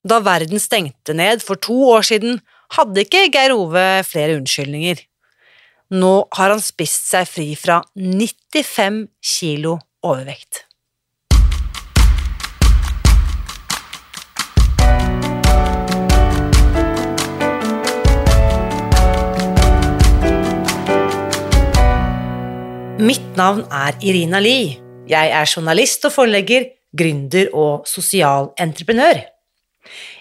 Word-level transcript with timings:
Da 0.00 0.16
verden 0.24 0.56
stengte 0.56 1.12
ned 1.12 1.42
for 1.44 1.60
to 1.60 1.74
år 1.92 2.06
siden, 2.08 2.40
hadde 2.72 3.02
ikke 3.04 3.26
Geir 3.34 3.52
Ove 3.52 4.00
flere 4.08 4.38
unnskyldninger. 4.38 5.02
Nå 5.92 6.12
har 6.38 6.54
han 6.54 6.62
spist 6.64 7.10
seg 7.10 7.26
fri 7.28 7.50
fra 7.58 7.82
95 7.98 9.10
kilo 9.20 9.76
overvekt. 10.00 10.64
Mitt 23.00 23.36
navn 23.36 23.66
er 23.68 23.98
Irina 24.00 24.40
Lie. 24.40 24.78
Jeg 25.08 25.32
er 25.34 25.44
journalist 25.48 26.04
og 26.08 26.14
forlegger, 26.14 26.70
gründer 26.96 27.52
og 27.52 27.84
sosial 27.88 28.52
entreprenør. 28.60 29.20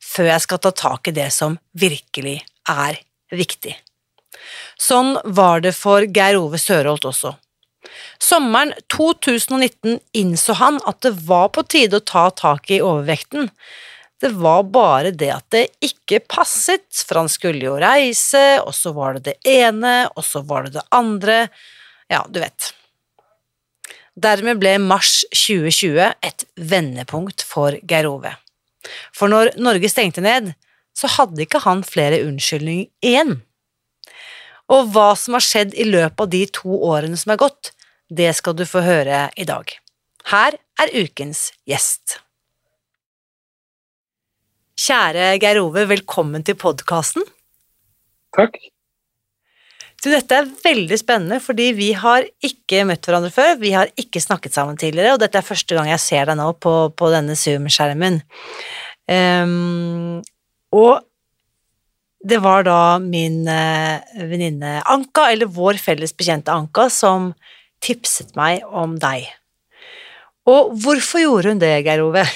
før 0.00 0.32
jeg 0.32 0.44
skal 0.46 0.62
ta 0.64 0.72
tak 0.72 1.10
i 1.10 1.16
det 1.16 1.28
som 1.34 1.58
virkelig 1.78 2.40
er 2.68 2.98
viktig. 3.32 3.76
Sånn 4.80 5.16
var 5.24 5.62
det 5.64 5.74
for 5.76 6.06
Geir 6.08 6.38
Ove 6.40 6.58
Sørholt 6.60 7.04
også. 7.08 7.34
Sommeren 8.20 8.72
2019 8.92 9.98
innså 10.16 10.56
han 10.60 10.80
at 10.88 11.00
det 11.04 11.14
var 11.28 11.48
på 11.54 11.64
tide 11.64 12.00
å 12.00 12.04
ta 12.06 12.28
tak 12.36 12.70
i 12.70 12.82
overvekten. 12.84 13.48
Det 14.20 14.34
var 14.36 14.66
bare 14.68 15.12
det 15.16 15.30
at 15.32 15.46
det 15.54 15.62
ikke 15.84 16.20
passet, 16.28 16.84
for 17.06 17.22
han 17.22 17.30
skulle 17.32 17.64
jo 17.64 17.78
reise, 17.80 18.60
og 18.60 18.74
så 18.76 18.92
var 18.96 19.16
det 19.16 19.30
det 19.30 19.38
ene, 19.48 20.10
og 20.12 20.26
så 20.26 20.44
var 20.44 20.68
det 20.68 20.76
det 20.76 20.84
andre, 20.92 21.38
ja, 22.12 22.20
du 22.28 22.42
vet. 22.42 22.74
Dermed 24.20 24.60
ble 24.60 24.74
mars 24.82 25.22
2020 25.32 26.12
et 26.12 26.44
vendepunkt 26.60 27.46
for 27.46 27.78
Geir 27.88 28.10
Ove. 28.10 28.34
For 29.16 29.30
når 29.32 29.54
Norge 29.60 29.90
stengte 29.92 30.24
ned, 30.24 30.52
så 30.96 31.10
hadde 31.16 31.44
ikke 31.44 31.62
han 31.64 31.84
flere 31.86 32.22
unnskyldninger 32.26 32.88
igjen. 33.04 33.38
Og 34.70 34.90
hva 34.94 35.12
som 35.18 35.34
har 35.36 35.44
skjedd 35.44 35.74
i 35.74 35.86
løpet 35.88 36.24
av 36.24 36.32
de 36.32 36.42
to 36.54 36.80
årene 36.90 37.18
som 37.18 37.34
er 37.34 37.40
gått, 37.42 37.72
det 38.10 38.30
skal 38.38 38.56
du 38.58 38.64
få 38.66 38.82
høre 38.86 39.28
i 39.38 39.46
dag. 39.46 39.70
Her 40.30 40.58
er 40.82 40.92
ukens 40.94 41.50
gjest. 41.68 42.20
Kjære 44.80 45.34
Geir 45.42 45.60
Ove, 45.60 45.84
velkommen 45.90 46.44
til 46.46 46.56
podkasten. 46.58 47.26
Takk. 48.36 48.56
Du, 50.00 50.08
dette 50.08 50.32
er 50.32 50.48
veldig 50.62 50.96
spennende, 50.96 51.36
fordi 51.44 51.66
vi 51.76 51.90
har 51.98 52.24
ikke 52.46 52.86
møtt 52.88 53.04
hverandre 53.04 53.32
før, 53.34 53.58
vi 53.60 53.74
har 53.76 53.90
ikke 54.00 54.22
snakket 54.24 54.56
sammen 54.56 54.78
tidligere, 54.80 55.12
og 55.12 55.20
dette 55.20 55.36
er 55.36 55.44
første 55.44 55.76
gang 55.76 55.90
jeg 55.90 56.00
ser 56.00 56.30
deg 56.30 56.38
nå 56.40 56.46
på, 56.56 56.72
på 56.96 57.10
denne 57.12 57.36
Zoom-skjermen. 57.36 58.16
Um, 59.10 60.22
og 60.72 61.04
det 62.24 62.40
var 62.40 62.64
da 62.64 62.80
min 63.02 63.42
uh, 63.44 64.00
venninne 64.16 64.78
Anka, 64.88 65.28
eller 65.34 65.52
vår 65.52 65.80
felles 65.82 66.16
bekjente 66.16 66.52
Anka, 66.54 66.88
som 66.88 67.34
tipset 67.84 68.32
meg 68.40 68.64
om 68.64 68.96
deg. 69.00 69.28
Og 70.48 70.72
hvorfor 70.80 71.20
gjorde 71.20 71.52
hun 71.52 71.60
det, 71.60 71.74
Geir 71.84 72.06
Ove? 72.06 72.24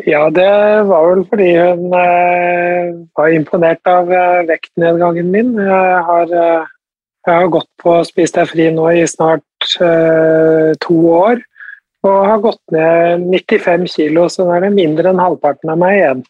Ja, 0.00 0.30
det 0.32 0.48
var 0.88 1.10
vel 1.10 1.24
fordi 1.28 1.50
hun 1.52 1.92
eh, 1.92 2.92
var 3.18 3.34
imponert 3.36 3.84
av 3.88 4.08
eh, 4.08 4.40
vektnedgangen 4.48 5.28
min. 5.30 5.50
Jeg 5.60 5.98
har, 6.08 6.32
eh, 6.32 6.70
jeg 7.26 7.34
har, 7.34 7.50
gått 7.52 7.68
på 7.82 7.98
Spis 8.08 8.32
deg 8.32 8.48
fri 8.48 8.70
nå 8.72 8.88
i 8.88 9.04
snart 9.10 9.76
eh, 9.84 10.72
to 10.80 10.96
år. 11.12 11.44
Og 12.08 12.24
har 12.26 12.40
gått 12.42 12.74
ned 12.74 13.28
95 13.28 13.86
kilo, 13.92 14.26
så 14.32 14.48
nå 14.48 14.56
er 14.56 14.64
det 14.64 14.72
mindre 14.74 15.12
enn 15.12 15.22
halvparten 15.22 15.70
av 15.70 15.78
meg 15.84 15.98
igjen. 16.00 16.24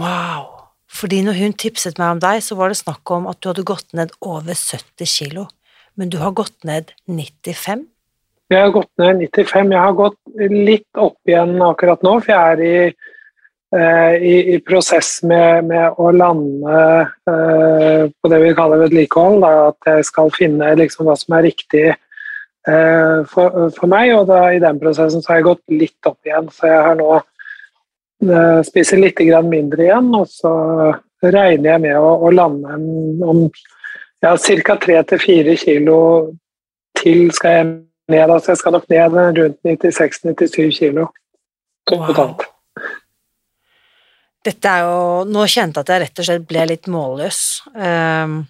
Wow! 0.00 0.48
Fordi 0.94 1.20
når 1.26 1.36
hun 1.38 1.54
tipset 1.58 2.00
meg 2.00 2.16
om 2.16 2.22
deg, 2.22 2.40
så 2.42 2.56
var 2.58 2.72
det 2.72 2.80
snakk 2.80 3.12
om 3.12 3.28
at 3.30 3.42
du 3.42 3.52
hadde 3.52 3.66
gått 3.66 3.92
ned 3.94 4.14
over 4.24 4.56
70 4.56 5.10
kilo. 5.10 5.48
Men 6.00 6.10
du 6.10 6.16
har 6.22 6.32
gått 6.34 6.64
ned 6.66 6.90
95? 7.06 7.84
Jeg 8.54 8.68
har 8.68 8.74
gått 8.74 8.90
ned 9.00 9.24
95. 9.24 9.72
Jeg 9.74 9.82
har 9.82 9.98
gått 9.98 10.20
litt 10.50 11.00
opp 11.00 11.30
igjen 11.30 11.56
akkurat 11.64 12.04
nå, 12.06 12.14
for 12.22 12.32
jeg 12.32 12.54
er 12.54 12.62
i, 12.64 12.78
eh, 13.74 14.14
i, 14.14 14.34
i 14.54 14.58
prosess 14.62 15.16
med, 15.26 15.68
med, 15.70 15.98
å 15.98 16.10
lande 16.14 16.80
eh, 17.30 18.06
på 18.14 18.30
det 18.30 18.40
vi 18.44 18.54
kaller 18.56 18.84
vedlikehold. 18.84 19.46
At 19.72 19.90
jeg 19.90 20.08
skal 20.10 20.32
finne 20.34 20.74
liksom, 20.78 21.08
hva 21.08 21.16
som 21.18 21.38
er 21.38 21.46
riktig 21.48 21.86
eh, 21.90 23.18
for, 23.30 23.70
for, 23.76 23.90
meg. 23.90 24.14
Og 24.18 24.28
da, 24.30 24.46
i 24.54 24.62
den 24.62 24.78
prosessen 24.82 25.24
så 25.24 25.34
har 25.34 25.42
jeg 25.42 25.48
gått 25.50 25.78
litt 25.84 26.10
opp 26.10 26.20
igjen. 26.30 26.50
Så 26.54 26.70
jeg 26.70 26.84
har 26.88 27.00
nå 27.00 27.10
eh, 27.18 28.60
spiser 28.70 29.02
litt 29.02 29.24
mindre 29.48 29.88
igjen, 29.88 30.12
og 30.14 30.30
så 30.30 30.54
regner 31.24 31.74
jeg 31.74 31.86
med 31.88 31.98
å, 31.98 32.14
å 32.22 32.30
lande 32.30 32.78
om 33.24 33.46
ja, 34.24 34.36
ca. 34.36 34.78
3-4 34.80 35.56
kilo 35.60 35.98
til 37.00 37.28
skal 37.34 37.58
jeg 37.58 37.72
ned. 38.12 38.30
Altså 38.30 38.52
jeg 38.52 38.62
skal 38.62 38.76
nok 38.76 38.88
ned 38.92 39.14
rundt 39.14 39.60
96-97 39.64 40.68
kilo 40.78 41.08
totalt. 41.88 42.44
Wow. 42.44 42.50
Dette 44.44 44.70
er 44.70 44.84
jo 44.84 45.24
Nå 45.28 45.46
kjente 45.48 45.80
jeg 45.80 45.86
at 45.86 45.92
jeg 45.92 46.02
rett 46.04 46.20
og 46.20 46.28
slett 46.28 46.48
ble 46.48 46.66
litt 46.68 46.88
målløs. 46.92 47.40
Ehm, 47.80 48.42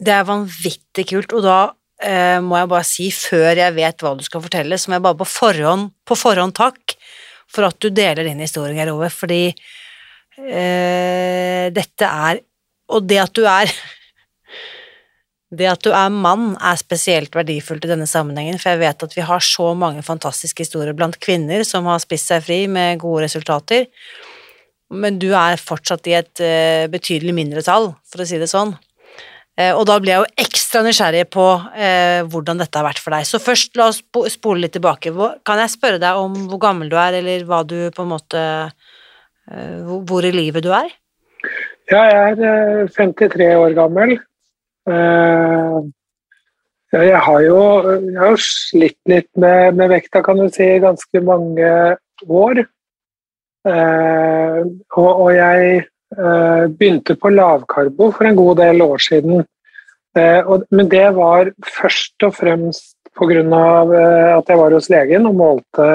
det 0.00 0.16
er 0.16 0.28
vanvittig 0.28 1.06
kult, 1.12 1.32
og 1.36 1.44
da 1.44 1.58
eh, 2.04 2.38
må 2.44 2.58
jeg 2.58 2.70
bare 2.72 2.88
si, 2.88 3.10
før 3.12 3.60
jeg 3.60 3.76
vet 3.76 4.04
hva 4.04 4.14
du 4.16 4.24
skal 4.24 4.44
fortelle, 4.44 4.78
så 4.80 4.90
må 4.90 4.98
jeg 4.98 5.06
bare 5.08 5.20
på 5.20 5.28
forhånd, 5.28 5.90
på 6.08 6.16
forhånd 6.16 6.56
takk 6.56 6.96
for 7.50 7.66
at 7.66 7.80
du 7.82 7.90
deler 7.92 8.28
din 8.28 8.40
historie, 8.40 8.76
Geir 8.76 8.92
Ove, 8.92 9.10
fordi 9.12 9.42
eh, 9.50 11.66
dette 11.74 12.06
er 12.06 12.44
Og 12.90 13.06
det 13.06 13.18
at 13.22 13.34
du 13.34 13.44
er 13.46 13.70
det 15.50 15.66
at 15.66 15.82
du 15.82 15.90
er 15.90 16.12
mann, 16.14 16.52
er 16.62 16.78
spesielt 16.78 17.34
verdifullt 17.34 17.84
i 17.86 17.90
denne 17.90 18.06
sammenhengen, 18.06 18.58
for 18.60 18.72
jeg 18.72 18.82
vet 18.84 19.06
at 19.06 19.16
vi 19.16 19.24
har 19.26 19.42
så 19.42 19.72
mange 19.78 20.04
fantastiske 20.06 20.62
historier 20.62 20.94
blant 20.96 21.18
kvinner 21.22 21.64
som 21.66 21.88
har 21.90 21.98
spist 22.02 22.30
seg 22.30 22.44
fri 22.46 22.60
med 22.70 23.00
gode 23.02 23.24
resultater, 23.26 23.88
men 24.90 25.18
du 25.22 25.28
er 25.38 25.58
fortsatt 25.58 26.06
i 26.10 26.14
et 26.18 26.42
uh, 26.42 26.86
betydelig 26.90 27.34
mindretall, 27.34 27.92
for 28.10 28.22
å 28.22 28.28
si 28.28 28.38
det 28.42 28.50
sånn. 28.50 28.76
Uh, 29.58 29.74
og 29.74 29.84
da 29.90 29.98
blir 30.02 30.14
jeg 30.14 30.22
jo 30.22 30.46
ekstra 30.46 30.84
nysgjerrig 30.86 31.26
på 31.34 31.46
uh, 31.58 32.22
hvordan 32.30 32.62
dette 32.62 32.78
har 32.78 32.86
vært 32.86 33.02
for 33.02 33.14
deg. 33.14 33.26
Så 33.26 33.42
først, 33.42 33.74
la 33.78 33.90
oss 33.90 34.02
spole 34.34 34.64
litt 34.64 34.74
tilbake. 34.78 35.14
Kan 35.46 35.62
jeg 35.62 35.74
spørre 35.74 36.02
deg 36.02 36.18
om 36.18 36.46
hvor 36.50 36.62
gammel 36.62 36.90
du 36.90 36.98
er, 36.98 37.18
eller 37.20 37.46
hva 37.46 37.62
du 37.66 37.78
på 37.94 38.06
en 38.06 38.14
måte 38.14 38.46
Hvor 40.06 40.26
i 40.26 40.30
livet 40.30 40.62
du 40.62 40.70
er? 40.70 40.90
Ja, 41.90 42.04
jeg 42.06 42.38
er 42.46 42.90
53 42.94 43.48
år 43.58 43.74
gammel. 43.74 44.18
Eh, 44.88 45.78
jeg 46.90 47.22
har 47.22 47.40
jo 47.44 47.58
jeg 47.92 48.18
har 48.18 48.42
slitt 48.42 48.98
litt 49.10 49.28
med, 49.38 49.76
med, 49.78 49.90
vekta, 49.92 50.22
kan 50.26 50.40
du 50.40 50.48
si, 50.50 50.66
i 50.66 50.82
ganske 50.82 51.22
mange 51.24 51.70
år. 52.26 52.62
Eh, 53.68 54.60
og, 54.96 55.10
og, 55.10 55.30
jeg 55.36 55.82
eh, 55.84 56.64
begynte 56.66 57.16
på 57.20 57.32
lavkarbo 57.34 58.10
for 58.16 58.26
en 58.26 58.38
god 58.38 58.62
del 58.64 58.82
år 58.86 59.02
siden. 59.10 59.44
Men 60.10 60.88
det 60.90 61.04
var 61.14 61.52
først 61.62 62.24
og 62.26 62.32
fremst 62.34 62.96
pga. 63.14 63.44
at 64.34 64.48
jeg 64.50 64.58
var 64.58 64.74
hos 64.74 64.88
legen 64.90 65.28
og 65.28 65.36
målte 65.38 65.86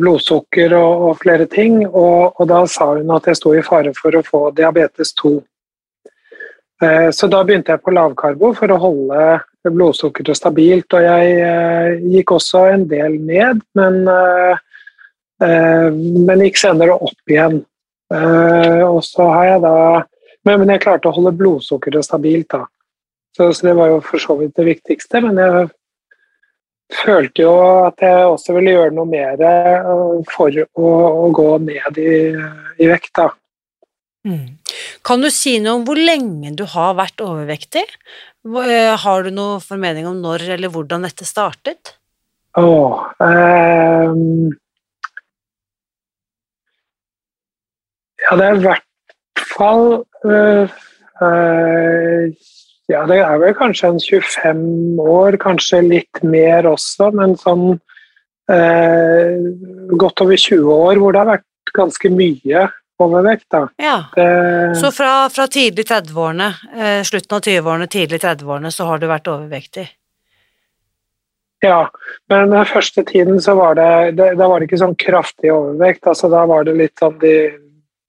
blodsukker 0.00 0.72
og, 0.72 1.02
og 1.10 1.18
flere 1.20 1.44
ting. 1.44 1.82
Og, 1.86 2.40
og, 2.40 2.48
da 2.48 2.62
sa 2.64 2.94
hun 2.94 3.12
at 3.12 3.28
jeg 3.28 3.36
sto 3.36 3.52
i 3.52 3.60
fare 3.60 3.92
for 3.92 4.16
å 4.16 4.24
få 4.24 4.40
diabetes 4.56 5.12
2. 5.20 5.34
Eh, 6.82 7.10
så 7.10 7.28
da 7.32 7.42
begynte 7.44 7.72
jeg 7.72 7.82
på 7.84 7.94
lavkarbo 7.96 8.52
for 8.56 8.72
å 8.72 8.80
holde 8.80 9.22
blodsukkeret 9.66 10.38
stabilt. 10.38 10.92
Og 10.96 11.06
jeg 11.06 11.38
eh, 11.46 12.02
gikk 12.16 12.34
også 12.36 12.66
en 12.72 12.84
del 12.90 13.16
ned, 13.22 13.62
men, 13.78 14.02
men 15.36 16.44
gikk 16.46 16.60
senere 16.60 16.94
opp 16.96 17.32
igjen. 17.32 17.58
Og 18.06 19.00
så 19.04 19.24
har 19.32 19.48
jeg 19.50 19.64
da 19.64 19.78
men, 20.46 20.70
jeg 20.70 20.84
klarte 20.84 21.10
å 21.10 21.16
holde 21.16 21.34
blodsukkeret 21.34 22.06
stabilt, 22.06 22.52
da. 22.54 22.66
Så, 23.34 23.50
så, 23.50 23.66
det 23.66 23.74
var 23.76 23.90
jo 23.90 23.96
for 24.04 24.22
så 24.22 24.36
vidt 24.38 24.54
det 24.56 24.68
viktigste. 24.68 25.20
Men 25.24 25.40
jeg 25.42 25.64
følte 27.02 27.42
jo 27.42 27.54
at 27.88 28.04
jeg 28.04 28.28
også 28.30 28.54
ville 28.56 28.76
gjøre 28.76 28.94
noe 28.94 29.10
mer 29.10 29.42
for 30.30 30.54
å, 30.54 30.92
å 31.26 31.26
gå 31.34 31.48
ned 31.66 31.98
i, 31.98 32.14
i 32.78 32.90
vekt, 32.92 33.10
da. 33.18 33.26
Mm. 34.26 34.58
Kan 35.06 35.22
du 35.22 35.30
si 35.30 35.56
noe 35.62 35.78
om 35.78 35.84
hvor 35.86 35.98
lenge 35.98 36.50
du 36.58 36.64
har 36.72 36.96
vært 36.98 37.22
overvektig? 37.22 37.84
Øh, 38.46 38.94
har 39.02 39.22
du 39.22 39.30
noe 39.34 39.60
formening 39.62 40.08
om 40.10 40.18
når 40.22 40.48
eller 40.56 40.72
hvordan 40.74 41.06
dette 41.06 41.26
startet? 41.28 41.94
Oh, 42.56 43.04
um, 43.20 44.48
ja, 48.24 48.36
det 48.40 48.46
er 48.46 48.54
i 48.56 48.62
hvert 48.64 49.42
fall 49.52 49.84
øh, 50.24 50.72
øh, 51.22 52.32
ja, 52.88 53.02
det 53.10 53.18
er 53.18 53.36
vel 53.42 53.54
kanskje 53.58 53.90
en 53.92 54.00
25 54.00 55.02
år, 55.02 55.36
kanskje 55.42 55.82
litt 55.84 56.22
mer 56.22 56.68
også, 56.70 57.10
men 57.18 57.34
sånn 57.40 57.64
eh, 58.52 59.42
godt 59.98 60.22
over 60.22 60.38
20 60.38 60.70
år 60.72 61.00
hvor 61.02 61.14
det 61.14 61.22
har 61.22 61.32
vært 61.34 61.74
ganske 61.76 62.12
mye 62.14 62.68
overvekt. 63.02 63.46
Da. 63.52 63.66
Ja, 63.82 63.98
det, 64.14 64.76
Så 64.80 64.90
fra, 64.94 65.28
fra 65.32 65.46
tidlig 65.52 65.86
30-årene, 65.90 66.48
eh, 66.76 67.02
slutten 67.04 67.36
av 67.36 67.46
20-årene, 67.46 67.86
tidlig 67.92 68.20
30-årene, 68.24 68.72
så 68.72 68.88
har 68.88 69.02
du 69.02 69.08
vært 69.10 69.30
overvektig? 69.30 69.86
Ja, 71.64 71.90
men 72.28 72.50
den 72.50 72.66
første 72.68 73.04
tiden 73.04 73.40
så 73.40 73.54
var 73.56 73.78
det, 73.78 74.16
det, 74.18 74.32
da 74.38 74.48
var 74.48 74.60
det 74.60 74.68
ikke 74.68 74.82
sånn 74.82 74.98
kraftig 75.00 75.52
overvekt. 75.52 76.06
altså 76.06 76.28
Da 76.32 76.44
var 76.48 76.66
det 76.66 76.76
litt 76.76 76.98
sånn 77.00 77.16
de, 77.22 77.36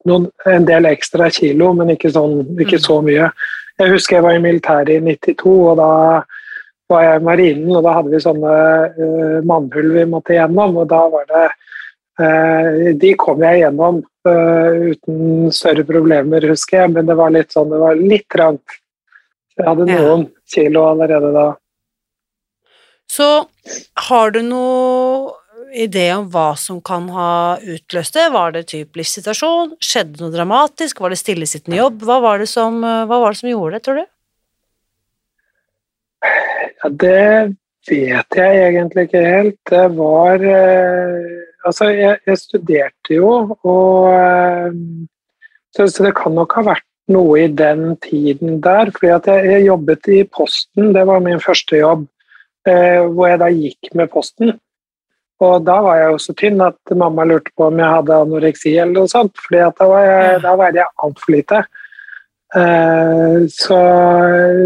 noen, 0.07 0.27
en 0.45 0.67
del 0.67 0.89
ekstra 0.89 1.29
kilo, 1.33 1.71
men 1.77 1.93
ikke, 1.95 2.11
sånn, 2.13 2.41
ikke 2.59 2.81
mm. 2.81 2.83
så 2.83 2.99
mye. 3.05 3.29
Jeg 3.77 3.93
husker 3.93 4.17
jeg 4.17 4.25
var 4.25 4.35
i 4.35 4.43
militæret 4.43 4.91
i 4.97 4.99
92, 5.05 5.53
og 5.71 5.79
da 5.79 5.91
var 6.91 7.03
jeg 7.03 7.19
i 7.19 7.25
marinen, 7.27 7.71
og 7.75 7.83
da 7.85 7.95
hadde 7.97 8.13
vi 8.13 8.23
sånne 8.23 8.57
uh, 8.97 9.39
mannhull 9.47 9.91
vi 9.95 10.05
måtte 10.09 10.37
gjennom, 10.37 10.79
og 10.81 10.87
da 10.91 11.01
var 11.13 11.27
det 11.31 11.47
De 12.17 13.13
kom 13.21 13.43
jeg 13.45 13.59
gjennom 13.61 13.99
uh, 14.25 14.71
uten 14.89 15.51
større 15.53 15.83
problemer, 15.85 16.47
husker 16.49 16.81
jeg, 16.81 16.93
men 16.95 17.09
det 17.09 17.17
var 17.19 17.33
litt 17.35 17.53
sånn, 17.53 17.69
det 17.69 17.81
var 17.81 17.99
litt 17.99 18.25
trangt. 18.33 18.79
Jeg 19.57 19.67
hadde 19.67 19.85
noen 19.89 20.23
ja. 20.25 20.45
kilo 20.53 20.85
allerede 20.91 21.29
da. 21.35 21.47
Så 23.09 23.27
har 24.09 24.33
du 24.33 24.41
noe 24.45 25.35
idé 25.77 26.09
om 26.15 26.27
hva 26.31 26.51
som 26.59 26.79
kan 26.81 27.07
ha 27.13 27.57
utløst 27.61 28.17
det? 28.17 28.27
Var 28.33 28.53
det 28.55 28.67
typ 28.73 28.97
livssituasjon? 28.99 29.75
Skjedde 29.83 30.21
noe 30.23 30.33
dramatisk? 30.33 31.01
Var 31.03 31.13
det 31.13 31.21
stillesittende 31.21 31.79
jobb? 31.79 32.05
Hva 32.07 32.19
var 32.23 32.41
det 32.41 32.49
som, 32.51 32.81
var 32.81 33.29
det 33.29 33.39
som 33.41 33.51
gjorde 33.51 33.77
det, 33.77 33.83
tror 33.85 34.01
du? 34.01 34.05
Ja, 36.77 36.89
det 36.89 37.55
vet 37.89 38.37
jeg 38.37 38.63
egentlig 38.67 39.07
ikke 39.07 39.23
helt. 39.25 39.59
Det 39.69 39.85
var 39.97 40.43
eh, 40.43 41.46
Altså, 41.67 41.89
jeg, 41.91 42.19
jeg 42.27 42.39
studerte 42.39 43.15
jo, 43.17 43.31
og 43.67 44.11
eh, 44.13 44.75
så, 45.75 45.87
så, 45.87 46.05
det 46.07 46.13
kan 46.17 46.35
nok 46.37 46.55
ha 46.57 46.63
vært 46.71 46.85
noe 47.13 47.41
i 47.43 47.47
den 47.47 47.95
tiden 48.03 48.61
der. 48.63 48.91
fordi 48.95 49.11
at 49.15 49.27
jeg, 49.31 49.49
jeg 49.51 49.67
jobbet 49.67 50.11
i 50.11 50.21
Posten, 50.37 50.93
det 50.95 51.03
var 51.07 51.23
min 51.23 51.43
første 51.43 51.81
jobb, 51.81 52.07
eh, 52.67 53.03
hvor 53.03 53.31
jeg 53.31 53.41
da 53.43 53.51
gikk 53.53 53.91
med 53.95 54.11
Posten. 54.13 54.55
Og 55.43 55.65
da 55.65 55.77
var 55.85 55.99
jeg 55.99 56.13
jo 56.13 56.21
så 56.21 56.33
tynn 56.33 56.63
at 56.65 56.95
mamma 56.97 57.25
lurte 57.27 57.51
på 57.53 57.67
om 57.67 57.77
jeg 57.77 57.93
hadde 57.93 58.21
anoreksi 58.23 58.73
eller 58.73 59.03
noe 59.03 59.11
sånt, 59.11 59.35
fordi 59.43 59.59
da, 59.61 59.89
var 59.91 60.07
jeg, 60.07 60.39
da 60.47 60.55
veide 60.57 60.81
jeg 60.81 60.95
altfor 61.05 61.35
lite. 61.35 61.61
Eh, 62.55 63.39
så, 63.53 63.79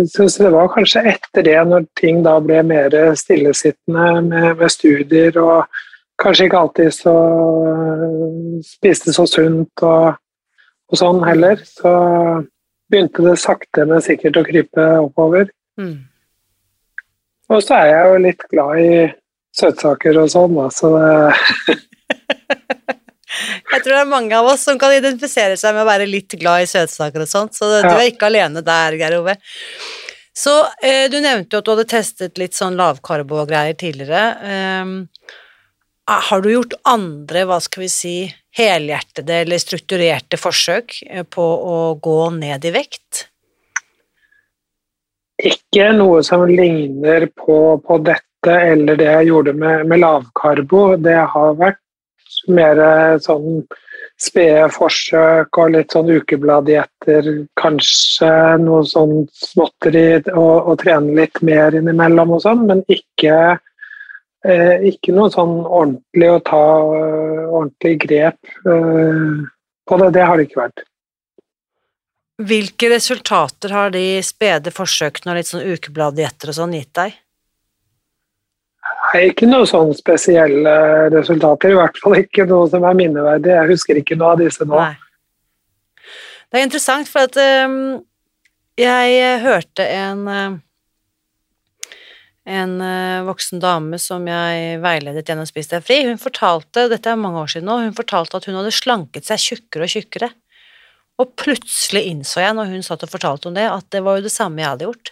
så, 0.08 0.30
så, 0.30 0.44
det 0.46 0.52
var 0.54 0.72
kanskje 0.72 1.04
etter 1.12 1.46
det, 1.50 1.58
når 1.68 1.90
ting 2.00 2.22
da 2.24 2.38
ble 2.40 2.62
mer 2.64 2.96
stillesittende 3.20 4.22
med, 4.30 4.52
med 4.62 4.72
studier 4.72 5.42
og 5.42 5.82
kanskje 6.22 6.48
ikke 6.48 6.62
alltid 6.62 6.94
så 6.96 7.16
spiste 8.66 9.14
så 9.16 9.26
sunt 9.30 9.84
og, 9.86 10.18
og, 10.92 10.98
sånn 11.00 11.22
heller, 11.26 11.62
så 11.66 11.92
begynte 12.92 13.26
det 13.26 13.38
sakte, 13.42 13.86
men 13.90 14.04
sikkert 14.04 14.40
å 14.40 14.46
krype 14.48 14.88
oppover. 15.02 15.50
Mm. 15.80 15.98
Og 17.52 17.64
så 17.64 17.80
er 17.80 17.90
jeg 17.92 18.12
jo 18.12 18.20
litt 18.28 18.46
glad 18.52 18.82
i 18.82 18.92
søtsaker 19.58 20.20
og 20.22 20.30
sånn, 20.32 20.54
da, 20.60 20.68
så 20.74 20.94
det 20.98 21.80
Jeg 23.72 23.86
tror 23.86 23.94
det 23.96 24.00
er 24.02 24.10
mange 24.12 24.36
av 24.36 24.46
oss 24.52 24.66
som 24.68 24.76
kan 24.80 24.92
identifisere 24.92 25.56
seg 25.58 25.72
med 25.74 25.86
å 25.86 25.88
være 25.88 26.08
litt 26.10 26.34
glad 26.40 26.66
i 26.66 26.70
søtsaker 26.70 27.24
og 27.24 27.30
sånt, 27.32 27.56
så 27.56 27.70
du 27.80 27.88
er 27.88 28.10
ikke 28.10 28.28
alene 28.28 28.60
der, 28.66 28.98
Geir 29.00 29.16
Ove. 29.22 29.38
Så 30.36 30.52
eh, 30.84 31.06
du 31.12 31.18
nevnte 31.24 31.56
jo 31.56 31.62
at 31.62 31.68
du 31.68 31.72
hadde 31.72 31.88
testet 31.92 32.40
litt 32.40 32.56
sånn 32.58 32.76
lavkarbo-greier 32.80 33.78
tidligere. 33.80 34.26
Eh, 34.52 35.40
har 36.30 36.42
du 36.42 36.52
gjort 36.52 36.74
andre, 36.88 37.46
hva 37.48 37.60
skal 37.64 37.86
vi 37.86 37.92
si, 37.92 38.16
helhjertede 38.58 39.42
eller 39.46 39.62
strukturerte 39.62 40.40
forsøk 40.40 40.98
eh, 41.08 41.24
på 41.24 41.44
å 41.44 41.78
gå 42.04 42.20
ned 42.36 42.68
i 42.68 42.74
vekt? 42.76 43.28
Ikke 45.42 45.90
noe 45.96 46.22
som 46.26 46.44
ligner 46.50 47.30
på, 47.34 47.78
på 47.82 48.02
dette 48.06 48.58
eller 48.74 48.98
det 49.00 49.08
jeg 49.08 49.30
gjorde 49.32 49.54
med, 49.58 49.88
med 49.90 50.02
lavkarbo. 50.04 50.84
Det 51.02 51.18
har 51.34 51.56
vært 51.58 51.82
mer 52.52 52.82
sånn 53.22 53.64
spede 54.22 54.68
forsøk 54.74 55.58
og 55.58 55.74
litt 55.76 55.94
sånn 55.96 56.12
ukebladdietter, 56.14 57.30
kanskje 57.60 58.30
noe 58.62 58.84
sånn 58.86 59.26
småtteri 59.34 60.22
og, 60.36 60.70
og 60.70 60.76
trene 60.84 61.16
litt 61.18 61.42
mer 61.46 61.78
innimellom 61.78 62.36
og 62.38 62.44
sånn, 62.44 62.68
men 62.70 62.84
ikke, 62.92 63.58
eh, 64.48 64.78
ikke 64.92 65.16
noe 65.16 65.32
sånn 65.34 65.60
ordentlig 65.66 66.30
å 66.32 66.40
ta 66.46 66.62
uh, 66.62 67.44
ordentlig 67.50 67.98
grep 68.06 68.40
uh, 68.66 69.42
på 69.88 70.00
det. 70.02 70.10
Det 70.18 70.26
har 70.28 70.38
det 70.38 70.48
ikke 70.48 70.62
vært. 70.64 70.86
Hvilke 72.42 72.90
resultater 72.90 73.74
har 73.76 73.92
de 73.94 74.06
spede 74.26 74.74
forsøkene 74.74 75.34
og 75.34 75.38
litt 75.38 75.50
sånn 75.52 75.68
ukebladdietter 75.76 76.50
og 76.50 76.58
sånn 76.58 76.74
gitt 76.78 76.94
deg? 76.98 77.20
Nei, 79.12 79.28
ikke 79.30 79.50
noe 79.50 79.68
sånn 79.70 79.92
spesielle 79.94 80.74
resultater. 81.14 81.74
I 81.74 81.78
hvert 81.78 82.00
fall 82.02 82.18
ikke 82.22 82.48
noe 82.50 82.70
som 82.72 82.86
er 82.88 82.98
minneverdig. 82.98 83.52
Jeg 83.54 83.72
husker 83.74 84.00
ikke 84.00 84.18
noe 84.18 84.34
av 84.34 84.42
disse 84.42 84.66
nå. 84.66 84.78
Nei. 84.80 84.96
Det 86.52 86.60
er 86.60 86.66
interessant, 86.66 87.08
for 87.12 87.30
at 87.30 87.38
um, 87.68 88.02
jeg 88.80 89.40
hørte 89.44 89.86
en 89.86 90.24
uh, 90.28 90.58
en 92.50 92.76
uh, 92.82 93.22
voksen 93.28 93.62
dame 93.62 94.00
som 94.02 94.26
jeg 94.28 94.80
veiledet 94.82 95.28
gjennom 95.28 95.46
Spis 95.46 95.70
deg 95.70 95.84
fri, 95.86 96.02
hun 96.08 96.22
fortalte, 96.22 96.88
dette 96.90 97.12
er 97.12 97.20
mange 97.20 97.44
år 97.44 97.52
siden 97.54 97.70
nå, 97.70 97.78
hun 97.86 97.98
fortalte 97.98 98.40
at 98.40 98.48
hun 98.50 98.58
hadde 98.58 98.74
slanket 98.74 99.30
seg 99.30 99.44
tjukkere 99.44 99.86
og 99.86 99.94
tjukkere. 99.94 100.32
Og 101.22 101.34
plutselig 101.38 102.08
innså 102.10 102.42
jeg, 102.42 102.58
når 102.58 102.72
hun 102.72 102.86
satt 102.86 103.04
og 103.06 103.12
fortalte 103.12 103.52
om 103.52 103.58
det, 103.58 103.68
at 103.70 103.88
det 103.94 104.02
var 104.06 104.18
jo 104.18 104.26
det 104.26 104.34
samme 104.34 104.64
jeg 104.64 104.72
hadde 104.72 104.88
gjort. 104.88 105.12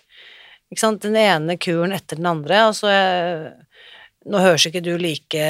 Ikke 0.69 0.81
sant? 0.81 1.01
Den 1.03 1.17
ene 1.19 1.57
kuren 1.61 1.93
etter 1.93 2.19
den 2.19 2.29
andre. 2.29 2.63
Altså, 2.69 2.89
jeg, 2.89 3.51
nå 4.29 4.41
høres 4.43 4.65
ikke 4.67 4.83
du 4.85 4.91
like 5.01 5.45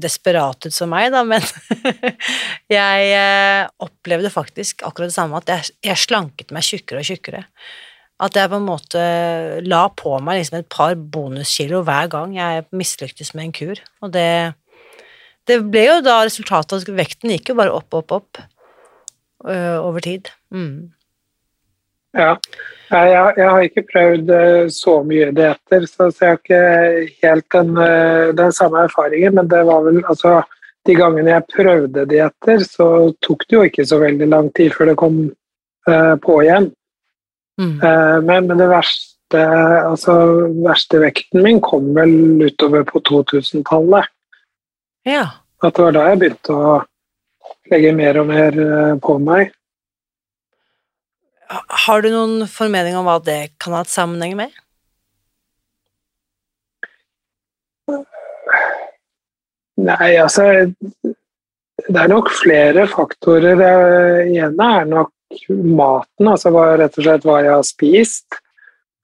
desperat 0.00 0.68
ut 0.68 0.74
som 0.74 0.90
meg, 0.92 1.10
da, 1.14 1.24
men 1.28 1.44
jeg 2.78 3.10
eh, 3.16 3.68
opplevde 3.84 4.32
faktisk 4.32 4.84
akkurat 4.86 5.12
det 5.12 5.16
samme, 5.16 5.40
at 5.40 5.52
jeg, 5.52 5.76
jeg, 5.90 6.02
slanket 6.04 6.54
meg 6.54 6.66
tjukkere 6.66 7.04
og 7.04 7.08
tjukkere. 7.08 7.44
At 8.18 8.34
jeg 8.34 8.50
på 8.50 8.58
en 8.58 8.66
måte 8.66 9.02
la 9.62 9.84
på 9.94 10.16
meg 10.24 10.40
liksom 10.40 10.58
et 10.58 10.70
par 10.72 10.96
bonuskilo 10.98 11.84
hver 11.86 12.10
gang 12.10 12.34
jeg 12.34 12.66
mislyktes 12.74 13.30
med 13.36 13.48
en 13.48 13.54
kur. 13.54 13.82
Og 14.02 14.12
det, 14.14 14.28
det 15.46 15.60
ble 15.70 15.84
jo 15.86 15.98
da 16.02 16.20
resultatet 16.26 16.82
at 16.82 16.94
vekten 16.98 17.30
gikk 17.36 17.52
jo 17.52 17.58
bare 17.60 17.74
opp, 17.74 17.94
opp, 17.94 18.16
opp 18.18 18.40
øh, 19.46 19.78
over 19.84 20.02
tid. 20.02 20.32
Mm. 20.50 20.90
Ja. 22.18 22.34
Jeg, 22.88 23.32
jeg, 23.36 23.48
har 23.50 23.64
ikke 23.66 23.84
prøvd 23.92 24.30
eh, 24.32 24.68
så 24.72 24.94
mye 25.04 25.28
dietter, 25.36 25.84
så, 25.84 26.08
jeg 26.08 26.30
har 26.30 26.38
ikke 26.38 26.60
helt 27.22 27.46
den, 27.52 27.74
eh, 27.84 28.30
den, 28.36 28.52
samme 28.52 28.86
erfaringen. 28.88 29.34
Men 29.36 29.50
det 29.50 29.66
var 29.68 29.84
vel 29.86 30.00
altså 30.08 30.40
De 30.86 30.94
gangene 30.96 31.34
jeg 31.34 31.44
prøvde 31.52 32.06
dietter, 32.08 32.62
så 32.64 33.12
tok 33.20 33.42
det 33.44 33.56
jo 33.56 33.64
ikke 33.66 33.84
så 33.84 33.98
veldig 34.00 34.28
lang 34.30 34.46
tid 34.56 34.72
før 34.72 34.88
det 34.88 34.94
kom 34.96 35.18
øh, 35.90 36.14
på 36.24 36.38
igjen. 36.40 36.70
Mm. 37.58 37.78
Uh, 37.82 38.18
men, 38.22 38.46
men, 38.46 38.58
det 38.60 38.68
verste 38.70 39.42
altså 39.84 40.14
verste 40.64 41.02
vekten 41.02 41.42
min 41.44 41.58
kom 41.60 41.90
vel 41.96 42.46
utover 42.46 42.86
på 42.88 43.02
2000-tallet. 43.10 44.08
Ja. 45.08 45.26
at 45.62 45.74
det 45.74 45.84
var 45.84 45.94
da 45.96 46.06
jeg 46.08 46.20
begynte 46.20 46.54
å 46.54 46.72
legge 47.72 47.92
mer 47.96 48.18
og 48.20 48.28
mer 48.30 48.56
eh, 48.62 48.94
på 49.02 49.18
meg. 49.22 49.52
Har 51.48 52.04
du 52.04 52.10
noen 52.12 52.48
formening 52.50 52.96
om 52.98 53.06
hva 53.08 53.18
det 53.24 53.54
kan 53.60 53.76
ha 53.76 53.82
et 53.84 53.92
sammenheng 53.92 54.36
med? 54.38 54.52
Nei, 59.78 60.10
altså 60.18 60.44
Det 61.88 62.00
er 62.02 62.10
nok 62.10 62.28
flere 62.34 62.84
faktorer. 62.90 63.56
Det 63.56 63.72
ene 64.36 64.70
er 64.80 64.88
nok 64.90 65.12
maten, 65.48 66.28
altså 66.28 66.52
rett 66.52 66.98
og 66.98 67.04
slett 67.04 67.26
hva 67.26 67.40
jeg 67.44 67.54
har 67.54 67.66
spist. 67.66 68.38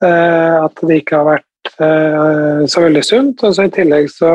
Eh, 0.05 0.57
at 0.65 0.83
det 0.83 1.01
ikke 1.01 1.21
har 1.21 1.29
vært 1.29 1.73
eh, 1.79 2.65
så 2.71 2.85
veldig 2.87 3.05
sunt. 3.07 3.45
Og 3.45 3.57
så 3.57 3.69
i 3.69 3.73
tillegg 3.75 4.11
så, 4.13 4.35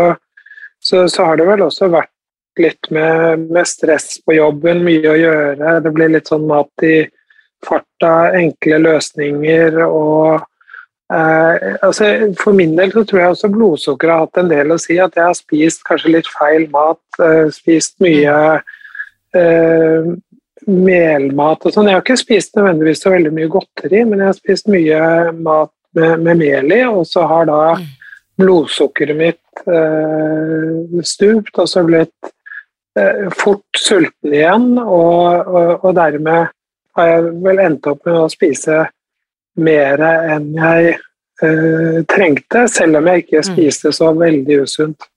så, 0.80 1.06
så, 1.08 1.28
har 1.28 1.40
det 1.40 1.48
vel 1.50 1.66
også 1.66 1.92
vært 1.94 2.14
litt 2.60 2.92
med, 2.92 3.48
med, 3.50 3.68
stress 3.70 4.18
på 4.26 4.36
jobben, 4.36 4.84
mye 4.86 5.14
å 5.14 5.18
gjøre. 5.20 5.80
Det 5.86 5.96
blir 5.96 6.14
litt 6.16 6.32
sånn 6.32 6.48
mat 6.50 6.88
i 6.88 7.02
farta, 7.66 8.32
enkle 8.40 8.80
løsninger 8.86 9.84
og 9.88 10.48
Eh, 11.14 11.76
altså 11.82 12.06
for 12.38 12.54
min 12.54 12.76
del 12.78 12.92
så 12.94 13.02
tror 13.04 13.20
jeg 13.20 13.34
også 13.34 13.50
blodsukkeret 13.50 14.14
har 14.14 14.26
hatt 14.28 14.42
en 14.44 14.52
del 14.52 14.74
å 14.74 14.80
si. 14.82 15.00
At 15.02 15.18
jeg 15.18 15.26
har 15.26 15.38
spist 15.38 15.86
kanskje 15.88 16.14
litt 16.18 16.30
feil 16.30 16.68
mat. 16.74 17.02
Eh, 17.18 17.50
spist 17.54 17.98
mye 18.04 18.36
eh, 19.34 20.12
melmat 20.68 21.66
og 21.66 21.74
sånn. 21.74 21.90
Jeg 21.90 22.00
har 22.00 22.04
ikke 22.04 22.20
spist 22.20 22.58
nødvendigvis 22.58 23.04
så 23.04 23.14
veldig 23.14 23.32
mye 23.36 23.52
godteri, 23.52 24.04
men 24.08 24.22
jeg 24.22 24.32
har 24.32 24.38
spist 24.38 24.70
mye 24.72 25.00
mat 25.40 25.72
med, 25.98 26.26
med 26.26 26.42
mel 26.42 26.76
i, 26.76 26.82
og 26.90 27.06
så 27.08 27.26
har 27.30 27.50
da 27.50 27.62
mm. 27.80 27.88
blodsukkeret 28.42 29.20
mitt 29.20 29.64
eh, 29.66 31.02
stupt, 31.08 31.54
og 31.58 31.70
så 31.72 31.84
blitt 31.88 32.32
eh, 33.00 33.28
fort 33.40 33.82
sulten 33.82 34.34
igjen, 34.36 34.72
og, 34.84 35.48
og, 35.48 35.76
og 35.84 35.94
dermed 35.98 36.56
har 37.00 37.14
jeg 37.14 37.36
vel 37.46 37.62
endt 37.64 37.88
opp 37.90 38.02
med 38.08 38.18
å 38.20 38.32
spise 38.32 38.84
mer 39.60 40.02
enn 40.06 40.52
jeg 40.56 40.98
eh, 41.44 42.02
trengte, 42.10 42.66
selv 42.72 43.00
om 43.00 43.10
jeg 43.10 43.26
ikke 43.26 43.42
mm. 43.44 43.50
spiste 43.54 43.94
så 43.96 44.12
veldig 44.18 44.62
usunt. 44.66 45.10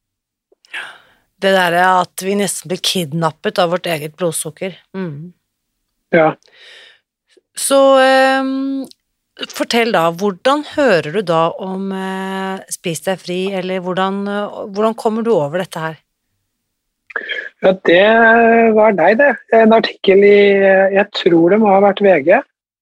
Det 1.43 1.51
derre 1.57 1.85
at 2.05 2.23
vi 2.23 2.37
nesten 2.39 2.71
blir 2.71 2.83
kidnappet 2.85 3.59
av 3.59 3.73
vårt 3.75 3.89
eget 3.91 4.15
blodsukker. 4.19 4.77
Mm. 4.95 5.33
Ja. 6.15 6.33
Så 7.59 7.79
um, 7.99 8.85
fortell 9.53 9.93
da, 9.95 10.07
hvordan 10.17 10.63
hører 10.75 11.19
du 11.19 11.23
da 11.27 11.43
om 11.61 11.91
uh, 11.91 12.63
Spis 12.73 13.03
deg 13.07 13.21
fri, 13.21 13.41
eller 13.59 13.83
hvordan, 13.85 14.23
uh, 14.29 14.63
hvordan 14.73 14.97
kommer 14.99 15.27
du 15.27 15.33
over 15.35 15.65
dette 15.65 15.83
her? 15.83 15.99
Ja, 17.63 17.75
det 17.87 18.05
var 18.77 18.95
deg, 18.97 19.19
det. 19.21 19.33
En 19.55 19.75
artikkel 19.77 20.25
i 20.25 20.39
Jeg 20.95 21.07
tror 21.19 21.53
det 21.53 21.61
må 21.61 21.69
ha 21.75 21.83
vært 21.85 22.01
VG. 22.05 22.39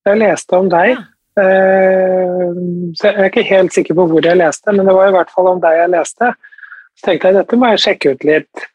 Jeg 0.07 0.21
leste 0.21 0.59
om 0.59 0.69
deg. 0.71 0.93
Ja. 0.95 1.07
Uh, 1.31 2.91
så 2.99 3.07
jeg 3.07 3.17
er 3.17 3.29
ikke 3.29 3.47
helt 3.47 3.73
sikker 3.73 3.95
på 3.95 4.05
hvor 4.11 4.25
jeg 4.25 4.39
leste, 4.39 4.73
men 4.75 4.87
det 4.87 4.95
var 4.95 5.09
i 5.09 5.13
hvert 5.15 5.31
fall 5.31 5.47
om 5.53 5.61
deg 5.63 5.79
jeg 5.79 5.93
leste. 5.93 6.33
Så 6.97 7.07
tenkte 7.07 7.29
jeg 7.29 7.39
dette 7.39 7.59
må 7.59 7.71
jeg 7.71 7.83
sjekke 7.85 8.13
ut 8.13 8.25
litt. 8.27 8.65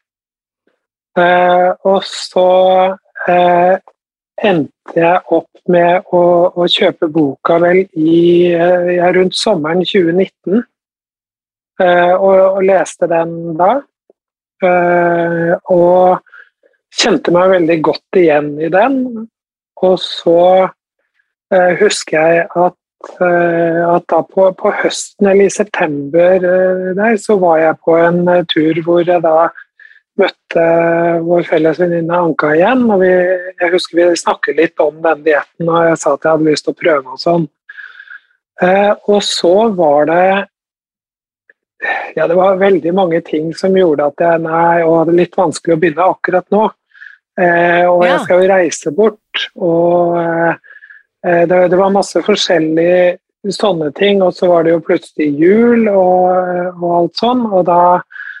Eh, 1.17 1.69
og 1.89 1.99
så 2.05 2.47
eh, 3.31 3.75
endte 4.47 4.97
jeg 4.97 5.21
opp 5.37 5.71
med 5.73 6.09
å, 6.15 6.23
å 6.53 6.67
kjøpe 6.71 7.09
boka 7.11 7.57
vel 7.63 7.83
i 7.97 8.53
ja, 8.53 9.11
rundt 9.15 9.35
sommeren 9.35 9.83
2019. 9.83 10.63
Og, 11.77 12.37
og 12.57 12.61
leste 12.65 13.05
den 13.11 13.33
da. 13.59 13.73
Og 15.69 16.31
kjente 16.97 17.33
meg 17.35 17.51
veldig 17.51 17.75
godt 17.85 18.17
igjen 18.17 18.47
i 18.63 18.71
den. 18.73 18.95
Og 19.85 19.99
så 20.01 20.39
Eh, 21.53 21.73
husker 21.79 22.19
jeg 22.19 22.47
at, 22.55 22.73
eh, 22.75 22.86
at 23.05 24.07
da 24.09 24.23
på, 24.25 24.47
på, 24.57 24.71
høsten 24.81 25.29
eller 25.29 25.45
i 25.45 25.53
september 25.53 26.41
eh, 26.41 26.93
der, 26.97 27.17
så 27.21 27.37
var 27.37 27.59
jeg 27.61 27.79
på 27.85 27.97
en 28.01 28.23
tur 28.49 28.81
hvor 28.85 29.03
jeg 29.05 29.21
da 29.21 29.49
møtte 30.17 30.63
vår 31.21 31.45
felles 31.45 31.77
venninne 31.77 32.17
Anka 32.17 32.55
igjen. 32.55 32.87
og 32.89 33.03
vi, 33.03 33.11
Jeg 33.61 33.73
husker 33.75 33.99
vi 33.99 34.07
snakket 34.17 34.57
litt 34.57 34.81
om 34.81 34.97
den 35.03 35.21
dietten, 35.27 35.69
og 35.69 35.91
jeg 35.91 35.99
sa 36.01 36.15
at 36.15 36.25
jeg 36.25 36.31
hadde 36.31 36.49
lyst 36.49 36.65
til 36.65 36.73
å 36.73 36.79
prøve 36.81 37.13
og 37.13 37.21
sånn. 37.21 37.45
og 39.13 39.19
så 39.21 39.55
var 39.77 40.09
det 40.09 40.29
ja, 42.17 42.25
det 42.25 42.33
var 42.33 42.57
veldig 42.57 42.93
mange 42.97 43.21
ting 43.21 43.51
som 43.53 43.77
gjorde 43.77 44.07
at 44.09 44.23
jeg 44.25 44.41
nei, 44.41 44.81
og 44.81 45.03
hadde 45.03 45.19
litt 45.19 45.37
vanskelig 45.37 45.75
å 45.75 45.81
begynne 45.83 46.07
akkurat 46.09 46.47
nå. 46.49 46.63
Eh, 47.37 47.85
og 47.85 48.01
ja. 48.01 48.15
jeg 48.15 48.23
skal 48.23 48.41
jo 48.41 48.49
reise 48.49 48.93
bort. 48.97 49.43
Og 49.61 50.17
eh, 50.17 50.57
Eh, 50.57 50.66
det, 51.25 51.61
det, 51.71 51.77
var 51.79 51.93
masse 51.95 52.21
forskjellige 52.23 53.17
sånne 53.53 53.89
ting, 53.97 54.21
og 54.21 54.35
så 54.35 54.49
var 54.51 54.65
det 54.65 54.75
jo 54.75 54.83
plutselig 54.85 55.31
jul 55.39 55.87
og, 55.89 56.77
og 56.77 56.91
alt 56.99 57.19
sånn. 57.19 57.45
og 57.49 57.65
da 57.67 57.81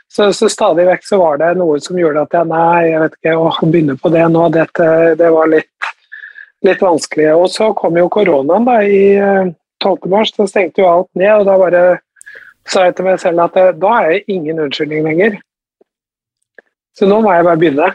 så, 0.07 0.33
så, 0.33 0.49
stadig 0.49 0.87
vekk 0.87 1.05
så 1.05 1.19
var 1.19 1.39
det 1.41 1.53
noe 1.59 1.79
som 1.83 1.97
gjorde 1.99 2.23
at 2.23 2.35
jeg 2.37 2.49
nei, 2.49 2.87
jeg 2.87 3.01
vet 3.03 3.15
ikke, 3.19 3.35
å 3.37 3.67
begynne 3.67 3.95
på 3.99 4.11
det 4.13 4.23
nå, 4.31 4.47
dette, 4.55 4.87
det 5.19 5.31
var 5.35 5.51
litt, 5.51 5.89
litt 6.65 6.83
vanskelig. 6.83 7.27
Og 7.35 7.49
så 7.51 7.69
kom 7.77 7.99
jo 7.99 8.07
koronaen 8.11 8.67
da 8.67 8.77
i 8.87 9.01
12. 9.83 9.91
Eh, 9.91 10.07
mars, 10.13 10.31
da 10.37 10.47
stengte 10.47 10.81
jo 10.81 10.89
alt 10.89 11.11
ned. 11.19 11.33
Og 11.41 11.45
da 11.49 11.57
bare 11.59 11.83
sa 12.67 12.87
jeg 12.87 12.97
til 12.97 13.09
meg 13.09 13.19
selv 13.21 13.43
at 13.45 13.59
eh, 13.59 13.73
da 13.75 13.93
er 13.99 14.15
det 14.15 14.37
ingen 14.37 14.63
unnskyldning 14.63 15.05
lenger. 15.09 15.37
Så 16.97 17.09
nå 17.09 17.19
må 17.21 17.35
jeg 17.35 17.45
bare 17.45 17.61
begynne. 17.61 17.91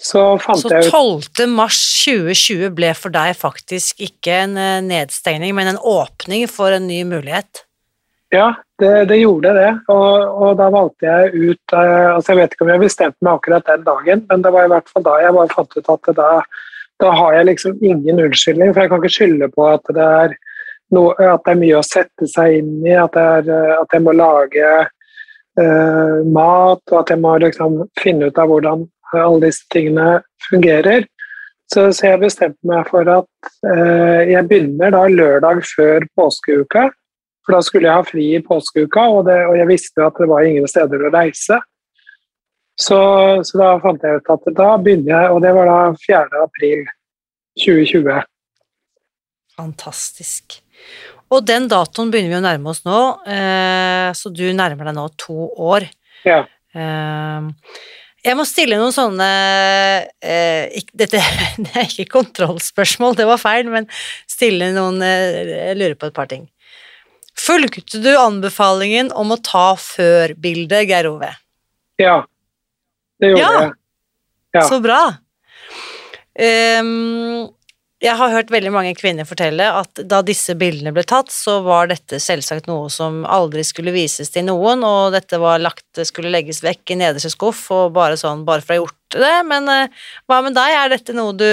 Så 0.00 0.22
så 0.42 0.70
jeg 0.72 0.88
ut 0.88 1.28
12. 1.38 1.46
mars 1.54 1.78
2020 2.02 2.72
ble 2.74 2.90
for 2.98 3.14
deg 3.14 3.36
faktisk 3.38 4.02
ikke 4.02 4.40
en 4.46 4.56
eh, 4.58 4.82
nedstengning, 4.84 5.54
men 5.54 5.70
en 5.70 5.78
åpning 5.78 6.48
for 6.50 6.74
en 6.74 6.88
ny 6.90 7.04
mulighet? 7.08 7.62
Ja, 8.34 8.54
det, 8.82 9.04
det 9.04 9.20
gjorde 9.20 9.52
det. 9.54 9.70
Og, 9.92 10.14
og, 10.42 10.56
da 10.58 10.68
valgte 10.74 11.06
jeg 11.06 11.50
ut 11.52 11.74
uh, 11.76 12.14
altså 12.16 12.32
Jeg 12.32 12.40
vet 12.40 12.54
ikke 12.54 12.66
om 12.66 12.72
jeg 12.72 12.82
bestemte 12.82 13.26
meg 13.26 13.38
akkurat 13.38 13.68
den 13.68 13.84
dagen, 13.86 14.24
men 14.30 14.42
det 14.42 14.52
var 14.54 14.66
i 14.66 14.72
hvert 14.72 14.90
fall 14.90 15.04
da 15.06 15.18
jeg 15.22 15.36
bare 15.36 15.52
fant 15.52 15.76
ut 15.78 15.92
at 15.94 16.10
da, 16.18 16.30
da 17.02 17.12
har 17.20 17.36
jeg 17.38 17.48
liksom 17.52 17.78
ingen 17.84 18.24
unnskyldning. 18.24 18.72
For 18.72 18.82
jeg 18.82 18.92
kan 18.92 19.04
ikke 19.04 19.18
skylde 19.18 19.50
på 19.54 19.68
at 19.70 19.94
det 19.94 20.08
er, 20.24 20.34
noe, 20.96 21.14
at 21.20 21.46
det 21.46 21.54
er 21.54 21.62
mye 21.62 21.78
å 21.78 21.86
sette 21.86 22.28
seg 22.30 22.58
inn 22.58 22.74
i, 22.82 22.96
at, 22.98 23.14
er, 23.18 23.46
eh, 23.46 23.76
at 23.78 23.94
jeg 23.94 24.04
må 24.04 24.16
lage 24.18 24.72
uh, 24.82 26.18
mat, 26.26 26.82
og 26.90 26.98
at 27.04 27.14
jeg 27.14 27.22
må 27.22 27.36
liksom 27.44 27.84
finne 28.02 28.32
ut 28.32 28.42
av 28.42 28.50
hvordan 28.50 28.88
alle 29.22 29.46
disse 29.46 29.66
tingene 29.72 30.22
fungerer. 30.48 31.06
Så, 31.72 31.86
så 31.96 32.10
jeg 32.10 32.20
bestemte 32.20 32.68
meg 32.68 32.88
for 32.90 33.08
at 33.08 33.52
eh, 33.70 34.32
jeg 34.34 34.48
begynner 34.50 34.92
da 34.94 35.06
lørdag 35.08 35.62
før 35.70 36.04
påskeuka. 36.18 36.90
For 37.44 37.56
da 37.56 37.60
skulle 37.64 37.88
jeg 37.88 38.00
ha 38.00 38.04
fri 38.08 38.26
i 38.36 38.42
påskeuka, 38.44 39.06
og, 39.12 39.24
det, 39.28 39.38
og 39.50 39.56
jeg 39.58 39.68
visste 39.68 40.04
at 40.04 40.20
det 40.20 40.28
var 40.30 40.46
ingen 40.48 40.68
steder 40.68 41.04
å 41.04 41.12
reise. 41.12 41.60
Så, 42.80 42.98
så, 43.46 43.58
da 43.60 43.72
fant 43.82 44.02
jeg 44.02 44.18
ut 44.18 44.30
at 44.34 44.46
da 44.56 44.68
begynner 44.82 45.12
jeg, 45.12 45.32
og 45.34 45.42
det 45.44 45.52
var 45.54 45.68
da 45.70 45.80
4. 46.06 46.40
april 46.42 46.86
2020. 47.60 48.24
Fantastisk. 49.54 50.58
Og 51.30 51.44
den 51.46 51.68
datoen 51.70 52.10
begynner 52.10 52.32
vi 52.32 52.40
å 52.40 52.44
nærme 52.44 52.72
oss 52.72 52.82
nå, 52.86 53.00
eh, 53.30 54.10
så 54.16 54.32
du 54.34 54.44
nærmer 54.56 54.90
deg 54.90 54.96
nå 54.96 55.06
to 55.20 55.48
år. 55.70 55.86
Ja. 56.26 56.42
Eh, 56.74 57.48
jeg 58.24 58.38
må 58.38 58.46
stille 58.48 58.78
noen 58.80 58.94
sånne 58.94 59.28
eh, 60.24 60.72
ikke, 60.80 60.96
Dette 61.04 61.20
det 61.64 61.72
er 61.76 61.88
ikke 61.88 62.08
kontrollspørsmål, 62.16 63.18
det 63.20 63.28
var 63.28 63.40
feil, 63.42 63.68
men 63.72 63.88
stille 64.30 64.72
noen 64.76 65.02
eh, 65.04 65.40
Jeg 65.50 65.78
lurer 65.80 65.96
på 66.00 66.10
et 66.10 66.16
par 66.16 66.30
ting. 66.30 66.46
Fulgte 67.34 68.00
du 68.00 68.12
anbefalingen 68.14 69.10
om 69.18 69.34
å 69.34 69.40
ta 69.42 69.72
før-bildet, 69.80 70.86
Geir 70.88 71.10
Ove? 71.10 71.32
Ja, 72.00 72.20
det 73.20 73.32
gjorde 73.32 73.42
ja. 73.42 73.64
jeg. 73.64 73.74
Ja. 74.54 74.64
Så 74.70 74.78
bra. 74.82 75.00
Um, 76.34 77.50
jeg 78.04 78.18
har 78.18 78.32
hørt 78.34 78.50
veldig 78.52 78.70
mange 78.74 78.92
kvinner 78.98 79.24
fortelle 79.24 79.64
at 79.78 80.02
da 80.10 80.18
disse 80.26 80.52
bildene 80.60 80.92
ble 80.92 81.06
tatt, 81.08 81.30
så 81.32 81.56
var 81.64 81.88
dette 81.88 82.18
selvsagt 82.20 82.66
noe 82.68 82.90
som 82.92 83.22
aldri 83.24 83.64
skulle 83.64 83.94
vises 83.94 84.28
til 84.34 84.44
noen, 84.48 84.84
og 84.84 85.14
dette 85.14 85.40
lagt, 85.40 85.86
skulle 86.04 86.32
legges 86.32 86.60
vekk 86.64 86.92
i 86.92 86.98
nederste 87.00 87.32
skuff, 87.32 87.62
og 87.72 87.94
bare 87.96 88.18
sånn, 88.20 88.44
bare 88.44 88.60
for 88.64 88.74
å 88.74 88.76
ha 88.76 88.82
gjort 88.82 89.16
det. 89.16 89.32
Men 89.48 89.70
uh, 89.70 90.04
hva 90.28 90.42
med 90.44 90.56
deg, 90.58 90.76
er 90.76 90.92
dette 90.92 91.16
noe 91.16 91.32
du 91.38 91.48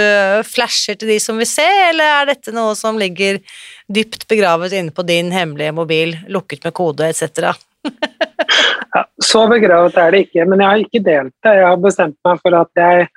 flasher 0.47 0.99
til 0.99 1.13
de 1.13 1.19
som 1.23 1.39
vil 1.39 1.47
se, 1.47 1.67
eller 1.87 2.17
er 2.19 2.31
dette 2.33 2.55
noe 2.55 2.75
som 2.75 2.99
ligger 2.99 3.39
dypt 3.87 4.27
begravet 4.31 4.75
inne 4.75 4.91
på 4.91 5.07
din 5.07 5.31
hemmelige 5.31 5.75
mobil, 5.77 6.17
lukket 6.27 6.67
med 6.67 6.75
kode 6.75 7.07
etc.? 7.13 7.55
ja, 8.95 9.07
så 9.23 9.47
begravet 9.47 9.95
er 10.03 10.11
det 10.11 10.25
ikke, 10.27 10.45
men 10.51 10.59
jeg 10.59 10.67
har 10.73 10.83
ikke 10.83 11.05
delt 11.07 11.35
det. 11.47 11.57
Jeg 11.61 11.67
har 11.69 11.81
bestemt 11.87 12.19
meg 12.27 12.43
for 12.43 12.59
at 12.59 12.83
jeg 12.83 13.07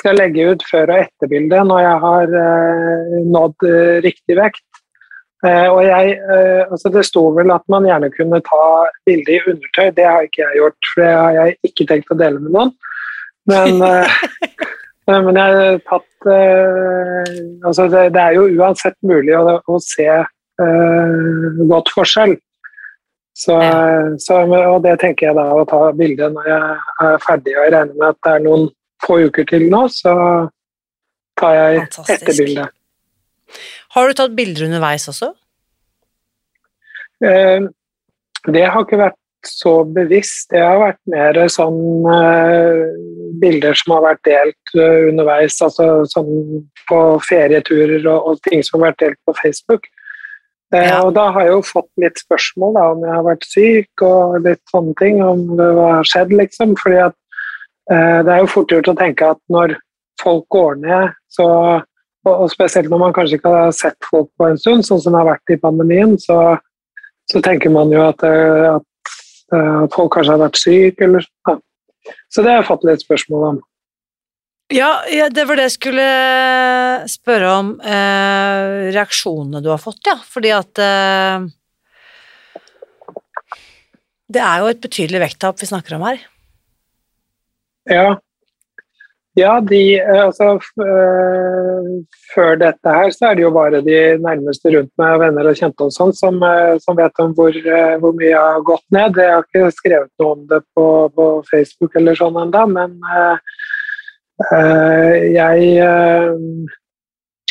skal 0.00 0.18
legge 0.18 0.48
ut 0.50 0.64
før- 0.66 0.90
og 0.94 1.04
etterbilde 1.04 1.62
når 1.68 1.84
jeg 1.84 2.02
har 2.06 2.34
uh, 2.34 3.16
nådd 3.36 3.68
uh, 3.68 3.96
riktig 4.08 4.40
vekt. 4.40 4.64
Eh, 5.40 5.68
og 5.72 5.84
jeg, 5.86 6.18
eh, 6.20 6.62
altså 6.70 6.90
Det 6.92 7.04
sto 7.08 7.22
vel 7.32 7.50
at 7.54 7.62
man 7.72 7.86
gjerne 7.88 8.10
kunne 8.12 8.42
ta 8.44 8.64
bilde 9.08 9.32
i 9.32 9.40
undertøy, 9.48 9.88
det 9.96 10.04
har 10.04 10.26
ikke 10.26 10.42
jeg 10.42 10.58
gjort. 10.60 10.90
For 10.90 11.02
det 11.02 11.12
har 11.14 11.38
jeg 11.38 11.56
ikke 11.70 11.86
tenkt 11.88 12.12
å 12.12 12.18
dele 12.20 12.42
med 12.42 12.52
noen. 12.56 12.74
Men, 13.48 13.80
eh, 13.88 14.18
men 15.08 15.40
jeg 15.40 15.56
har 15.56 15.80
tatt 15.88 16.28
eh, 16.34 17.32
altså 17.64 17.88
det, 17.88 18.04
det, 18.16 18.20
er 18.20 18.36
jo 18.36 18.50
uansett 18.60 18.98
mulig 19.00 19.32
å, 19.38 19.56
å 19.64 19.80
se 19.80 20.08
uh, 20.20 21.64
godt 21.70 21.88
forskjell. 21.96 22.36
Så, 23.40 23.54
så, 24.20 24.42
og 24.44 24.82
det 24.84 24.98
tenker 25.00 25.30
jeg 25.30 25.36
da 25.38 25.46
å 25.56 25.62
ta 25.64 25.78
bilde 25.96 26.26
når 26.34 26.48
jeg 26.50 26.64
er 27.06 27.22
ferdig, 27.24 27.54
og 27.54 27.62
jeg 27.64 27.72
regner 27.72 27.94
med 27.94 28.08
at 28.10 28.18
det 28.26 28.32
er 28.34 28.42
noen 28.44 28.66
få 29.04 29.20
uker 29.28 29.48
til 29.48 29.68
nå, 29.72 29.86
så 29.92 30.14
tar 31.40 31.56
jeg 31.56 31.86
etterbildet. 32.16 32.76
Har 33.96 34.06
du 34.06 34.14
tatt 34.14 34.36
bilder 34.38 34.68
underveis 34.68 35.08
også? 35.10 35.32
Eh, 37.26 37.66
det 38.48 38.66
har 38.66 38.84
ikke 38.84 39.00
vært 39.00 39.18
så 39.46 39.80
bevisst. 39.88 40.50
Det 40.52 40.60
har 40.62 40.78
vært 40.80 41.00
mer 41.10 41.38
sånn 41.52 41.80
eh, 42.12 42.84
bilder 43.40 43.76
som 43.78 43.96
har 43.96 44.04
vært 44.10 44.26
delt 44.28 44.74
uh, 44.76 45.08
underveis, 45.08 45.56
altså 45.64 46.02
sånn 46.10 46.60
på 46.90 47.00
ferieturer 47.24 48.04
og, 48.04 48.26
og, 48.26 48.42
ting 48.48 48.64
som 48.66 48.80
har 48.80 48.90
vært 48.90 49.02
delt 49.04 49.20
på 49.28 49.36
Facebook. 49.38 49.88
Eh, 50.74 50.86
ja. 50.86 51.00
Og 51.02 51.14
da 51.16 51.28
har 51.34 51.46
jeg 51.46 51.54
jo 51.56 51.62
fått 51.66 51.90
litt 52.02 52.20
spørsmål 52.20 52.76
da, 52.76 52.84
om 52.94 53.06
jeg 53.06 53.14
har 53.16 53.26
vært 53.26 53.48
syk 53.48 54.04
og 54.06 54.36
litt 54.46 54.62
sånne 54.72 54.96
ting, 55.00 55.22
om 55.24 55.46
hva 55.58 55.88
har 55.96 56.10
skjedd, 56.10 56.34
liksom. 56.36 56.76
Fordi 56.80 57.00
at 57.08 57.16
det 57.90 58.30
er 58.30 58.44
jo 58.44 58.50
fort 58.52 58.70
gjort 58.70 58.88
å 58.92 58.94
tenke 58.94 59.30
at 59.34 59.38
når 59.50 59.72
folk 60.22 60.44
går 60.54 60.76
ned, 60.78 61.14
så 61.26 61.48
og 62.28 62.50
spesielt 62.52 62.90
når 62.92 63.00
man 63.00 63.14
kanskje 63.16 63.38
ikke 63.38 63.52
har 63.54 63.72
sett 63.72 63.96
folk 64.10 64.28
på 64.36 64.50
en 64.50 64.58
stund, 64.60 64.84
sånn 64.84 65.00
som 65.00 65.14
det 65.14 65.22
har 65.22 65.30
vært 65.30 65.54
i 65.54 65.60
pandemien, 65.60 66.18
så, 66.20 66.58
så 67.30 67.40
tenker 67.44 67.72
man 67.72 67.92
jo 67.94 68.02
at, 68.04 68.22
eh, 68.26 68.66
at, 68.74 69.14
eh, 69.54 69.76
at, 69.86 69.94
folk 69.94 70.12
kanskje 70.16 70.34
har 70.34 70.42
vært 70.44 70.60
syke, 70.60 71.08
eller 71.08 71.26
ja. 71.48 71.56
Så 72.32 72.42
det 72.42 72.52
har 72.52 72.62
jeg 72.62 72.68
fått 72.68 72.86
litt 72.88 73.04
spørsmål 73.04 73.46
om. 73.48 73.60
Ja, 74.72 74.90
ja, 75.10 75.26
det 75.32 75.44
var 75.48 75.58
det 75.58 75.66
jeg 75.66 75.76
skulle 75.76 76.04
spørre 77.10 77.54
om. 77.58 77.72
Eh, 77.80 78.90
reaksjonene 78.94 79.62
du 79.64 79.68
har 79.72 79.80
fått, 79.82 80.00
ja. 80.06 80.16
Fordi 80.24 80.52
at 80.54 80.80
eh, 80.80 81.48
Det 84.30 84.42
er 84.46 84.62
jo 84.62 84.70
et 84.70 84.82
betydelig 84.82 85.24
vekttap 85.24 85.58
vi 85.60 85.68
snakker 85.68 85.96
om 85.96 86.06
her. 86.06 86.22
Ja, 87.88 88.18
ja, 89.38 89.60
de, 89.60 90.00
eh, 90.00 90.24
altså, 90.24 90.56
eh, 90.82 91.90
Før 92.34 92.56
dette 92.58 92.94
her 92.94 93.12
så 93.14 93.28
er 93.28 93.36
det 93.38 93.44
jo 93.44 93.52
bare 93.54 93.78
de 93.86 93.98
nærmeste 94.18 94.72
rundt 94.74 94.90
meg, 94.98 95.20
venner 95.22 95.46
og 95.46 95.58
kjente 95.58 95.86
og 95.86 95.94
sånn, 95.94 96.12
som, 96.18 96.40
eh, 96.42 96.74
som, 96.82 96.96
vet 96.98 97.22
om 97.22 97.34
hvor, 97.38 97.54
hvor, 98.02 98.16
mye 98.18 98.32
jeg 98.32 98.40
har 98.40 98.66
gått 98.66 98.84
ned. 98.90 99.20
Jeg 99.22 99.36
har 99.36 99.46
ikke 99.46 99.70
skrevet 99.76 100.10
noe 100.18 100.34
om 100.34 100.42
det 100.50 100.60
på, 100.74 100.86
på 101.14 101.28
Facebook 101.50 101.94
eller 102.00 102.18
sånn 102.18 102.40
ennå, 102.42 102.64
men 102.74 102.96
uh, 103.06 103.36
jeg, 104.50 105.70
uh, 105.78 106.34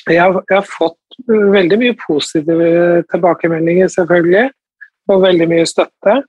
jeg, 0.10 0.20
har, 0.20 0.36
jeg, 0.36 0.58
har, 0.58 0.68
fått 0.68 1.20
veldig 1.30 1.80
mye 1.80 1.96
positive 2.02 2.70
tilbakemeldinger, 3.14 3.92
selvfølgelig, 3.94 4.50
og 5.10 5.24
veldig 5.24 5.48
mye 5.54 5.70
støtte. 5.70 6.20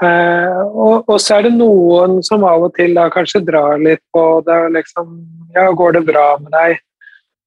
Uh, 0.00 0.64
og, 0.72 1.10
og, 1.10 1.16
så 1.20 1.36
er 1.36 1.44
det 1.44 1.56
noen 1.58 2.22
som 2.24 2.44
av 2.48 2.62
og 2.64 2.72
til 2.78 2.94
da 2.96 3.10
kanskje 3.12 3.42
drar 3.44 3.76
litt 3.82 4.00
på 4.14 4.24
det. 4.46 4.60
liksom, 4.78 5.18
Ja, 5.54 5.66
går 5.76 5.98
det 5.98 6.06
bra 6.08 6.38
med 6.40 6.54
deg? 6.54 6.80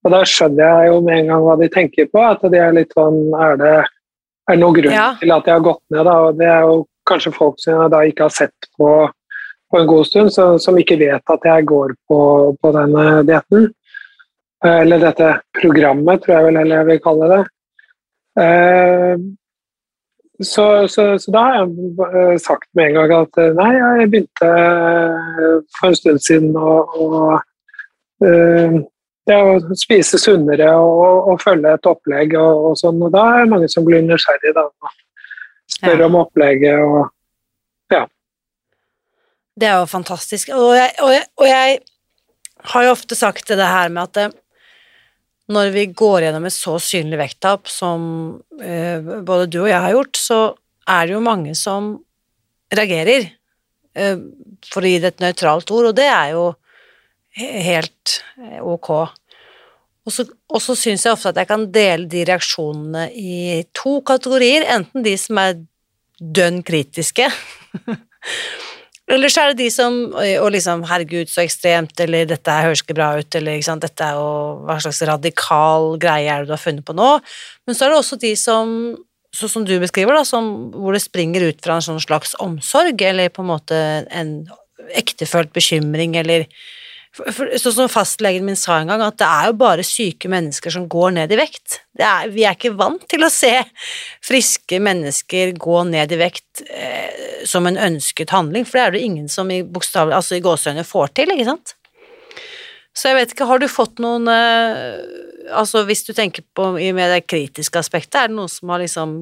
Og 0.03 0.13
da 0.13 0.21
skjønner 0.27 0.61
jeg 0.61 0.91
jo 0.91 1.01
med 1.01 1.17
en 1.17 1.31
gang 1.31 1.43
hva 1.47 1.57
de 1.57 1.69
tenker 1.73 2.09
på. 2.11 2.21
At 2.21 2.43
de 2.45 2.59
er 2.59 2.75
litt 2.75 2.93
sånn 2.93 3.33
Er 3.33 3.57
det, 3.57 3.75
er 4.49 4.53
det 4.53 4.61
noen 4.61 4.77
grunn 4.77 4.95
ja. 4.95 5.09
til 5.19 5.33
at 5.33 5.49
jeg 5.49 5.57
har 5.57 5.65
gått 5.65 5.83
ned? 5.89 6.05
da, 6.05 6.15
og 6.27 6.39
Det 6.39 6.49
er 6.51 6.67
jo 6.67 6.79
kanskje 7.09 7.35
folk 7.35 7.59
som 7.59 7.81
jeg 7.81 7.93
da 7.95 8.01
ikke 8.07 8.27
har 8.27 8.35
sett 8.35 8.69
på, 8.77 8.89
på 9.71 9.79
en 9.79 9.89
god 9.89 10.07
stund, 10.07 10.33
så, 10.35 10.53
som 10.61 10.77
ikke 10.79 10.99
vet 11.01 11.33
at 11.35 11.47
jeg 11.49 11.69
går 11.71 11.95
på, 12.07 12.19
på 12.61 12.75
denne 12.75 13.23
dietten. 13.27 13.71
Uh, 14.63 14.79
eller 14.83 15.01
dette 15.01 15.33
programmet, 15.57 16.21
tror 16.21 16.37
jeg 16.37 16.51
vel 16.51 16.61
heller 16.61 16.83
jeg 16.83 16.91
vil 16.91 17.05
kalle 17.09 17.31
det. 17.33 17.43
Uh, 18.37 19.15
så, 20.43 20.87
så, 20.87 21.03
så, 21.19 21.31
da 21.31 21.41
har 21.45 21.55
jeg 21.57 21.67
eh, 22.07 22.37
sagt 22.41 22.69
med 22.77 22.91
en 22.91 22.97
gang 22.97 23.13
at 23.17 23.39
eh, 23.41 23.53
nei, 23.57 23.69
jeg 23.75 24.09
begynte 24.11 24.49
eh, 24.49 25.55
for 25.77 25.89
en 25.89 25.97
stund 25.99 26.23
siden 26.23 26.57
å, 26.57 26.73
å, 26.83 27.07
ja, 29.29 29.39
å 29.39 29.77
spise 29.79 30.19
sunnere 30.21 30.69
og, 30.79 31.31
og, 31.31 31.41
følge 31.43 31.73
et 31.75 31.89
opplegg 31.89 32.35
og, 32.39 32.69
og, 32.69 32.77
sånn. 32.79 33.01
Og 33.03 33.13
da 33.15 33.23
er 33.31 33.43
det 33.43 33.53
mange 33.55 33.71
som 33.71 33.87
blir 33.87 34.03
nysgjerrige 34.05 34.55
da, 34.57 34.67
og 34.69 35.75
spør 35.77 36.05
ja. 36.05 36.07
om 36.07 36.19
opplegget 36.21 36.83
og 36.83 37.01
ja. 37.93 38.05
Det 39.59 39.69
er 39.69 39.81
jo 39.81 39.89
fantastisk. 39.89 40.53
Og 40.55 40.71
jeg, 40.77 40.93
og 41.03 41.11
jeg, 41.13 41.27
og 41.39 41.49
jeg 41.49 41.81
har 42.73 42.87
jo 42.87 42.95
ofte 42.95 43.17
sagt 43.19 43.51
det 43.51 43.73
her 43.75 43.91
med 43.93 44.07
at 44.09 44.39
når 45.51 45.71
vi 45.73 45.85
går 45.91 46.23
gjennom 46.23 46.45
et 46.47 46.55
så 46.55 46.77
synlig 46.79 47.19
vekttap 47.19 47.67
som 47.71 48.03
eh, 48.63 48.99
både 49.01 49.49
du 49.51 49.63
og 49.65 49.71
jeg 49.71 49.81
har 49.83 49.95
gjort, 49.95 50.19
så 50.19 50.39
er 50.87 51.07
det 51.07 51.15
jo 51.15 51.23
mange 51.23 51.55
som 51.57 51.95
reagerer, 52.73 53.27
eh, 53.95 54.21
for 54.69 54.83
å 54.83 54.93
gi 54.93 55.01
det 55.03 55.13
et 55.13 55.25
nøytralt 55.25 55.73
ord, 55.75 55.89
og 55.91 55.97
det 55.99 56.07
er 56.07 56.31
jo 56.35 56.45
helt 57.35 58.15
eh, 58.39 58.61
ok. 58.61 58.89
Og 60.03 60.11
så, 60.11 60.25
og 60.51 60.63
så 60.63 60.75
syns 60.79 61.05
jeg 61.05 61.15
ofte 61.15 61.31
at 61.33 61.41
jeg 61.41 61.51
kan 61.51 61.67
dele 61.75 62.07
de 62.11 62.23
reaksjonene 62.27 63.07
i 63.15 63.63
to 63.75 63.99
kategorier, 64.07 64.67
enten 64.71 65.03
de 65.05 65.15
som 65.19 65.39
er 65.43 65.59
dønn 66.23 66.61
kritiske 66.63 67.27
Eller 69.11 69.31
så 69.31 69.43
er 69.43 69.51
det 69.51 69.65
de 69.65 69.69
som 69.73 69.95
Og 70.15 70.49
liksom, 70.55 70.85
herregud, 70.87 71.27
så 71.27 71.43
ekstremt, 71.43 71.91
eller 71.99 72.27
dette 72.29 72.59
høres 72.63 72.83
ikke 72.83 72.95
bra 72.95 73.09
ut, 73.19 73.35
eller 73.35 73.59
sant, 73.65 73.83
dette 73.83 74.05
er 74.05 74.15
jo 74.15 74.63
Hva 74.67 74.77
slags 74.83 75.01
radikal 75.09 75.97
greie 76.01 76.29
er 76.31 76.43
det 76.43 76.51
du 76.51 76.55
har 76.55 76.61
funnet 76.61 76.85
på 76.87 76.95
nå? 76.95 77.09
Men 77.67 77.75
så 77.75 77.85
er 77.85 77.93
det 77.93 77.99
også 77.99 78.21
de 78.21 78.35
som 78.39 78.77
sånn 79.33 79.49
som 79.49 79.63
du 79.65 79.73
beskriver, 79.81 80.13
da, 80.13 80.21
som, 80.27 80.49
hvor 80.77 80.93
det 80.93 81.01
springer 81.01 81.47
ut 81.49 81.61
fra 81.65 81.79
en 81.79 81.85
sånn 81.85 82.01
slags 82.03 82.35
omsorg, 82.43 83.01
eller 83.01 83.31
på 83.33 83.41
en 83.41 83.49
måte 83.49 83.79
en 84.13 84.33
ektefølt 84.93 85.49
bekymring, 85.55 86.13
eller 86.19 86.45
Sånn 87.13 87.75
som 87.75 87.89
fastlegen 87.93 88.45
min 88.47 88.57
sa 88.57 88.79
en 88.79 88.89
gang, 88.89 89.01
at 89.05 89.19
det 89.21 89.27
er 89.27 89.49
jo 89.51 89.57
bare 89.59 89.85
syke 89.85 90.29
mennesker 90.33 90.73
som 90.73 90.87
går 90.89 91.11
ned 91.19 91.33
i 91.35 91.37
vekt. 91.37 91.83
Er, 91.99 92.31
vi 92.33 92.41
er 92.47 92.57
ikke 92.57 92.73
vant 92.73 93.03
til 93.09 93.21
å 93.21 93.29
se 93.29 93.51
friske 94.25 94.79
mennesker 94.81 95.53
gå 95.61 95.83
ned 95.91 96.15
i 96.15 96.17
vekt 96.17 96.63
eh, 96.65 97.45
som 97.45 97.69
en 97.69 97.77
ønsket 97.77 98.33
handling, 98.33 98.65
for 98.65 98.79
det 98.79 98.85
er 98.87 98.95
det 98.95 99.03
ingen 99.05 99.29
som 99.29 99.51
i 99.53 99.61
altså 99.61 100.39
i 100.39 100.41
gåseøyne 100.41 100.87
får 100.89 101.13
til, 101.19 101.35
ikke 101.35 101.51
sant? 101.51 101.75
Så 102.97 103.11
jeg 103.11 103.19
vet 103.19 103.35
ikke, 103.35 103.49
har 103.49 103.61
du 103.61 103.69
fått 103.69 104.01
noen 104.03 104.29
eh, 104.29 104.97
Altså 105.53 105.81
hvis 105.83 106.05
du 106.07 106.13
tenker 106.15 106.45
på 106.55 106.69
med 106.79 107.09
det 107.11 107.25
kritiske 107.27 107.75
aspektet, 107.75 108.15
er 108.15 108.29
det 108.31 108.37
noen 108.37 108.49
som 108.49 108.69
har 108.71 108.79
liksom 108.79 109.17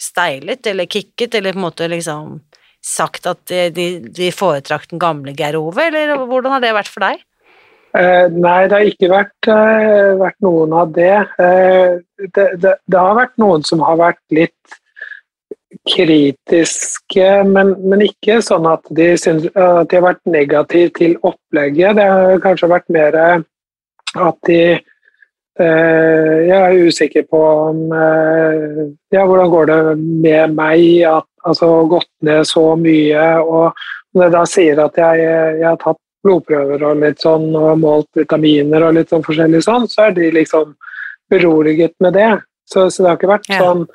steilet 0.00 0.64
eller 0.66 0.88
kicket, 0.88 1.34
eller 1.36 1.52
på 1.52 1.60
en 1.60 1.66
måte 1.66 1.88
liksom 1.92 2.38
sagt 2.88 3.28
at 3.28 3.42
de, 3.76 3.88
de 4.08 4.30
foretrakk 4.32 4.88
den 4.90 5.02
gamle 5.02 5.36
Geir 5.36 5.58
Ove, 5.60 5.90
eller 5.90 6.16
hvordan 6.24 6.56
har 6.56 6.64
det 6.64 6.76
vært 6.76 6.92
for 6.92 7.04
deg? 7.04 7.24
Eh, 7.96 8.26
nei, 8.30 8.66
det 8.68 8.76
har 8.76 8.90
ikke 8.90 9.08
vært, 9.10 9.48
eh, 9.48 10.12
vært 10.20 10.36
noen 10.44 10.74
av 10.76 10.92
det. 10.92 11.14
Eh, 11.40 11.96
det, 12.34 12.46
det. 12.60 12.74
det, 12.84 12.98
har 12.98 13.16
vært 13.16 13.38
noen 13.40 13.64
som 13.64 13.80
har 13.80 13.96
vært 13.96 14.20
litt 14.34 14.76
kritiske, 15.88 17.28
men, 17.48 17.72
men 17.88 18.04
ikke 18.04 18.42
sånn 18.44 18.68
at 18.68 18.84
de, 18.92 19.08
synes, 19.16 19.48
at 19.54 19.88
de 19.88 19.96
har 19.96 20.04
vært 20.04 20.28
negative 20.28 20.92
til 20.98 21.16
opplegget. 21.22 21.96
Det 21.96 22.06
har 22.12 22.44
kanskje 22.44 22.70
vært 22.74 22.88
mer 22.92 23.18
at 23.18 24.38
de 24.48 24.62
Jeg 25.58 26.54
er 26.54 26.86
usikker 26.86 27.24
på 27.26 27.38
om 27.42 27.80
Ja, 27.90 29.24
hvordan 29.26 29.50
går 29.50 29.66
det 29.66 29.78
med 29.98 30.54
meg? 30.54 30.84
At, 31.02 31.26
altså 31.48 31.70
gått 31.90 32.10
ned 32.26 32.46
så 32.48 32.64
mye. 32.78 33.24
Og 33.42 34.16
når 34.16 34.28
jeg 34.28 34.34
da 34.36 34.44
sier 34.48 34.82
at 34.84 35.00
jeg, 35.00 35.24
jeg 35.60 35.66
har 35.68 35.80
tatt 35.82 36.00
blodprøver 36.26 36.82
og 36.84 37.02
litt 37.02 37.22
sånn, 37.22 37.48
og 37.56 37.78
målt 37.80 38.08
vitaminer 38.18 38.88
og 38.88 38.96
litt 38.98 39.12
sånn 39.12 39.24
forskjellig 39.26 39.62
sånn, 39.64 39.86
så 39.90 40.08
er 40.08 40.16
de 40.16 40.30
liksom 40.34 40.74
beroliget 41.30 41.94
med 42.04 42.16
det. 42.18 42.30
Så, 42.68 42.88
så 42.90 43.02
det 43.02 43.10
har 43.10 43.20
ikke 43.20 43.32
vært 43.32 43.50
ja. 43.52 43.60
sånn 43.62 43.86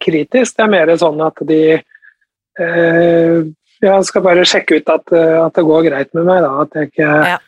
kritisk. 0.00 0.56
Det 0.56 0.64
er 0.64 0.72
mer 0.72 0.92
sånn 1.00 1.20
at 1.24 1.42
de 1.48 1.60
eh, 1.76 3.40
ja, 3.84 3.96
skal 4.06 4.24
bare 4.24 4.46
sjekke 4.48 4.80
ut 4.80 4.92
at, 4.92 5.12
at, 5.12 5.56
det 5.56 5.66
går 5.66 5.88
greit 5.88 6.14
med 6.16 6.28
meg, 6.28 6.44
da. 6.44 6.52
At 6.64 6.78
jeg 6.78 6.92
ikke 6.92 7.10
ja. 7.32 7.40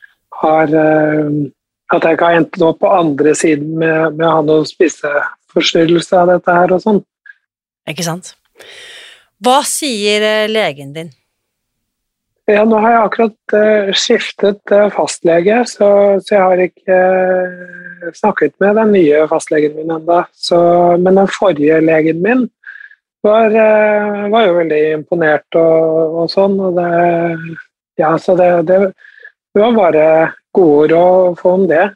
har 0.43 0.75
eh, 0.83 1.31
At 1.95 2.03
jeg 2.03 2.17
ikke 2.17 2.29
har 2.29 2.41
endt 2.41 2.57
opp 2.67 2.81
på 2.83 2.91
andre 2.91 3.33
siden 3.39 3.77
med, 3.79 4.17
med 4.19 4.27
å 4.27 4.33
ha 4.41 4.43
noe 4.43 4.67
spiseforstyrrelse 4.67 6.19
av 6.19 6.33
dette 6.33 6.57
her 6.57 6.75
og 6.75 6.83
sånn. 6.83 6.99
Ikke 7.87 8.03
sant. 8.03 8.33
Hva 9.45 9.61
sier 9.69 10.25
eh, 10.25 10.49
legen 10.49 10.95
din? 10.97 11.13
Ja, 12.47 12.63
nå 12.63 12.79
har 12.79 12.93
jeg 12.93 13.07
akkurat 13.09 13.55
uh, 13.59 13.89
skiftet 13.99 14.71
uh, 14.71 14.87
fastlege, 14.95 15.65
så, 15.67 15.89
så, 16.23 16.37
jeg 16.37 16.45
har 16.45 16.61
ikke 16.63 16.99
snakket 18.15 18.55
med 18.63 18.79
den 18.79 18.93
nye 18.95 19.25
fastlegen 19.27 19.75
min 19.75 19.91
ennå. 19.91 20.21
Men 21.03 21.19
den 21.19 21.33
forrige 21.35 21.81
legen 21.83 22.23
min 22.23 22.45
var, 23.27 23.51
eh, 23.51 24.29
var 24.31 24.47
jo 24.47 24.57
veldig 24.61 24.83
imponert 24.95 25.59
og, 25.59 26.21
og 26.23 26.31
sånn. 26.31 26.55
Og 26.69 26.79
det, 26.79 27.57
ja, 27.99 28.13
så 28.23 28.37
det, 28.39 28.51
det, 28.71 28.79
det, 28.93 29.63
var 29.65 29.75
bare 29.75 30.07
gode 30.55 30.77
ord 30.77 30.95
å 30.95 31.07
få 31.41 31.57
om 31.59 31.67
det. 31.71 31.89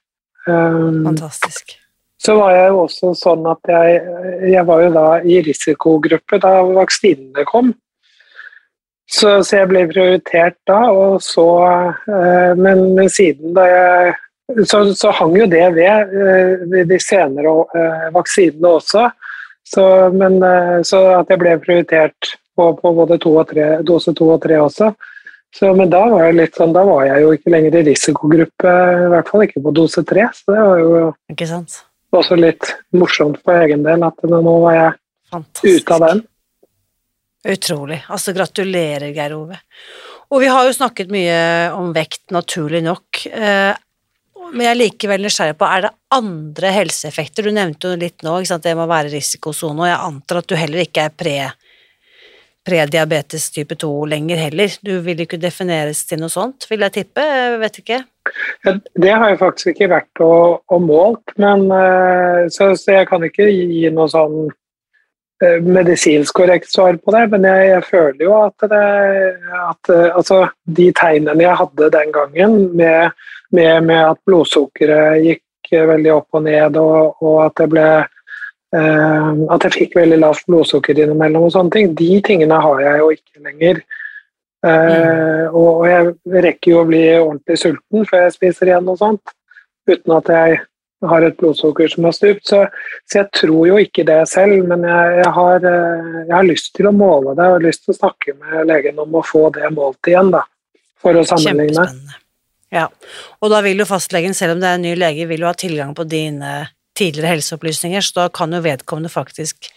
Fantastisk. 0.46 1.79
Så 2.20 2.34
var 2.36 2.52
jeg 2.52 2.68
jo 2.68 2.82
også 2.84 3.14
sånn 3.16 3.46
at 3.48 3.70
jeg, 3.72 4.00
jeg 4.52 4.64
var 4.68 4.82
jo 4.84 4.90
da 4.92 5.06
i 5.24 5.38
risikogruppe 5.44 6.40
da 6.42 6.58
vaksinene 6.68 7.46
kom. 7.48 7.72
Så, 9.10 9.40
så, 9.42 9.56
jeg 9.56 9.70
ble 9.72 9.86
prioritert 9.90 10.58
da, 10.70 10.84
og 10.94 11.16
så 11.24 11.46
eh, 11.66 12.52
men, 12.60 13.08
siden 13.10 13.56
da 13.56 13.64
jeg 13.66 14.12
så, 14.66 14.84
så, 14.94 15.10
hang 15.14 15.34
jo 15.38 15.48
det 15.50 15.64
ved, 15.74 16.14
eh, 16.14 16.62
ved 16.70 16.92
de 16.92 16.98
senere 17.02 17.56
eh, 17.74 18.06
vaksinene 18.14 18.76
også. 18.78 19.08
Så, 19.66 19.82
men, 20.14 20.38
så, 20.86 21.02
at 21.20 21.30
jeg 21.30 21.38
ble 21.42 21.56
prioritert 21.62 22.32
på, 22.58 22.70
på 22.78 22.94
både 22.94 23.18
to 23.22 23.34
og 23.38 23.50
tre, 23.50 23.66
dose 23.86 24.14
to 24.18 24.30
og 24.34 24.40
tre 24.42 24.58
også. 24.62 24.92
Så, 25.54 25.72
men 25.74 25.90
da 25.90 26.04
var, 26.10 26.30
sånn, 26.54 26.74
da 26.74 26.82
var 26.86 27.04
jeg 27.08 27.24
jo 27.24 27.34
ikke 27.34 27.54
lenger 27.54 27.80
i 27.80 27.86
risikogruppe, 27.90 28.74
i 29.06 29.12
hvert 29.14 29.30
fall 29.30 29.46
ikke 29.46 29.62
på 29.66 29.74
dose 29.74 30.06
tre. 30.06 30.26
Så 30.34 30.54
det 30.54 30.66
var 30.66 30.82
jo 30.82 31.06
ikke 31.34 31.50
sant? 31.50 31.80
Også 32.16 32.38
litt 32.38 32.72
morsomt 32.96 33.40
for 33.44 33.60
egen 33.62 33.84
del 33.86 34.02
at 34.06 34.24
nå 34.26 34.40
var 34.42 34.76
jeg 34.76 34.94
Fantastisk. 35.30 35.84
ute 35.84 35.96
av 35.96 36.06
den. 36.06 36.22
Utrolig. 37.50 38.00
Altså, 38.12 38.34
gratulerer, 38.36 39.12
Geir 39.16 39.36
Ove. 39.36 39.60
Og 40.30 40.42
vi 40.42 40.50
har 40.50 40.66
jo 40.66 40.74
snakket 40.74 41.10
mye 41.10 41.38
om 41.74 41.94
vekt, 41.94 42.26
naturlig 42.34 42.82
nok. 42.84 43.22
Eh, 43.30 43.72
men 44.50 44.64
jeg 44.64 44.72
er 44.72 44.78
likevel 44.78 45.24
nysgjerrig 45.24 45.56
på, 45.58 45.66
er 45.66 45.86
det 45.86 45.92
andre 46.14 46.72
helseeffekter? 46.74 47.46
Du 47.46 47.54
nevnte 47.54 47.92
jo 47.92 48.00
litt 48.00 48.24
nå, 48.26 48.36
ikke 48.40 48.52
sant? 48.52 48.66
det 48.66 48.76
må 48.78 48.86
være 48.90 49.12
risikosone, 49.12 49.84
og 49.84 49.90
jeg 49.90 50.04
antar 50.10 50.40
at 50.42 50.50
du 50.50 50.56
heller 50.58 50.84
ikke 50.84 51.06
er 51.06 51.16
pre 51.22 51.36
prediabetes 52.66 53.48
type 53.54 53.76
2 53.80 53.90
lenger 54.12 54.40
heller. 54.44 54.76
Du 54.84 54.92
vil 55.04 55.24
ikke 55.24 55.40
defineres 55.40 56.04
til 56.08 56.20
noe 56.20 56.32
sånt, 56.32 56.68
vil 56.70 56.84
jeg 56.86 56.96
tippe? 56.98 57.24
Jeg 57.24 57.58
vet 57.62 57.82
ikke. 57.82 58.00
Det 59.00 59.10
har 59.10 59.32
jeg 59.32 59.40
faktisk 59.40 59.72
ikke 59.72 59.90
vært 59.94 60.22
og, 60.22 60.60
og 60.70 60.82
målt, 60.84 61.36
men 61.40 61.66
eh, 61.72 62.48
så, 62.52 62.74
så, 62.76 63.00
jeg 63.00 63.08
kan 63.10 63.24
ikke 63.26 63.48
gi 63.48 63.88
noe 63.94 64.10
sånn 64.12 64.50
Eh, 65.44 65.62
medisinsk 65.62 66.36
korrekt 66.36 66.68
svar 66.68 66.96
på 67.00 67.12
det, 67.14 67.22
men 67.32 67.46
jeg, 67.48 67.68
jeg 67.70 67.84
føler 67.88 68.24
jo 68.26 68.32
at, 68.44 68.64
det, 68.68 68.80
at 69.56 69.92
eh, 69.94 70.08
altså, 70.12 70.40
de 70.68 70.90
tegnene 70.98 71.46
jeg 71.46 71.56
hadde 71.56 71.88
den 71.94 72.10
gangen, 72.12 72.56
med, 72.76 73.14
med, 73.56 73.86
med 73.88 74.02
at 74.10 74.20
blodsukkeret 74.28 75.22
gikk 75.24 75.72
veldig 75.88 76.12
opp 76.12 76.36
og 76.36 76.44
ned, 76.44 76.76
og, 76.76 77.22
og 77.24 77.38
at 77.46 77.56
det 77.56 77.70
ble 77.72 77.86
At 78.70 79.64
jeg 79.66 79.74
fikk 79.74 79.96
veldig 79.98 80.20
lavt 80.20 80.44
blodsukker 80.46 80.94
innimellom 80.94 81.48
og 81.48 81.54
sånne 81.56 81.74
ting, 81.74 81.88
de 81.98 82.20
tingene 82.22 82.60
har 82.62 82.82
jeg 82.84 83.00
jo 83.00 83.08
ikke 83.16 83.42
lenger. 83.48 83.80
Eh, 84.60 84.70
mm. 84.70 85.54
og, 85.56 85.68
og 85.80 85.86
jeg 85.88 86.42
rekker 86.44 86.74
jo 86.74 86.80
å 86.82 86.88
bli 86.88 87.04
ordentlig 87.16 87.56
sulten 87.62 88.04
før 88.08 88.26
jeg 88.26 88.34
spiser 88.34 88.70
igjen 88.70 88.90
og 88.92 88.98
sånt, 89.00 89.32
uten 89.88 90.14
at 90.18 90.28
jeg 90.28 90.58
har 91.08 91.24
et 91.24 91.36
blodsukker 91.40 91.88
som 91.88 92.04
har 92.04 92.16
stupt. 92.16 92.44
Så, 92.48 92.62
så, 93.08 93.20
jeg 93.22 93.28
tror 93.36 93.68
jo 93.70 93.78
ikke 93.80 94.04
det 94.08 94.20
selv, 94.28 94.66
men 94.68 94.84
jeg, 94.84 95.14
jeg, 95.22 95.34
har, 95.38 95.68
eh, 95.72 96.08
jeg, 96.26 96.34
har, 96.34 96.48
lyst 96.48 96.74
til 96.76 96.90
å 96.90 96.96
måle 96.96 97.36
det 97.38 97.46
og 97.54 97.64
lyst 97.64 97.86
til 97.86 97.94
å 97.94 98.00
snakke 98.02 98.36
med 98.36 98.68
legen 98.68 99.00
om 99.00 99.16
å 99.16 99.24
få 99.26 99.46
det 99.56 99.70
målt 99.76 100.10
igjen, 100.12 100.32
da, 100.34 100.44
for 101.00 101.16
å 101.16 101.24
sammenligne. 101.28 101.86
Ja, 102.70 102.84
og 103.40 103.50
da 103.50 103.64
vil 103.66 103.80
jo 103.82 103.88
fastlegen, 103.88 104.36
selv 104.36 104.54
om 104.54 104.60
det 104.62 104.68
er 104.68 104.76
en 104.78 104.84
ny 104.84 104.92
lege, 104.98 105.26
vil 105.26 105.42
jo 105.42 105.48
ha 105.48 105.56
tilgang 105.58 105.96
på 105.96 106.04
dine 106.06 106.68
tidligere 107.00 107.34
helseopplysninger, 107.34 108.04
så 108.04 108.22
da 108.22 108.28
kan 108.34 108.54
jo 108.54 108.62
vedkommende 108.64 109.12
faktisk 109.12 109.70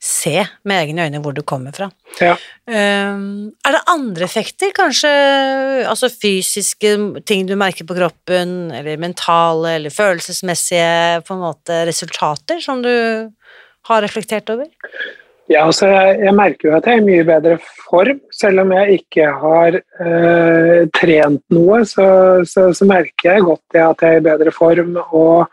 se 0.00 0.32
med 0.64 0.80
egne 0.80 1.04
øyne 1.04 1.20
hvor 1.20 1.34
du 1.36 1.42
kommer 1.44 1.74
fra. 1.76 1.90
Ja. 2.20 2.32
Um, 2.64 3.52
er 3.66 3.76
det 3.76 3.82
andre 3.92 4.24
effekter, 4.24 4.72
kanskje 4.76 5.10
altså 5.84 6.08
fysiske 6.08 6.94
ting 7.28 7.44
du 7.48 7.52
merker 7.60 7.84
på 7.84 7.96
kroppen, 7.98 8.70
eller 8.72 9.00
mentale 9.00 9.76
eller 9.76 9.92
følelsesmessige 9.92 11.20
på 11.26 11.36
en 11.36 11.44
måte 11.44 11.82
resultater 11.88 12.62
som 12.64 12.80
du 12.84 12.94
har 13.90 14.02
reflektert 14.02 14.48
over? 14.52 14.70
Ja, 15.50 15.64
altså 15.66 15.88
jeg, 15.90 16.18
jeg 16.22 16.34
merker 16.38 16.68
jo 16.68 16.74
at 16.76 16.86
jeg 16.86 16.96
er 16.96 17.02
i 17.02 17.06
mye 17.08 17.26
bedre 17.26 17.56
form. 17.88 18.20
Selv 18.32 18.62
om 18.62 18.70
jeg 18.72 19.00
ikke 19.00 19.26
har 19.42 19.80
øh, 19.80 20.84
trent 20.94 21.42
noe, 21.50 21.80
så, 21.90 22.06
så, 22.46 22.68
så, 22.76 22.86
merker 22.86 23.34
jeg 23.34 23.48
godt 23.48 23.64
det 23.74 23.82
at 23.82 24.04
jeg 24.06 24.14
er 24.14 24.22
i 24.22 24.28
bedre 24.28 24.54
form. 24.54 24.94
og 25.10 25.50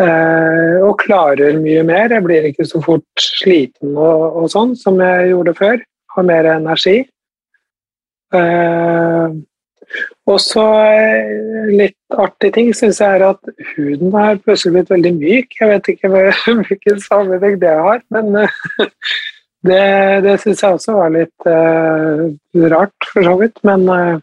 og 0.00 0.96
klarer 0.98 1.58
mye 1.60 1.82
mer. 1.86 2.10
Jeg 2.10 2.24
blir 2.24 2.46
ikke 2.48 2.64
så 2.66 2.80
fort 2.82 3.22
sliten 3.22 3.92
og, 3.92 4.38
og 4.40 4.46
sånn 4.50 4.72
som 4.78 4.96
jeg 5.02 5.28
gjorde 5.34 5.54
før. 5.58 5.82
Har 6.16 6.26
mer 6.26 6.48
energi. 6.48 6.96
Eh, 8.32 9.34
og 10.30 10.38
så 10.40 10.64
eh, 10.88 11.72
litt 11.72 12.16
artig 12.22 12.52
ting 12.54 12.70
syns 12.76 13.00
jeg 13.02 13.18
er 13.18 13.24
at 13.26 13.52
huden 13.74 14.14
har 14.16 14.40
plutselig 14.40 14.78
blitt 14.78 14.92
veldig 14.94 15.12
myk. 15.18 15.56
Jeg 15.60 15.72
vet 15.72 15.90
ikke 15.92 16.12
hvilken 16.14 17.02
sammenheng 17.04 17.58
det 17.62 17.74
har, 17.76 18.02
men 18.14 18.32
det, 19.68 19.82
det 20.26 20.38
syns 20.42 20.64
jeg 20.64 20.78
også 20.78 20.96
var 20.96 21.12
litt 21.14 21.48
uh, 21.48 22.24
rart, 22.72 23.10
for 23.10 23.26
så 23.26 23.36
vidt. 23.42 23.60
Men 23.68 23.84
uh, 23.90 24.16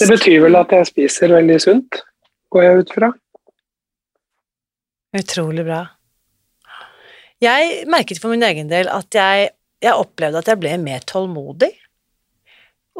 det 0.00 0.10
betyr 0.10 0.44
vel 0.46 0.60
at 0.60 0.76
jeg 0.76 0.90
spiser 0.90 1.34
veldig 1.38 1.58
sunt, 1.62 2.02
går 2.52 2.66
jeg 2.66 2.84
ut 2.84 2.94
fra. 2.98 3.12
Utrolig 5.16 5.64
bra. 5.66 5.84
Jeg 7.40 7.86
merket 7.90 8.20
for 8.20 8.32
min 8.32 8.44
egen 8.46 8.68
del 8.70 8.90
at 8.92 9.16
jeg, 9.16 9.50
jeg, 9.80 9.96
opplevde 9.96 10.42
at 10.42 10.50
jeg 10.52 10.60
ble 10.60 10.74
mer 10.82 11.02
tålmodig. 11.08 11.70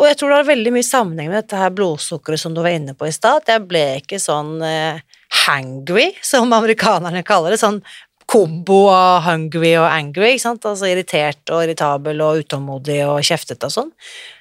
Og 0.00 0.06
jeg 0.08 0.16
tror 0.16 0.32
det 0.32 0.38
har 0.38 0.48
veldig 0.48 0.72
mye 0.72 0.86
sammenheng 0.86 1.28
med 1.28 1.42
dette 1.42 1.58
her 1.60 1.72
blodsukkeret 1.76 2.40
som 2.40 2.54
du 2.56 2.62
var 2.64 2.72
inne 2.72 2.94
på 2.96 3.06
i 3.06 3.12
stad. 3.12 3.44
Jeg 3.46 3.66
ble 3.68 3.82
ikke 4.00 4.20
sånn 4.22 4.54
eh, 4.64 5.02
hangry, 5.44 6.08
som 6.24 6.54
amerikanerne 6.56 7.20
kaller 7.26 7.52
det. 7.52 7.60
Sånn 7.60 7.82
kombo 8.30 8.84
av 8.94 9.26
hungry 9.26 9.74
og 9.74 9.88
angry, 9.90 10.32
ikke 10.32 10.46
sant. 10.46 10.66
Altså 10.70 10.88
irritert 10.88 11.52
og 11.52 11.66
irritabel 11.66 12.22
og 12.24 12.44
utålmodig 12.44 13.02
og 13.10 13.20
kjeftete 13.26 13.68
og 13.68 13.76
sånn. 13.76 13.94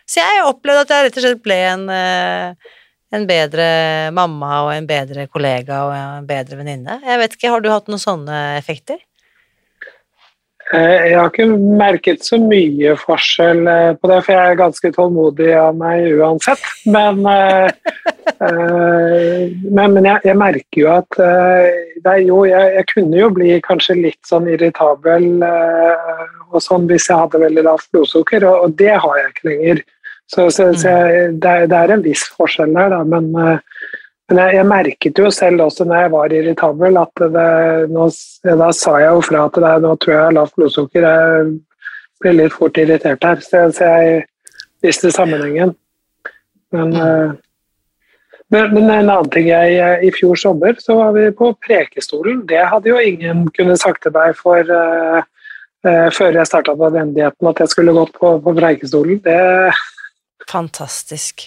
Så 0.10 0.24
jeg 0.24 0.46
opplevde 0.48 0.86
at 0.86 0.94
jeg 0.96 1.08
rett 1.08 1.20
og 1.20 1.26
slett 1.26 1.44
ble 1.46 1.60
en 1.74 1.88
eh, 1.94 2.72
en 3.16 3.26
bedre 3.30 3.68
mamma 4.14 4.64
og 4.68 4.74
en 4.76 4.88
bedre 4.90 5.28
kollega 5.32 5.84
og 5.88 5.94
en 5.98 6.28
bedre 6.30 6.60
venninne. 6.60 7.00
Jeg 7.06 7.22
vet 7.24 7.38
ikke, 7.38 7.54
Har 7.54 7.64
du 7.64 7.70
hatt 7.72 7.90
noen 7.90 8.02
sånne 8.02 8.42
effekter? 8.60 9.00
Eh, 10.70 11.10
jeg 11.10 11.18
har 11.18 11.32
ikke 11.32 11.48
merket 11.80 12.26
så 12.28 12.38
mye 12.38 12.94
forskjell 13.02 13.64
eh, 13.66 13.94
på 13.98 14.10
det, 14.12 14.20
for 14.26 14.36
jeg 14.36 14.52
er 14.52 14.60
ganske 14.60 14.92
tålmodig 14.94 15.50
av 15.58 15.80
meg 15.80 16.12
uansett. 16.20 16.62
Men, 16.86 17.24
eh, 17.26 17.72
men, 18.46 19.96
men 19.96 20.06
jeg, 20.06 20.22
jeg, 20.30 20.38
merker 20.38 20.84
jo 20.84 20.92
at 20.94 21.18
jo, 22.22 22.44
jeg, 22.46 22.76
jeg, 22.76 22.86
kunne 22.94 23.18
jo 23.18 23.32
bli 23.34 23.56
kanskje 23.66 23.98
litt 23.98 24.30
sånn 24.30 24.46
irritabel 24.48 25.42
og 25.42 26.62
sånn 26.64 26.86
hvis 26.90 27.10
jeg 27.10 27.18
hadde 27.18 27.42
veldig 27.42 27.66
lavt 27.66 27.90
blodsukker, 27.92 28.46
og, 28.48 28.68
og 28.68 28.78
det 28.80 28.94
har 28.94 29.18
jeg 29.20 29.34
ikke 29.34 29.50
lenger. 29.50 29.84
Så, 30.30 30.52
så, 30.54 30.70
så 30.78 30.92
jeg, 30.94 31.34
det, 31.42 31.50
er, 31.50 31.66
det, 31.70 31.78
er, 31.78 31.96
en 31.96 32.06
viss 32.06 32.28
forskjell 32.38 32.76
der, 32.76 32.94
da. 32.94 33.02
Men, 33.08 33.32
eh, 33.34 33.88
men 34.30 34.42
jeg, 34.44 34.58
jeg, 34.60 34.68
merket 34.70 35.22
jo 35.24 35.32
selv 35.34 35.66
også 35.66 35.88
når 35.90 36.04
jeg 36.04 36.14
var 36.14 36.36
irritabel, 36.38 37.00
at 37.02 37.24
det, 37.34 37.48
nå, 37.90 38.06
da 38.62 38.70
sa 38.78 39.00
jeg 39.02 39.10
jo 39.10 39.26
fra 39.26 39.48
til 39.50 39.66
deg 39.66 39.86
nå 39.86 39.96
tror 39.98 40.14
jeg 40.14 40.20
jeg 40.20 40.28
har 40.28 40.38
lavt 40.38 40.56
blodsukker. 40.60 41.10
Jeg 41.10 41.50
blir 42.22 42.38
litt 42.38 42.54
fort 42.54 42.78
irritert 42.78 43.26
her. 43.26 43.42
Så, 43.42 43.66
så 43.74 43.90
jeg 43.90 44.24
visste 44.86 45.14
sammenhengen. 45.16 45.74
Men, 46.70 46.94
mm. 46.94 47.36
men, 48.54 48.74
men, 48.76 48.86
en 48.86 49.10
annen 49.10 49.34
ting 49.34 49.50
jeg, 49.50 49.82
I 50.06 50.14
fjor 50.14 50.38
sommer 50.38 50.78
så 50.78 51.02
var 51.02 51.18
vi 51.18 51.26
på 51.34 51.56
Prekestolen. 51.66 52.44
Det 52.50 52.62
hadde 52.70 52.94
jo 52.94 53.02
ingen 53.02 53.48
kunnet 53.58 53.82
sagt 53.82 54.06
til 54.06 54.14
meg 54.14 54.38
for 54.38 54.62
uh, 54.62 55.24
uh, 55.90 56.10
før 56.14 56.38
jeg 56.38 56.52
starta 56.52 56.78
på 56.78 56.94
den 56.94 57.18
at 57.18 57.64
jeg 57.66 57.74
skulle 57.74 57.98
gått 57.98 58.14
på, 58.22 58.38
på 58.46 58.60
Preikestolen. 58.62 59.24
Det 59.26 59.40
Fantastisk. 60.50 61.46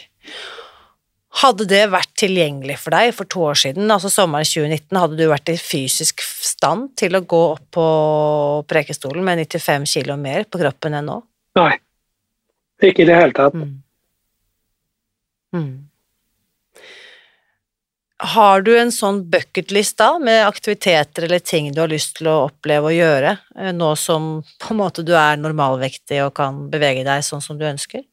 Hadde 1.42 1.64
det 1.64 1.86
vært 1.88 2.10
tilgjengelig 2.20 2.76
for 2.82 2.92
deg 2.92 3.14
for 3.16 3.28
to 3.30 3.44
år 3.48 3.56
siden, 3.56 3.88
altså 3.90 4.10
sommeren 4.12 4.44
2019, 4.44 4.98
hadde 5.00 5.16
du 5.16 5.24
vært 5.30 5.48
i 5.48 5.56
fysisk 5.56 6.20
stand 6.22 6.90
til 7.00 7.16
å 7.16 7.22
gå 7.24 7.40
opp 7.54 7.64
på 7.72 7.86
prekestolen 8.68 9.24
med 9.24 9.40
95 9.46 9.88
kilo 9.94 10.18
mer 10.20 10.44
på 10.44 10.60
kroppen 10.60 10.98
enn 10.98 11.08
nå? 11.08 11.16
Nei, 11.56 11.72
ikke 12.84 13.06
i 13.06 13.08
det 13.08 13.16
hele 13.16 13.36
tatt. 13.36 13.56
Mm. 13.56 13.72
Mm. 15.56 15.72
Har 18.36 18.62
du 18.62 18.70
en 18.76 18.92
sånn 18.94 19.24
bucketlist 19.32 19.96
da, 19.98 20.12
med 20.22 20.44
aktiviteter 20.44 21.26
eller 21.26 21.40
ting 21.42 21.72
du 21.72 21.80
har 21.82 21.90
lyst 21.90 22.20
til 22.20 22.28
å 22.30 22.44
oppleve 22.44 22.92
og 22.92 22.94
gjøre, 22.94 23.34
eh, 23.56 23.72
nå 23.74 23.94
som 23.98 24.34
på 24.62 24.76
en 24.76 24.82
måte 24.84 25.02
du 25.02 25.16
er 25.16 25.40
normalvektig 25.40 26.20
og 26.26 26.36
kan 26.36 26.68
bevege 26.70 27.08
deg 27.08 27.24
sånn 27.26 27.42
som 27.42 27.58
du 27.58 27.66
ønsker? 27.66 28.04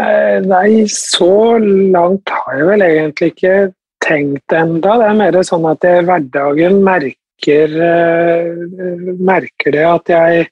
Eh, 0.00 0.38
nei, 0.42 0.86
så 0.90 1.58
langt 1.62 2.30
har 2.32 2.58
jeg 2.58 2.70
vel 2.72 2.86
egentlig 2.86 3.30
ikke 3.34 3.58
tenkt 4.04 4.54
enda. 4.54 4.96
Det 5.00 5.10
er 5.10 5.20
mer 5.20 5.38
sånn 5.46 5.68
at 5.70 5.86
jeg 5.86 6.02
i 6.02 6.08
hverdagen 6.08 6.80
merker, 6.84 7.76
uh, 7.78 9.12
merker 9.22 9.74
det 9.74 9.84
at 9.88 10.12
jeg 10.12 10.48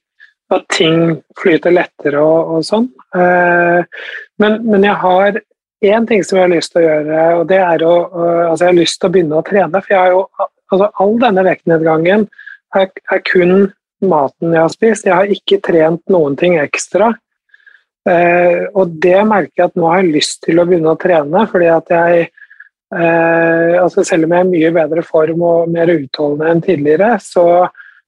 at 0.52 0.66
ting 0.72 1.16
flyter 1.40 1.74
lettere 1.74 2.20
og, 2.20 2.56
og 2.56 2.66
sånn. 2.66 2.86
Uh, 3.16 3.82
men, 4.40 4.58
men, 4.66 4.86
jeg 4.86 4.96
har 5.00 5.40
én 5.82 6.08
ting 6.08 6.24
som 6.24 6.38
jeg 6.38 6.46
har 6.46 6.54
lyst 6.54 6.74
til 6.74 6.82
å 6.82 6.86
gjøre, 6.86 7.20
og 7.40 7.44
det 7.50 7.60
er 7.64 7.84
å 7.86 7.92
altså 8.22 8.64
Jeg 8.64 8.70
har 8.70 8.78
lyst 8.78 9.00
til 9.00 9.08
å 9.08 9.14
begynne 9.16 9.40
å 9.40 9.46
trene, 9.46 9.82
for 9.82 9.94
jeg 9.94 10.00
har 10.00 10.14
jo 10.14 10.24
altså 10.72 10.88
all 11.02 11.14
denne 11.20 11.44
vektnedgangen 11.48 12.26
er, 12.78 12.88
er 12.88 13.24
kun 13.28 13.72
maten 14.02 14.54
jeg 14.54 14.62
har 14.62 14.72
spist. 14.72 15.08
Jeg 15.08 15.16
har 15.18 15.34
ikke 15.34 15.60
trent 15.64 16.02
noen 16.12 16.36
ting 16.38 16.58
ekstra. 16.60 17.12
Uh, 18.02 18.66
og 18.74 18.96
det 19.02 19.20
merker 19.30 19.60
jeg 19.60 19.68
at 19.70 19.76
nå 19.78 19.86
har 19.86 20.00
jeg 20.02 20.14
lyst 20.16 20.40
til 20.42 20.58
å 20.58 20.64
begynne 20.66 20.90
å 20.90 20.98
trene, 20.98 21.44
fordi 21.50 21.68
at 21.70 21.92
jeg 21.94 22.24
uh, 22.96 23.78
altså 23.78 24.02
Selv 24.04 24.26
om 24.26 24.34
jeg 24.34 24.42
er 24.42 24.48
i 24.48 24.50
mye 24.50 24.72
bedre 24.74 25.04
form 25.06 25.44
og 25.46 25.70
mer 25.70 25.92
utholdende 25.94 26.50
enn 26.50 26.64
tidligere, 26.64 27.14
så 27.22 27.46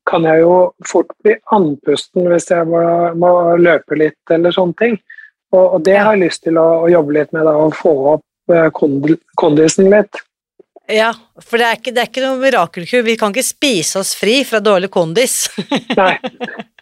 kan 0.05 0.27
jeg 0.29 0.43
jo 0.43 0.57
fort 0.85 1.15
bli 1.25 1.37
andpusten 1.55 2.27
hvis 2.29 2.51
jeg 2.51 2.67
må, 2.69 2.83
må 3.17 3.31
løpe 3.57 3.97
litt 3.97 4.35
eller 4.35 4.53
sånne 4.53 4.77
ting. 4.83 4.99
Og, 5.55 5.63
og, 5.63 5.81
det 5.87 5.97
har 5.97 6.13
jeg 6.13 6.27
lyst 6.27 6.45
til 6.45 6.59
å, 6.61 6.67
å 6.85 6.91
jobbe 6.91 7.15
litt 7.21 7.33
med, 7.33 7.47
da, 7.47 7.55
å 7.55 7.71
få 7.73 7.95
opp 8.17 8.53
uh, 8.53 8.69
kondisen 9.39 9.91
litt. 9.95 10.21
Ja, 10.91 11.15
for 11.41 11.57
det 11.57 11.71
er 11.71 11.79
ikke, 11.79 11.95
det 11.95 12.03
er 12.03 12.11
ikke 12.11 12.27
noe 12.27 12.43
mirakelkur. 12.43 13.07
Vi 13.07 13.17
kan 13.17 13.33
ikke 13.33 13.47
spise 13.47 14.03
oss 14.03 14.13
fri 14.19 14.43
fra 14.45 14.61
dårlig 14.61 14.91
kondis. 14.93 15.47
Nei. 15.97 16.19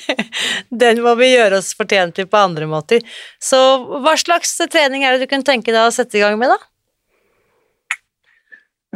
Den 0.82 1.02
må 1.04 1.14
vi 1.20 1.32
gjøre 1.34 1.60
oss 1.62 1.72
fortjent 1.78 2.16
til 2.18 2.28
på 2.30 2.40
andre 2.40 2.68
måter. 2.70 3.02
Så 3.42 3.58
hva 4.02 4.16
slags 4.20 4.56
trening 4.72 5.04
er 5.04 5.16
det 5.16 5.26
du 5.26 5.30
kunne 5.30 5.46
tenke 5.46 5.74
deg 5.74 5.86
å 5.86 5.94
sette 5.94 6.18
i 6.18 6.24
gang 6.24 6.38
med, 6.40 6.52
da? 6.52 6.60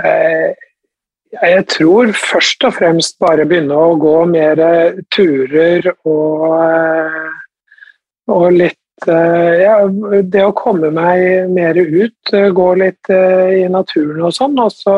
Eh, 0.05 0.53
jeg 1.37 1.65
tror 1.73 2.13
først 2.17 2.65
og 2.69 2.75
fremst 2.77 3.17
bare 3.21 3.47
begynne 3.49 3.77
å 3.77 3.97
gå 4.01 4.17
mer 4.29 4.61
turer 5.15 5.89
og, 6.09 6.45
eh, 6.61 7.31
og 8.33 8.47
litt 8.53 9.09
eh, 9.09 9.63
ja, 9.63 9.79
Det 10.23 10.45
å 10.45 10.55
komme 10.57 10.93
meg 10.95 11.49
mer 11.53 11.81
ut, 11.81 12.35
gå 12.61 12.69
litt 12.81 13.11
i 13.13 13.65
naturen 13.73 14.23
og 14.29 14.37
sånn, 14.37 14.57
og 14.61 14.73
så 14.73 14.97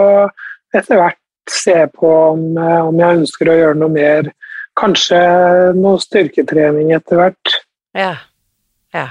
etter 0.74 0.98
hvert 1.00 1.22
se 1.48 1.78
på 1.94 2.08
om, 2.08 2.42
om 2.58 2.98
jeg 3.00 3.22
ønsker 3.22 3.48
å 3.48 3.56
gjøre 3.56 3.80
noe 3.80 3.94
mer 3.94 4.32
Kanskje 4.78 5.18
noe 5.76 5.98
styrketrening 6.02 6.92
etter 6.94 7.18
hvert. 7.20 7.54
Ja. 7.98 8.14
ja. 8.94 9.08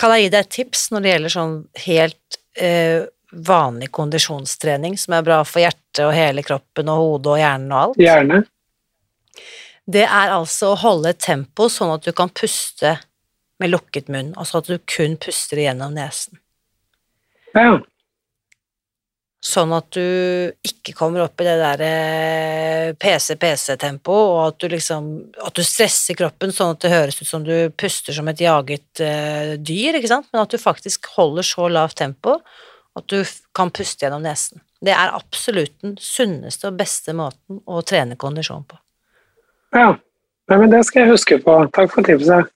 Kan 0.00 0.14
jeg 0.14 0.26
gi 0.26 0.32
deg 0.34 0.44
et 0.44 0.54
tips 0.58 0.88
når 0.92 1.04
det 1.04 1.12
gjelder 1.12 1.34
sånn 1.34 1.54
helt 1.86 2.38
eh, 2.60 3.06
vanlig 3.34 3.90
kondisjonstrening 3.94 4.98
som 5.00 5.16
er 5.16 5.24
bra 5.26 5.40
for 5.48 5.64
hjertet 5.64 6.04
og 6.04 6.12
hele 6.14 6.44
kroppen 6.46 6.90
og 6.92 7.00
hodet 7.00 7.32
og 7.32 7.40
hjernen 7.40 7.72
og 7.72 7.80
alt? 7.80 8.02
Gjerne. 8.02 8.42
Det 9.84 10.04
er 10.04 10.32
altså 10.32 10.72
å 10.72 10.80
holde 10.80 11.12
tempo 11.20 11.68
sånn 11.68 11.92
at 11.94 12.06
du 12.06 12.12
kan 12.16 12.32
puste 12.32 12.96
med 13.60 13.70
lukket 13.70 14.08
munn, 14.10 14.32
altså 14.40 14.60
at 14.60 14.70
du 14.70 14.78
kun 14.90 15.18
puster 15.20 15.60
gjennom 15.60 15.94
nesen. 15.96 16.40
Ja. 17.54 17.78
Sånn 19.44 19.74
at 19.76 19.90
du 19.92 20.04
ikke 20.64 20.94
kommer 20.96 21.26
opp 21.26 21.42
i 21.42 21.46
det 21.46 21.56
der 21.60 22.94
PC-PC-tempoet, 22.96 24.30
og 24.32 24.38
at 24.46 24.60
du 24.62 24.70
liksom 24.72 25.10
At 25.44 25.58
du 25.58 25.60
stresser 25.66 26.16
kroppen 26.16 26.54
sånn 26.54 26.72
at 26.72 26.80
det 26.80 26.92
høres 26.94 27.20
ut 27.20 27.28
som 27.28 27.44
du 27.44 27.68
puster 27.76 28.16
som 28.16 28.30
et 28.32 28.40
jaget 28.40 29.02
uh, 29.04 29.54
dyr, 29.60 29.98
ikke 29.98 30.14
sant, 30.14 30.30
men 30.32 30.46
at 30.46 30.54
du 30.54 30.60
faktisk 30.60 31.10
holder 31.18 31.44
så 31.44 31.68
lavt 31.68 32.00
tempo 32.00 32.38
at 32.94 33.10
du 33.10 33.20
kan 33.56 33.72
puste 33.74 34.06
gjennom 34.06 34.22
nesen. 34.24 34.62
Det 34.84 34.94
er 34.94 35.14
absolutt 35.16 35.74
den 35.82 35.96
sunneste 36.00 36.70
og 36.70 36.78
beste 36.78 37.14
måten 37.16 37.60
å 37.66 37.82
trene 37.86 38.16
kondisjon 38.20 38.64
på. 38.68 38.78
Ja, 39.74 39.96
men 40.52 40.70
det 40.70 40.84
skal 40.86 41.04
jeg 41.04 41.14
huske 41.16 41.40
på. 41.42 41.56
Takk 41.74 41.90
for 41.94 42.06
tipset. 42.06 42.50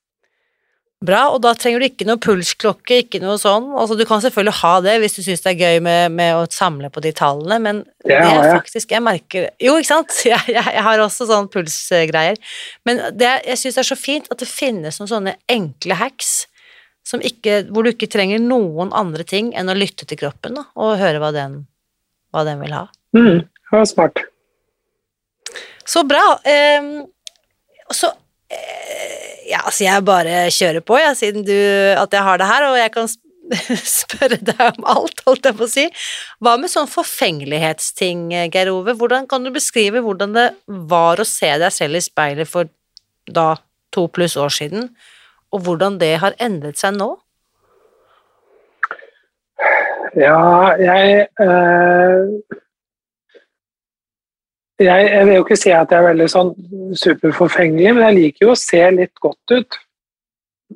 Bra, 0.99 1.29
og 1.31 1.39
da 1.45 1.53
trenger 1.55 1.79
du 1.79 1.87
ikke 1.87 2.07
noe 2.09 2.19
pulsklokke, 2.19 2.97
ikke 3.05 3.21
noe 3.23 3.37
sånn. 3.39 3.69
Altså, 3.79 3.95
du 3.95 4.03
kan 4.09 4.23
selvfølgelig 4.25 4.57
ha 4.59 4.73
det 4.83 4.97
hvis 4.99 5.15
du 5.15 5.21
syns 5.23 5.45
det 5.45 5.53
er 5.53 5.61
gøy 5.61 5.83
med, 5.87 6.17
med, 6.19 6.33
å 6.35 6.49
samle 6.51 6.91
på 6.91 7.03
de 7.05 7.13
tallene, 7.15 7.59
men 7.63 7.83
det, 8.03 8.17
er 8.19 8.49
faktisk 8.57 8.97
Jeg 8.97 9.05
merker 9.07 9.47
Jo, 9.63 9.77
ikke 9.79 9.93
sant? 9.93 10.17
Jeg, 10.27 10.43
jeg, 10.51 10.75
jeg 10.75 10.85
har 10.89 11.05
også 11.05 11.29
sånn 11.31 11.47
pulsgreier. 11.55 12.43
Men 12.89 13.05
det, 13.15 13.31
jeg 13.47 13.63
syns 13.63 13.79
det 13.79 13.85
er 13.85 13.91
så 13.93 13.99
fint 14.01 14.27
at 14.35 14.43
det 14.43 14.51
finnes 14.51 14.99
noen 14.99 15.13
sånne 15.15 15.39
enkle 15.47 15.99
hacks 16.03 16.49
ikke, 17.09 17.63
hvor 17.73 17.87
du 17.87 17.95
ikke 17.95 18.11
trenger 18.11 18.43
noen 18.43 18.91
andre 18.93 19.25
ting 19.25 19.55
enn 19.57 19.71
å 19.73 19.77
lytte 19.79 20.05
til 20.05 20.19
kroppen 20.21 20.59
da, 20.59 20.67
og 20.77 20.99
høre 21.01 21.23
hva 21.23 21.31
den, 21.33 21.63
hva 22.35 22.43
den 22.45 22.61
vil 22.61 22.75
ha. 22.75 22.83
Mm, 23.17 23.47
det 23.47 23.73
var 23.73 23.87
smart. 23.89 24.21
Så 25.89 26.03
bra. 26.05 26.25
Eh, 26.45 26.91
så 27.97 28.13
Eh, 28.49 29.18
ja, 29.49 29.63
altså 29.65 29.87
jeg 29.87 30.05
bare 30.07 30.45
kjører 30.55 30.85
på, 30.85 30.99
jeg, 31.01 31.17
siden 31.19 31.47
du 31.47 31.57
At 31.99 32.13
jeg 32.13 32.25
har 32.25 32.41
det 32.41 32.49
her, 32.49 32.69
og 32.71 32.79
jeg 32.79 32.93
kan 32.95 33.11
spørre 34.01 34.37
deg 34.45 34.61
om 34.67 34.89
alt, 34.93 35.23
holdt 35.27 35.49
jeg 35.49 35.57
på 35.57 35.65
å 35.65 35.71
si. 35.73 35.87
Hva 36.45 36.57
med 36.61 36.73
sånn 36.73 36.91
forfengelighetsting, 36.91 38.27
Geir 38.53 38.73
Ove? 38.75 38.93
Hvordan 38.99 39.29
kan 39.31 39.47
du 39.47 39.53
beskrive 39.55 40.03
hvordan 40.05 40.35
det 40.37 40.51
var 40.91 41.21
å 41.21 41.27
se 41.29 41.55
deg 41.63 41.73
selv 41.73 41.97
i 41.97 42.05
speilet 42.05 42.51
for 42.51 42.69
da 43.25 43.55
to 43.95 44.05
pluss 44.13 44.37
år 44.37 44.53
siden, 44.53 44.91
og 45.49 45.65
hvordan 45.65 45.97
det 46.01 46.19
har 46.21 46.37
endret 46.45 46.77
seg 46.81 46.99
nå? 46.99 47.15
Ja, 50.19 50.77
jeg 50.77 51.29
øh 51.41 52.59
jeg, 54.79 55.11
jeg, 55.11 55.27
vil 55.27 55.35
jo 55.35 55.45
ikke 55.45 55.59
si 55.59 55.71
at 55.75 55.91
jeg 55.91 55.99
er 55.99 56.09
veldig 56.13 56.27
sånn 56.31 56.51
superforfengelig, 56.99 57.93
men 57.97 58.05
jeg 58.07 58.19
liker 58.19 58.47
jo 58.47 58.55
å 58.55 58.59
se 58.59 58.83
litt 58.95 59.15
godt 59.23 59.55
ut. 59.55 59.79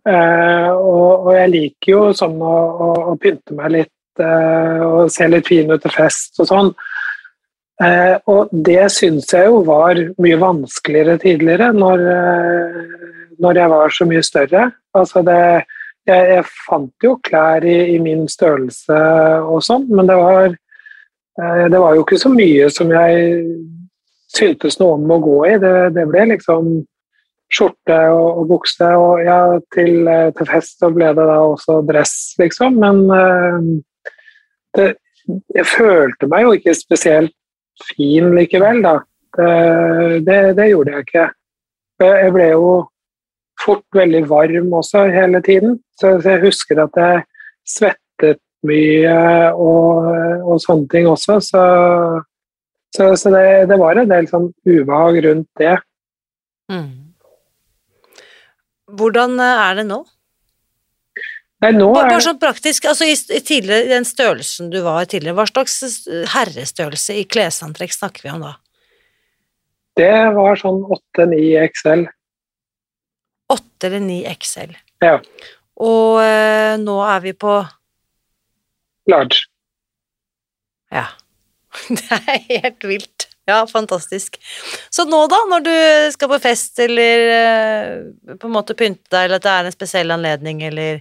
Eh, 0.09 0.71
og, 0.73 1.27
og, 1.27 1.33
jeg 1.37 1.51
liker 1.53 1.93
jo 1.93 2.01
sånn 2.17 2.39
å, 2.41 2.55
å, 2.55 2.89
å 3.13 3.19
pynte 3.21 3.55
meg 3.55 3.75
litt 3.75 4.23
eh, 4.25 4.81
og 4.87 5.13
se 5.13 5.29
litt 5.29 5.51
fin 5.51 5.71
ut 5.71 5.83
til 5.85 5.95
fest 5.95 6.41
og 6.43 6.49
sånn. 6.49 6.73
Eh, 7.83 8.15
og 8.31 8.51
det 8.67 8.89
syns 8.95 9.31
jeg 9.35 9.51
jo 9.51 9.61
var 9.69 10.01
mye 10.23 10.39
vanskeligere 10.41 11.19
tidligere, 11.23 11.71
når, 11.77 12.03
når 13.43 13.61
jeg 13.63 13.73
var 13.75 13.95
så 13.95 14.09
mye 14.09 14.25
større. 14.27 14.65
Altså 14.97 15.23
det, 15.29 15.39
jeg, 16.09 16.33
jeg, 16.33 16.49
fant 16.67 17.07
jo 17.07 17.15
klær 17.23 17.69
i, 17.69 17.77
i 17.95 18.01
min 18.03 18.27
størrelse 18.31 18.99
og 19.45 19.63
sånn, 19.63 19.87
men 19.93 20.11
det 20.11 20.19
var, 20.19 20.57
det 21.71 21.79
var 21.79 21.95
jo 21.97 22.03
ikke 22.03 22.21
så 22.21 22.33
mye 22.33 22.67
som 22.75 22.91
jeg 22.93 23.31
syntes 24.37 24.79
noe 24.81 24.97
om 24.97 25.13
å 25.13 25.21
gå 25.23 25.37
i. 25.51 25.53
Det, 25.63 25.75
det 25.97 26.07
ble 26.11 26.27
liksom 26.33 26.73
skjorte 27.53 27.99
og, 28.15 28.41
og 28.41 28.49
bukse, 28.55 28.89
og 28.97 29.23
ja, 29.27 29.39
til, 29.75 30.07
eh, 30.09 30.31
til, 30.37 30.49
fest 30.49 30.81
så 30.81 30.89
ble 30.95 31.11
det 31.13 31.27
da 31.29 31.39
også 31.45 31.83
dress, 31.89 32.15
liksom. 32.41 32.79
Men 32.81 33.03
uh, 33.13 33.59
det, 34.79 34.89
jeg 35.53 35.69
følte 35.69 36.29
meg 36.33 36.47
jo 36.47 36.55
ikke 36.57 36.77
spesielt 36.79 37.35
fin 37.93 38.33
likevel, 38.37 38.81
da. 38.85 38.97
Det, 39.37 39.53
det, 40.27 40.41
det 40.59 40.71
gjorde 40.71 40.97
jeg 40.97 41.07
ikke. 41.07 41.29
Jeg 42.03 42.33
ble 42.35 42.49
jo 42.51 42.73
fort 43.63 43.87
veldig 43.95 44.25
varm 44.29 44.73
også 44.75 45.07
hele 45.13 45.41
tiden, 45.45 45.77
så 46.01 46.17
jeg 46.25 46.43
husker 46.43 46.83
at 46.83 46.99
jeg 46.99 47.23
svettet 47.69 48.41
mye 48.67 49.15
og, 49.55 50.09
og 50.43 50.61
sånne 50.63 50.89
ting 50.91 51.09
også. 51.11 51.39
så 51.45 51.63
så, 52.97 53.13
så 53.17 53.33
det, 53.33 53.45
det, 53.71 53.79
var 53.81 53.97
en 53.97 54.11
del 54.11 54.29
sånn 54.29 54.51
ubehag 54.69 55.23
rundt 55.25 55.49
det. 55.61 55.77
Mm. 56.73 56.91
Hvordan 58.99 59.39
eh, 59.41 59.63
er 59.69 59.79
det 59.81 59.87
nå? 59.89 60.03
Nei, 61.63 61.71
nå 61.77 61.93
er... 61.95 62.09
Bare 62.11 62.25
sånn 62.25 62.41
praktisk, 62.43 62.89
altså 62.91 63.07
i, 63.07 63.15
i 63.15 63.61
den 63.93 64.07
størrelsen 64.09 64.73
du 64.73 64.81
var 64.85 65.07
tidligere, 65.07 65.39
hva 65.39 65.47
slags 65.49 65.79
herrestørrelse 66.35 67.17
i 67.21 67.29
klesantrekk 67.31 67.95
snakker 67.95 68.27
vi 68.27 68.33
om 68.35 68.43
da? 68.49 68.57
Det 69.99 70.13
var 70.35 70.59
sånn 70.59 70.81
8-9 70.89 71.39
XL. 71.69 72.07
8 73.53 73.89
eller 73.89 74.05
9 74.09 74.35
XL. 74.41 74.75
Ja. 75.05 75.17
Og 75.83 76.21
øh, 76.23 76.75
nå 76.81 76.97
er 77.05 77.25
vi 77.25 77.33
på 77.37 77.57
Large. 79.11 79.47
Ja. 80.93 81.07
Det 81.99 82.19
er 82.19 82.43
helt 82.49 82.85
vilt. 82.85 83.29
Ja, 83.45 83.67
fantastisk. 83.67 84.39
Så 84.91 85.05
nå, 85.05 85.25
da, 85.31 85.41
når 85.51 85.65
du 85.67 85.77
skal 86.15 86.31
på 86.31 86.39
fest 86.45 86.79
eller 86.83 87.25
eh, 87.35 88.37
på 88.39 88.49
en 88.49 88.55
måte 88.55 88.77
pynte 88.79 89.09
deg, 89.11 89.27
eller 89.27 89.41
at 89.41 89.47
det 89.47 89.55
er 89.55 89.71
en 89.71 89.75
spesiell 89.75 90.15
anledning, 90.15 90.63
eller 90.69 91.01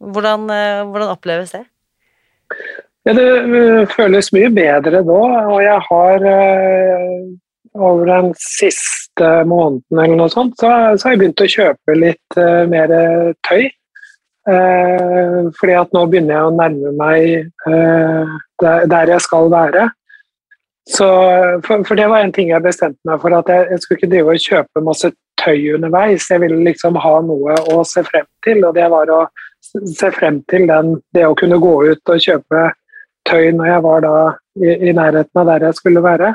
hvordan, 0.00 0.46
eh, 0.54 0.84
hvordan 0.88 1.12
oppleves 1.12 1.52
det? 1.52 1.66
Ja, 3.04 3.12
det 3.12 3.26
eh, 3.28 3.82
føles 3.92 4.32
mye 4.32 4.48
bedre 4.56 5.02
nå, 5.04 5.18
og 5.52 5.60
jeg 5.64 5.84
har 5.90 6.26
over 7.78 8.08
den 8.08 8.32
siste 8.40 9.28
måneden 9.46 10.00
eller 10.00 10.16
noe 10.22 10.32
sånt, 10.32 10.56
så, 10.56 10.70
så 10.96 11.08
har 11.08 11.14
jeg 11.14 11.20
begynt 11.20 11.44
å 11.44 11.52
kjøpe 11.52 11.98
litt 11.98 12.38
mer 12.72 12.94
tøy. 13.44 13.68
Eh, 14.48 15.48
fordi 15.60 15.74
at 15.76 15.90
nå 15.92 16.06
begynner 16.08 16.38
jeg 16.38 16.48
å 16.48 16.56
nærme 16.56 16.92
meg 16.96 17.24
eh, 17.68 18.36
der, 18.62 19.10
jeg 19.12 19.20
skal 19.20 19.50
være. 19.52 19.88
Så, 20.88 21.08
for, 21.66 21.84
for, 21.84 21.98
det 21.98 22.06
var 22.08 22.24
en 22.24 22.32
ting 22.32 22.48
jeg 22.48 22.64
bestemte 22.64 23.00
meg 23.04 23.20
for, 23.20 23.34
at 23.36 23.50
jeg, 23.52 23.66
jeg 23.74 23.82
skulle 23.82 23.98
ikke 24.00 24.10
drive 24.14 24.32
og 24.32 24.46
kjøpe 24.46 24.84
masse 24.86 25.10
tøy 25.42 25.74
underveis. 25.76 26.30
Jeg 26.32 26.40
ville 26.46 26.62
liksom 26.64 26.96
ha 26.96 27.14
noe 27.26 27.58
å 27.74 27.82
se 27.84 28.04
frem 28.06 28.24
til, 28.46 28.64
og 28.64 28.72
det 28.78 28.88
var 28.88 29.12
å 29.12 29.22
se 29.68 30.08
frem 30.14 30.40
til 30.48 30.64
den, 30.70 30.96
det 31.12 31.26
å 31.28 31.36
kunne 31.36 31.60
gå 31.60 31.74
ut 31.90 32.14
og 32.14 32.24
kjøpe 32.24 32.70
tøy 33.28 33.50
når 33.52 33.68
jeg 33.68 33.84
var 33.84 34.04
da 34.06 34.14
i, 34.56 34.70
i 34.88 34.94
nærheten 34.96 35.42
av 35.42 35.50
der 35.50 35.66
jeg 35.68 35.76
skulle 35.76 36.04
være. 36.04 36.32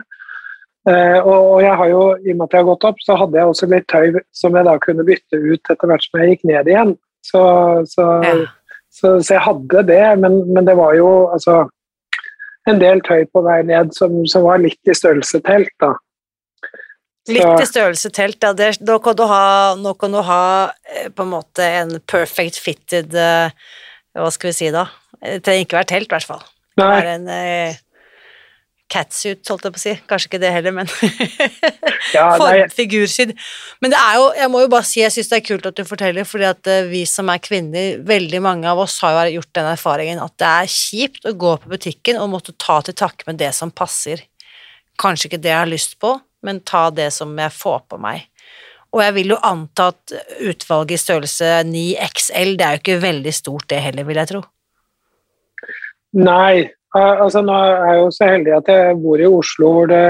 Uh, 0.84 1.18
og, 1.24 1.62
jeg 1.64 1.78
har 1.80 1.90
jo, 1.90 2.04
I 2.20 2.34
og 2.34 2.38
med 2.38 2.46
at 2.46 2.54
jeg 2.54 2.60
har 2.60 2.68
gått 2.68 2.86
opp, 2.90 3.02
så 3.02 3.16
hadde 3.16 3.40
jeg 3.40 3.50
også 3.50 3.70
litt 3.72 3.86
tøy 3.88 4.20
som 4.36 4.58
jeg 4.60 4.68
da 4.68 4.74
kunne 4.84 5.06
bytte 5.08 5.40
ut 5.40 5.72
etter 5.72 5.90
hvert 5.90 6.06
som 6.06 6.20
jeg 6.20 6.34
gikk 6.34 6.46
ned 6.52 6.70
igjen. 6.70 6.94
Så, 7.24 7.42
så, 7.88 8.08
ja. 8.26 8.34
så, 8.92 9.16
så 9.24 9.38
jeg 9.38 9.44
hadde 9.46 9.84
det, 9.88 10.04
men, 10.20 10.42
men, 10.52 10.68
det 10.68 10.76
var 10.80 10.96
jo 10.98 11.10
altså 11.34 11.64
en 12.70 12.80
del 12.82 13.04
tøy 13.04 13.26
på 13.32 13.44
vei 13.46 13.62
ned 13.68 13.94
som, 13.96 14.22
som 14.30 14.46
var 14.48 14.62
litt 14.64 14.92
i 14.92 14.96
størrelse 14.96 15.40
telt, 15.48 15.72
da. 15.84 15.94
Litt 17.32 17.64
i 17.64 17.68
størrelse 17.68 18.12
telt, 18.12 18.44
ja. 18.44 18.52
Det, 18.56 18.74
nå, 18.84 18.98
kan 19.04 19.16
du 19.16 19.24
ha, 19.30 19.46
nå 19.80 19.96
kan 20.00 20.12
du 20.16 20.20
ha 20.28 20.44
eh, 20.92 21.08
på 21.08 21.24
en 21.24 21.32
måte 21.32 21.68
en 21.80 21.96
perfect 22.10 22.60
fitted 22.60 23.16
uh, 23.16 23.48
Hva 24.20 24.32
skal 24.36 24.52
vi 24.52 24.58
si 24.58 24.72
da? 24.76 24.90
Det 25.22 25.40
trenger 25.46 25.64
ikke 25.64 25.80
være 25.80 25.92
telt, 25.94 26.10
i 26.12 26.16
hvert 26.18 26.32
fall. 26.34 26.44
Det 26.76 26.88
er 27.00 27.10
en 27.14 27.30
uh, 27.32 27.80
catsuit, 28.94 29.42
holdt 29.50 29.66
jeg 29.68 29.74
på 29.76 29.80
å 29.80 29.84
si. 29.84 29.94
Kanskje 30.10 30.30
ikke 30.30 30.42
det 30.44 30.52
heller, 30.54 30.76
men 30.76 30.90
ja, 32.14 32.28
figursydd. 32.78 33.34
Men 33.82 33.94
det 33.94 34.00
er 34.00 34.20
jo, 34.20 34.28
jeg 34.38 34.52
må 34.54 34.64
jo 34.64 34.72
bare 34.74 34.88
si 34.88 35.02
jeg 35.02 35.14
syns 35.16 35.32
det 35.32 35.40
er 35.40 35.48
kult 35.48 35.70
at 35.70 35.80
du 35.80 35.84
forteller, 35.90 36.28
fordi 36.30 36.50
at 36.50 36.74
vi 36.92 37.04
som 37.10 37.32
er 37.34 37.42
kvinner, 37.44 38.04
veldig 38.06 38.44
mange 38.46 38.70
av 38.70 38.84
oss 38.84 39.00
har 39.04 39.18
jo 39.24 39.40
gjort 39.40 39.54
den 39.58 39.72
erfaringen 39.72 40.22
at 40.22 40.36
det 40.42 40.52
er 40.52 40.76
kjipt 40.76 41.26
å 41.30 41.34
gå 41.46 41.56
på 41.64 41.74
butikken 41.74 42.22
og 42.22 42.30
måtte 42.36 42.56
ta 42.62 42.80
til 42.86 42.98
takke 43.02 43.28
med 43.32 43.42
det 43.42 43.50
som 43.58 43.74
passer. 43.74 44.22
Kanskje 45.02 45.32
ikke 45.32 45.42
det 45.42 45.52
jeg 45.54 45.62
har 45.64 45.74
lyst 45.74 45.98
på, 46.02 46.14
men 46.46 46.62
ta 46.62 46.90
det 46.94 47.10
som 47.16 47.34
jeg 47.40 47.56
får 47.56 47.82
på 47.90 48.00
meg. 48.04 48.28
Og 48.94 49.02
jeg 49.02 49.16
vil 49.16 49.34
jo 49.34 49.40
anta 49.42 49.90
at 49.90 50.14
utvalget 50.46 51.00
i 51.00 51.02
størrelse 51.02 51.50
9XL, 51.66 52.54
det 52.60 52.66
er 52.66 52.76
jo 52.76 52.84
ikke 52.84 53.02
veldig 53.02 53.34
stort 53.34 53.66
det 53.72 53.82
heller, 53.82 54.06
vil 54.06 54.20
jeg 54.22 54.30
tro. 54.30 54.44
Nei, 56.14 56.70
altså 57.00 57.42
nå 57.42 57.54
er 57.58 57.88
jeg 57.90 58.00
jo 58.00 58.10
så 58.14 58.30
heldig 58.30 58.56
at 58.60 58.72
jeg 58.72 58.98
bor 59.02 59.22
i 59.22 59.30
Oslo 59.30 59.70
hvor 59.76 59.88
det 59.90 60.02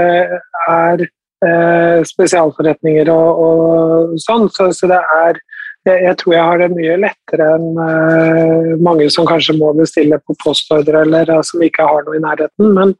er 0.67 1.03
eh, 1.03 1.99
spesialforretninger 2.07 3.11
og, 3.13 3.43
og 3.45 4.15
sånn, 4.23 4.49
så, 4.51 4.69
så, 4.75 4.89
det 4.91 4.99
er 4.99 5.39
jeg, 5.87 5.99
jeg, 6.07 6.17
tror 6.19 6.35
jeg 6.35 6.47
har 6.49 6.61
det 6.61 6.69
mye 6.73 6.97
lettere 7.03 7.47
enn 7.57 7.79
eh, 7.85 8.73
mange 8.83 9.09
som 9.11 9.27
kanskje 9.27 9.57
må 9.59 9.73
bestille 9.77 10.19
på 10.23 10.35
postordre 10.43 11.03
eller 11.03 11.31
uh, 11.31 11.41
som 11.43 11.63
ikke 11.63 11.87
har 11.87 12.05
noe 12.05 12.19
i 12.19 12.23
nærheten. 12.23 12.69
Men 12.77 12.93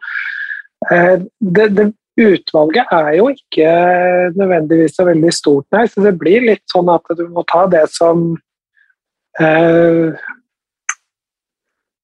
eh, 0.91 1.19
det, 1.39 1.69
det, 1.77 1.91
utvalget 2.13 2.91
er 2.93 3.15
jo 3.17 3.31
ikke 3.31 3.69
nødvendigvis 4.35 4.93
så 4.99 5.07
veldig 5.07 5.31
stort, 5.33 5.65
nei. 5.73 5.87
Så 5.89 6.03
det 6.05 6.11
blir 6.21 6.43
litt 6.45 6.61
sånn 6.69 6.91
at 6.93 7.15
du 7.17 7.23
må 7.33 7.41
ta 7.49 7.63
det 7.71 7.87
som 7.89 8.27
eh, 9.41 10.13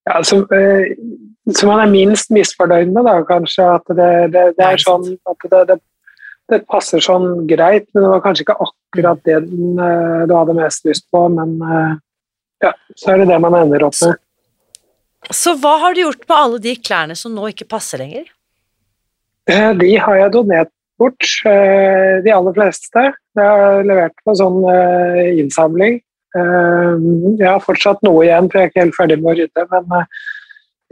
ja, 0.07 0.21
som, 0.23 0.45
eh, 0.55 0.95
som, 1.51 1.71
man 1.71 1.83
er 1.83 1.91
minst 1.91 2.31
misfornøyd 2.33 2.93
med, 2.93 3.05
da, 3.07 3.19
kanskje. 3.27 3.67
At 3.79 3.91
det, 3.91 4.11
det, 4.35 4.45
det 4.59 4.67
er 4.67 4.83
sånn 4.83 5.07
at 5.29 5.49
det, 5.51 5.79
det, 6.51 6.61
passer 6.71 7.03
sånn 7.03 7.45
greit, 7.49 7.89
men 7.93 8.05
det 8.05 8.13
var 8.15 8.23
kanskje 8.25 8.47
ikke 8.47 8.59
akkurat 8.67 9.21
det 9.27 9.43
den, 9.49 9.75
du 9.77 10.33
hadde 10.35 10.57
mest 10.57 10.87
lyst 10.87 11.07
på. 11.13 11.27
Men 11.33 11.59
eh, 11.59 11.93
ja, 12.67 12.73
så 12.95 13.13
er 13.13 13.23
det 13.23 13.31
det 13.33 13.43
man 13.43 13.57
ender 13.59 13.87
opp 13.89 13.99
med. 14.03 14.19
Så 15.35 15.53
hva 15.59 15.75
har 15.83 15.95
du 15.95 16.05
gjort 16.05 16.23
med 16.25 16.37
alle 16.37 16.59
de 16.63 16.75
klærne 16.79 17.15
som 17.19 17.33
nå 17.35 17.51
ikke 17.51 17.67
passer 17.69 18.01
lenger? 18.01 18.29
Eh, 19.49 19.71
de 19.77 19.95
har 19.97 20.19
jeg 20.19 20.33
donert 20.35 20.71
bort, 20.99 21.25
eh, 21.47 22.19
de 22.23 22.31
aller 22.33 22.55
fleste. 22.55 23.05
Jeg 23.35 23.45
har 23.61 23.83
levert 23.87 24.15
på 24.25 24.35
sånn 24.37 24.61
eh, 24.71 25.39
innsamling. 25.41 25.99
Jeg 26.35 27.47
har 27.47 27.63
fortsatt 27.63 28.03
noe 28.05 28.25
igjen, 28.25 28.49
for 28.49 28.59
jeg 28.59 28.67
er 28.67 28.71
ikke 28.71 28.83
helt 28.85 28.97
ferdig 28.97 29.19
med 29.21 29.31
å 29.31 29.37
rydde. 29.39 29.65
Men 29.73 30.05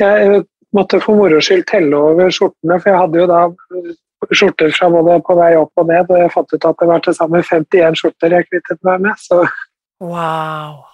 jeg 0.02 0.44
måtte 0.76 1.00
for 1.04 1.20
moro 1.20 1.40
skyld 1.44 1.66
telle 1.70 2.02
over 2.10 2.34
skjortene, 2.34 2.80
for 2.82 2.92
jeg 2.92 3.02
hadde 3.04 3.22
jo 3.22 3.30
da 3.30 3.46
skjorter 4.34 4.74
fra 4.74 4.90
både 4.92 5.22
på 5.26 5.38
vei 5.38 5.54
opp 5.60 5.78
og 5.78 5.90
ned, 5.92 6.10
og 6.10 6.22
jeg 6.24 6.34
fant 6.34 6.54
ut 6.54 6.70
at 6.72 6.82
det 6.82 6.90
var 6.90 7.06
til 7.06 7.16
sammen 7.18 7.46
51 7.46 8.00
skjorter 8.02 8.38
jeg 8.38 8.48
kvittet 8.50 8.86
meg 8.88 9.04
med. 9.06 9.22
Så. 9.22 9.44
Wow. 10.04 10.86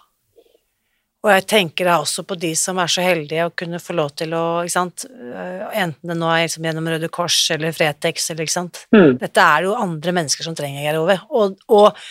Og 1.23 1.31
jeg 1.31 1.45
tenker 1.47 1.87
da 1.87 2.01
også 2.01 2.25
på 2.27 2.35
de 2.35 2.51
som 2.59 2.79
er 2.83 2.91
så 2.91 3.03
heldige 3.03 3.45
å 3.47 3.53
kunne 3.55 3.79
få 3.79 3.95
lov 3.95 4.11
til 4.19 4.33
å 4.35 4.43
ikke 4.65 4.75
sant? 4.75 5.05
Øh, 5.07 5.61
enten 5.85 6.11
det 6.11 6.17
nå 6.19 6.27
er 6.27 6.43
liksom 6.43 6.67
gjennom 6.67 6.89
Røde 6.91 7.07
Kors 7.15 7.37
eller 7.55 7.71
Fretex 7.75 8.27
eller 8.33 8.43
ikke 8.43 8.57
sant 8.57 8.81
mm. 8.91 9.21
Dette 9.21 9.45
er 9.55 9.69
jo 9.69 9.77
andre 9.79 10.15
mennesker 10.19 10.43
som 10.43 10.57
trenger 10.57 10.83
Geir 10.83 10.99
Ove. 10.99 11.15
Og, 11.31 11.55
og, 11.71 12.03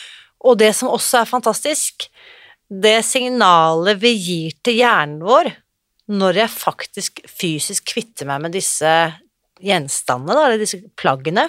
og, 0.43 0.59
det 0.61 0.73
som 0.77 0.91
også 0.93 1.23
er 1.23 1.31
fantastisk, 1.31 2.09
det 2.73 2.99
signalet 3.07 4.01
vi 4.01 4.15
gir 4.17 4.55
til 4.65 4.81
hjernen 4.81 5.21
vår 5.27 5.53
når 6.13 6.41
jeg 6.43 6.53
faktisk 6.53 7.21
fysisk 7.31 7.93
kvitter 7.95 8.27
meg 8.29 8.43
med 8.45 8.57
disse 8.57 8.91
gjenstandene, 9.63 10.41
eller 10.45 10.61
disse 10.61 10.81
plaggene, 10.99 11.47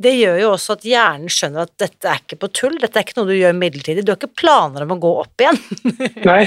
det 0.00 0.14
gjør 0.16 0.38
jo 0.40 0.52
også 0.54 0.76
at 0.76 0.86
hjernen 0.88 1.30
skjønner 1.30 1.66
at 1.66 1.74
dette 1.80 2.10
er 2.10 2.22
ikke 2.22 2.38
på 2.42 2.50
tull, 2.54 2.78
dette 2.82 2.98
er 2.98 3.06
ikke 3.06 3.18
noe 3.18 3.30
du 3.30 3.36
gjør 3.36 3.54
midlertidig, 3.58 4.04
du 4.04 4.12
har 4.12 4.18
ikke 4.18 4.40
planer 4.40 4.86
om 4.86 4.94
å 4.96 5.00
gå 5.02 5.12
opp 5.22 5.44
igjen. 5.44 5.60
Nei. 6.30 6.42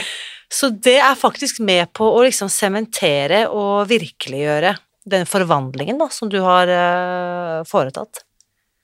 Så 0.52 0.70
det 0.72 0.98
er 1.04 1.20
faktisk 1.20 1.60
med 1.64 1.92
på 1.96 2.08
å 2.08 2.24
liksom 2.24 2.52
sementere 2.52 3.46
og 3.52 3.88
virkeliggjøre 3.90 4.76
den 5.08 5.28
forvandlingen 5.28 6.00
da, 6.00 6.10
som 6.12 6.32
du 6.32 6.40
har 6.44 6.72
uh, 6.72 7.64
foretatt. 7.68 8.24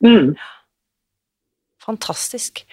Mm. 0.04 0.34
Fantastisk. 1.84 2.64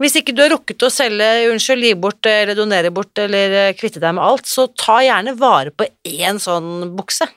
Hvis 0.00 0.16
ikke 0.16 0.32
du 0.32 0.40
har 0.40 0.54
rukket 0.54 0.80
å 0.86 0.88
selge, 0.92 1.26
unnskyld, 1.50 1.84
gi 1.84 1.96
bort 2.00 2.28
eller 2.28 2.56
donere 2.56 2.92
bort 2.94 3.20
eller 3.20 3.56
eh, 3.66 3.74
kvitte 3.76 4.00
deg 4.00 4.16
med 4.16 4.24
alt, 4.24 4.48
så 4.48 4.70
ta 4.72 5.02
gjerne 5.04 5.36
vare 5.36 5.74
på 5.76 5.84
én 6.08 6.40
sånn 6.40 6.88
bukse. 6.96 7.28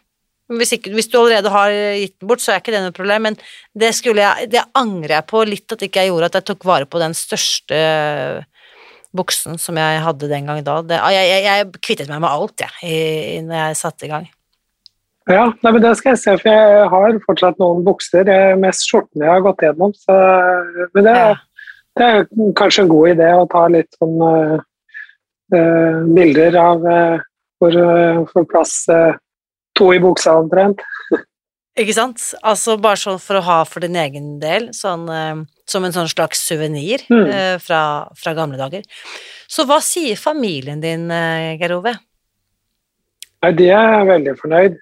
Hvis, 0.53 0.73
ikke, 0.77 0.93
hvis, 0.95 1.09
du 1.11 1.17
allerede 1.19 1.51
har 1.51 1.73
gitt 1.97 2.15
den 2.21 2.29
bort, 2.29 2.43
så 2.43 2.53
er 2.53 2.61
ikke 2.61 2.73
det 2.75 2.81
noe 2.85 2.95
problem, 2.95 3.27
men 3.27 3.37
det, 3.79 3.91
jeg, 4.05 4.47
det 4.51 4.63
angrer 4.79 5.17
jeg 5.17 5.27
på 5.31 5.43
litt 5.47 5.75
at 5.75 5.85
ikke 5.87 6.03
jeg 6.03 6.11
gjorde, 6.11 6.29
at 6.29 6.39
jeg 6.39 6.47
tok 6.51 6.67
vare 6.67 6.87
på 6.87 7.01
den 7.01 7.15
største 7.17 7.79
buksen 9.13 9.59
som 9.61 9.77
jeg 9.77 10.03
hadde 10.03 10.29
den 10.31 10.49
gang 10.49 10.63
da. 10.65 10.79
Det, 10.87 10.99
jeg, 11.15 11.27
jeg, 11.29 11.43
jeg, 11.47 11.83
kvittet 11.83 12.11
meg 12.11 12.23
med 12.23 12.31
alt, 12.31 12.63
jeg, 12.63 12.71
ja, 12.87 13.43
når 13.47 13.59
jeg 13.59 13.79
satte 13.79 14.07
i 14.07 14.13
gang. 14.13 14.29
Ja, 15.31 15.45
nei, 15.63 15.71
men 15.71 15.79
det 15.83 15.93
skal 15.99 16.13
jeg 16.13 16.19
se, 16.19 16.35
for 16.41 16.51
jeg 16.51 16.87
har 16.91 17.17
fortsatt 17.23 17.59
noen 17.61 17.83
bukser. 17.85 18.25
Det 18.27 18.35
er 18.35 18.59
mest 18.59 18.83
skjortene 18.89 19.23
jeg 19.23 19.31
har 19.31 19.45
gått 19.45 19.63
gjennom. 19.63 19.93
Så, 19.95 20.17
men 20.97 21.07
det, 21.07 21.13
ja. 21.15 21.29
det, 21.99 22.09
er 22.09 22.55
kanskje 22.59 22.83
en 22.83 22.91
god 22.91 23.13
idé 23.13 23.29
å 23.37 23.45
ta 23.51 23.63
litt 23.71 23.99
sånn 24.01 24.17
uh, 24.19 24.57
uh, 25.55 26.01
bilder 26.11 26.59
av 26.59 26.83
uh, 26.83 27.23
hvor, 27.63 27.79
hvor 28.33 28.49
plass 28.51 28.75
to 29.79 29.89
i 29.95 30.01
buksa 30.03 30.35
omtrent. 30.41 30.83
Ikke 31.79 31.95
sant? 31.95 32.19
Altså 32.43 32.75
bare 32.77 32.99
sånn 32.99 33.21
for 33.23 33.39
å 33.39 33.45
ha 33.47 33.61
for 33.65 33.81
din 33.81 33.95
egen 33.97 34.35
del, 34.43 34.67
sånn, 34.75 35.07
som 35.65 35.87
en 35.87 35.95
sånn 35.95 36.11
slags 36.11 36.43
suvenir 36.45 37.01
mm. 37.07 37.63
fra, 37.63 37.79
fra, 38.19 38.35
gamle 38.37 38.59
dager. 38.59 38.83
Så 39.49 39.63
hva 39.65 39.79
sier 39.81 40.19
familien 40.19 40.83
din, 40.83 41.07
Geir 41.09 41.73
Ove? 41.79 41.95
Nei, 43.41 43.55
de 43.57 43.71
er 43.73 44.05
veldig 44.11 44.35
fornøyd. 44.43 44.77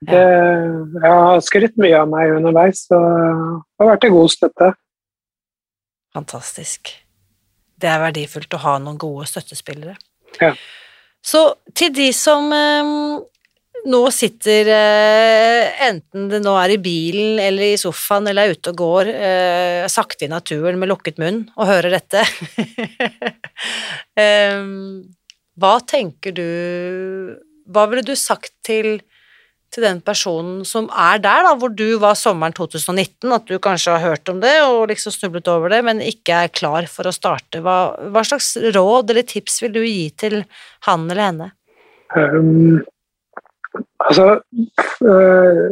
Det, 0.00 0.20
jeg 0.96 1.12
har 1.12 1.42
skrytt 1.44 1.76
mye 1.80 1.98
av 1.98 2.08
meg 2.08 2.32
underveis, 2.38 2.86
og 2.96 3.04
det 3.04 3.84
har 3.84 3.90
vært 3.90 4.06
en 4.08 4.14
god 4.14 4.32
støtte. 4.32 4.68
Fantastisk. 6.16 6.94
Det 7.80 7.88
er 7.88 8.00
verdifullt 8.02 8.56
å 8.56 8.62
ha 8.64 8.78
noen 8.80 8.96
gode 9.00 9.28
støttespillere. 9.28 9.96
Ja. 10.40 10.54
Så 11.20 11.42
til 11.76 11.92
de 11.92 12.08
som 12.16 12.48
eh, 12.54 12.90
nå 13.90 14.00
sitter 14.14 14.68
eh, 14.72 15.86
Enten 15.88 16.28
det 16.30 16.40
nå 16.44 16.54
er 16.60 16.74
i 16.74 16.80
bilen 16.80 17.40
eller 17.42 17.74
i 17.74 17.80
sofaen 17.80 18.28
eller 18.30 18.48
er 18.48 18.56
ute 18.56 18.72
og 18.72 18.80
går 18.80 19.10
eh, 19.12 19.88
sakte 19.92 20.26
i 20.26 20.32
naturen 20.32 20.80
med 20.80 20.88
lukket 20.88 21.20
munn 21.20 21.42
og 21.56 21.68
hører 21.68 21.98
dette 21.98 22.24
Hva 25.60 25.74
tenker 25.88 26.36
du 26.36 26.46
Hva 27.68 27.86
ville 27.90 28.04
du 28.06 28.14
sagt 28.16 28.54
til, 28.66 29.00
til 29.70 29.86
den 29.86 30.00
personen 30.02 30.64
som 30.66 30.88
er 30.90 31.20
der, 31.22 31.44
da, 31.46 31.54
hvor 31.58 31.70
du 31.70 31.98
var 32.02 32.18
sommeren 32.18 32.54
2019, 32.56 33.30
at 33.32 33.46
du 33.46 33.58
kanskje 33.62 33.94
har 33.94 34.14
hørt 34.14 34.30
om 34.32 34.40
det 34.42 34.56
og 34.66 34.88
liksom 34.90 35.14
snublet 35.14 35.50
over 35.52 35.70
det, 35.72 35.82
men 35.86 36.02
ikke 36.04 36.44
er 36.44 36.54
klar 36.54 36.88
for 36.90 37.06
å 37.06 37.14
starte? 37.14 37.62
Hva, 37.64 37.78
hva 38.10 38.24
slags 38.26 38.56
råd 38.74 39.12
eller 39.14 39.26
tips 39.30 39.60
vil 39.64 39.76
du 39.78 39.82
gi 39.84 40.08
til 40.18 40.40
han 40.88 41.06
eller 41.10 41.26
henne? 41.30 41.52
Um 42.16 42.80
Altså, 44.08 44.40
øh, 45.02 45.70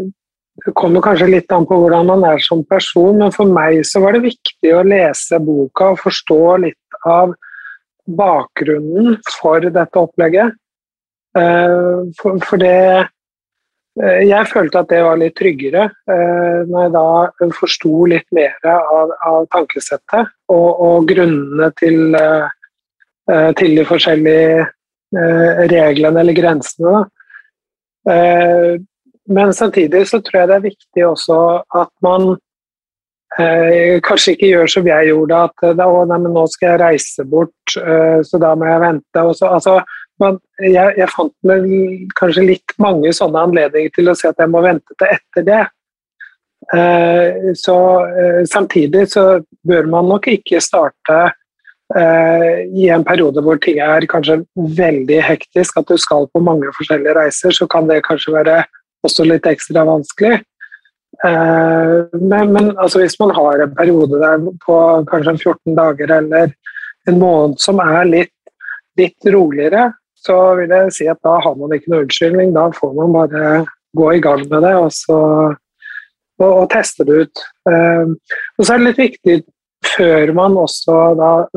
det 0.66 0.74
kommer 0.74 1.03
kanskje 1.05 1.30
litt 1.30 1.53
an 1.55 1.66
på 1.68 1.78
hvordan 1.80 2.09
man 2.11 2.24
er 2.28 2.40
som 2.42 2.64
person, 2.66 3.18
men 3.18 3.34
for 3.34 3.51
meg 3.51 3.80
så 3.86 4.03
var 4.05 4.16
det 4.16 4.26
viktig 4.26 4.72
å 4.74 4.84
lese 4.86 5.40
boka 5.42 5.92
og 5.94 6.03
forstå 6.03 6.40
litt 6.64 6.99
av 7.09 7.34
bakgrunnen 8.18 9.18
for 9.38 9.62
dette 9.62 10.01
opplegget. 10.01 10.57
Eh, 11.38 11.99
for, 12.18 12.40
for 12.44 12.61
det 12.62 12.74
eh, 12.74 13.09
Jeg 13.99 14.46
følte 14.51 14.82
at 14.82 14.90
det 14.92 15.01
var 15.03 15.18
litt 15.18 15.34
tryggere 15.38 15.88
eh, 15.90 16.59
når 16.68 16.84
jeg 16.84 16.92
da 16.94 17.49
forsto 17.57 18.05
litt 18.12 18.26
mer 18.36 18.55
av, 18.70 19.14
av 19.26 19.46
tankesettet 19.55 20.30
og, 20.53 20.68
og, 20.78 21.09
grunnene 21.09 21.70
til, 21.80 22.14
til 23.59 23.74
de 23.80 23.86
forskjellige 23.88 24.66
reglene 25.72 26.20
eller 26.20 26.36
grensene. 26.36 27.01
Men 29.28 29.55
samtidig 29.57 30.05
så 30.09 30.20
tror 30.24 30.42
jeg 30.42 30.51
det 30.51 30.57
er 30.57 30.66
viktig 30.68 31.07
også 31.09 31.38
at 31.80 31.90
man 32.05 32.36
eh, 33.37 33.99
kanskje 34.05 34.35
ikke 34.35 34.51
gjør 34.53 34.72
som 34.72 34.89
jeg 34.89 35.11
gjorde, 35.11 35.45
at 35.51 35.70
da, 35.79 35.87
å, 35.87 36.05
nei, 36.09 36.18
nå 36.24 36.45
skal 36.53 36.72
jeg 36.72 36.83
reise 36.83 37.26
bort, 37.29 37.76
eh, 37.81 38.20
så 38.24 38.41
da 38.43 38.55
må 38.59 38.68
jeg 38.68 38.85
vente. 38.85 39.24
Så, 39.39 39.49
altså, 39.49 39.79
man, 40.22 40.39
jeg, 40.62 40.95
jeg, 40.99 41.09
fant 41.14 41.35
med 41.47 41.66
kanskje 42.18 42.47
litt 42.47 42.79
mange 42.83 43.12
sånne 43.14 43.49
anledninger 43.49 43.93
til 43.95 44.11
å 44.11 44.16
si 44.18 44.29
at 44.31 44.41
jeg 44.41 44.53
må 44.53 44.62
vente 44.64 44.97
til 44.99 45.12
etter 45.14 45.47
det. 45.47 45.64
Eh, 46.74 47.53
så 47.57 47.76
eh, 48.05 48.41
Samtidig 48.51 49.07
så 49.12 49.41
bør 49.68 49.87
man 49.89 50.09
nok 50.11 50.26
ikke 50.29 50.61
starte 50.61 51.18
eh, 51.97 52.66
i 52.66 52.89
en 52.93 53.07
periode 53.07 53.41
hvor 53.45 53.61
ting 53.62 53.79
er 53.81 54.09
kanskje 54.11 54.43
veldig 54.57 55.22
hektisk, 55.24 55.79
at 55.79 55.89
du 55.89 55.97
skal 56.01 56.29
på 56.33 56.43
mange 56.45 56.72
forskjellige 56.76 57.16
reiser, 57.16 57.55
så 57.55 57.68
kan 57.70 57.89
det 57.89 58.03
kanskje 58.09 58.35
være 58.37 58.62
også 59.07 59.29
litt 59.29 59.47
ekstra 59.49 59.87
vanskelig. 59.89 60.43
Eh, 61.24 62.18
men, 62.20 62.52
men 62.52 62.72
altså, 62.78 63.02
hvis 63.02 63.18
man 63.20 63.34
har 63.36 63.64
en 63.64 63.74
periode 63.74 64.20
der 64.20 64.42
på 64.64 64.76
kanskje 65.11 65.36
14 65.36 65.78
dager 65.78 66.12
eller 66.18 66.52
en 67.09 67.18
måned 67.18 67.59
som 67.62 67.80
er 67.82 68.04
litt, 68.09 68.34
litt 68.98 69.30
roligere, 69.32 69.90
så 70.18 70.36
vil 70.59 70.74
jeg 70.74 70.94
si 70.94 71.06
at 71.11 71.20
da 71.24 71.38
har 71.42 71.54
man 71.59 71.74
ikke 71.74 71.92
noe 71.92 72.04
unnskyldning. 72.06 72.52
Da 72.56 72.68
får 72.74 72.94
man 72.96 73.14
bare 73.14 73.44
gå 73.96 74.11
i 74.14 74.22
gang 74.22 74.42
med 74.50 74.66
det 74.66 74.74
og, 74.76 74.90
så, 74.92 75.20
og, 76.42 76.48
og 76.48 76.66
teste 76.72 77.06
det 77.09 77.22
ut. 77.24 77.44
Uh, 77.68 78.12
og 78.59 78.66
så 78.66 78.74
er 78.74 78.82
det 78.82 78.88
litt 78.90 79.00
viktig 79.04 79.38
før 79.94 80.34
man 80.34 80.59
også 80.59 80.98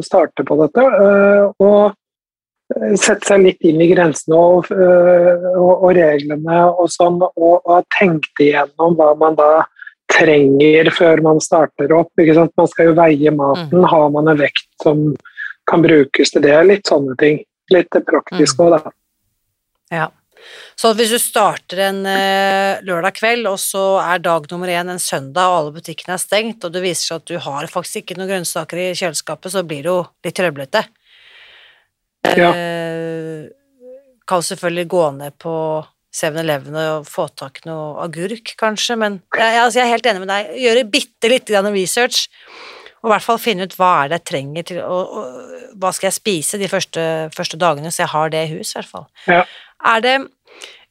starter 0.06 0.46
på 0.48 0.58
dette, 0.62 0.86
uh, 0.86 1.50
å 1.58 1.72
sette 3.00 3.28
seg 3.28 3.44
litt 3.46 3.68
inn 3.68 3.82
i 3.84 3.90
grensene 3.92 4.38
og, 4.38 4.72
uh, 4.72 5.52
og, 5.56 5.72
og 5.74 5.92
reglene 5.98 6.64
og 6.72 6.90
sånn, 6.94 7.20
og, 7.22 7.62
og 7.66 7.86
tenkte 7.98 8.48
igjennom 8.48 8.98
hva 9.00 9.12
man 9.20 9.38
da 9.40 9.52
trenger 10.12 10.92
før 10.96 11.22
man 11.24 11.40
starter 11.44 11.94
opp. 11.96 12.12
Man 12.20 12.72
skal 12.72 12.92
jo 12.92 12.98
veie 12.98 13.32
maten. 13.32 13.80
Mm. 13.80 13.88
Har 13.92 14.10
man 14.14 14.28
en 14.32 14.42
vekt 14.42 14.68
som 14.84 15.12
kan 15.70 15.84
brukes 15.86 16.34
til 16.34 16.44
det? 16.44 16.58
Litt 16.68 16.92
sånne 16.92 17.16
ting 17.22 17.40
litt 17.72 18.02
praktisk 18.08 18.60
òg, 18.60 18.74
mm. 18.74 18.82
da. 18.82 18.98
Ja. 19.92 20.10
Så 20.80 20.94
hvis 20.98 21.12
du 21.14 21.20
starter 21.22 21.84
en 21.86 22.00
eh, 22.10 22.82
lørdag 22.88 23.20
kveld, 23.20 23.46
og 23.50 23.60
så 23.62 24.00
er 24.02 24.24
dag 24.24 24.48
nummer 24.52 24.72
én 24.72 24.90
en 24.90 25.02
søndag, 25.02 25.52
og 25.52 25.58
alle 25.60 25.76
butikkene 25.76 26.16
er 26.18 26.24
stengt, 26.24 26.66
og 26.66 26.74
det 26.74 26.82
viser 26.84 27.12
seg 27.12 27.22
at 27.22 27.30
du 27.30 27.38
har 27.46 27.70
faktisk 27.70 28.02
ikke 28.02 28.18
noen 28.18 28.32
grønnsaker 28.32 28.82
i 28.82 28.88
kjøleskapet, 28.98 29.54
så 29.54 29.64
blir 29.68 29.86
det 29.86 29.94
jo 29.94 30.00
litt 30.26 30.38
trøblete. 30.40 30.84
Ja. 32.28 32.52
Eh, 32.54 33.50
kan 34.30 34.44
selvfølgelig 34.46 34.88
gå 34.92 35.06
ned 35.18 35.36
på 35.42 35.56
7-Eleven 36.16 36.76
og 36.76 37.08
få 37.08 37.26
tak 37.40 37.62
i 37.62 37.70
noe 37.70 38.04
agurk, 38.04 38.54
kanskje, 38.60 38.98
men 39.00 39.22
jeg, 39.36 39.58
altså 39.64 39.80
jeg, 39.80 39.88
er 39.88 39.96
helt 39.96 40.12
enig 40.12 40.24
med 40.24 40.32
deg. 40.32 40.52
Gjøre 40.62 40.86
bitte 40.92 41.32
lite 41.32 41.56
grann 41.56 41.72
research 41.74 42.28
og 43.02 43.10
i 43.10 43.14
hvert 43.16 43.26
fall 43.26 43.40
finne 43.42 43.66
ut 43.66 43.78
hva 43.80 43.92
er 44.04 44.12
det 44.12 44.20
jeg 44.20 44.28
trenger 44.30 44.68
til 44.68 44.84
og, 44.84 45.16
og, 45.18 45.56
hva 45.82 45.90
skal 45.96 46.12
jeg 46.12 46.20
spise 46.20 46.60
de 46.62 46.70
første, 46.70 47.06
første, 47.34 47.58
dagene, 47.58 47.90
så 47.90 48.04
jeg 48.04 48.14
har 48.14 48.34
det 48.34 48.44
i 48.46 48.52
hus, 48.54 48.74
i 48.74 48.78
hvert 48.78 48.92
fall. 48.92 49.08
Ja. 49.26 49.42
Er 49.92 50.04
det 50.04 50.16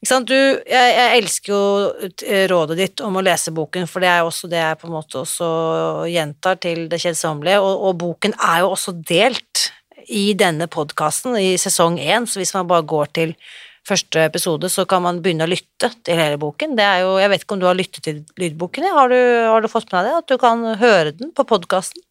ikke 0.01 0.09
sant, 0.09 0.31
du, 0.31 0.35
jeg, 0.35 0.93
jeg, 0.97 1.21
elsker 1.21 1.53
jo 1.53 2.39
rådet 2.51 2.77
ditt 2.79 3.03
om 3.05 3.19
å 3.19 3.23
lese 3.23 3.53
boken, 3.55 3.85
for 3.87 4.03
det 4.03 4.09
er 4.11 4.23
jo 4.23 4.31
også 4.31 4.49
det 4.51 4.59
jeg 4.59 4.79
på 4.81 4.89
en 4.89 4.95
måte 4.95 5.21
også 5.21 5.51
gjentar 6.09 6.57
til 6.65 6.87
det 6.91 6.99
kjedsommelige, 7.03 7.61
og, 7.61 7.85
og 7.87 7.99
boken 8.01 8.35
er 8.41 8.63
jo 8.65 8.73
også 8.73 8.95
delt 8.97 9.69
i 10.11 10.31
denne 10.37 10.67
podkasten 10.71 11.37
i 11.39 11.55
sesong 11.61 11.97
én, 12.01 12.27
så 12.27 12.41
hvis 12.41 12.53
man 12.57 12.69
bare 12.69 12.87
går 12.87 13.11
til 13.17 13.35
første 13.87 14.21
episode, 14.27 14.69
så 14.69 14.85
kan 14.85 15.01
man 15.01 15.23
begynne 15.23 15.47
å 15.47 15.49
lytte 15.49 15.89
til 16.05 16.19
hele 16.19 16.37
boken. 16.41 16.75
Det 16.77 16.85
er 16.85 17.01
jo, 17.05 17.15
jeg 17.21 17.31
vet 17.31 17.43
ikke 17.45 17.57
om 17.57 17.63
du 17.63 17.67
har 17.69 17.79
lyttet 17.79 18.05
til 18.05 18.21
lydboken? 18.39 18.85
Har 18.93 19.09
du, 19.09 19.19
har 19.49 19.63
du 19.63 19.71
fått 19.71 19.89
med 19.89 20.05
deg 20.05 20.11
det? 20.11 20.21
At 20.21 20.31
du 20.31 20.41
kan 20.41 20.65
høre 20.81 21.15
den 21.17 21.33
på 21.35 21.47
podkasten? 21.49 22.03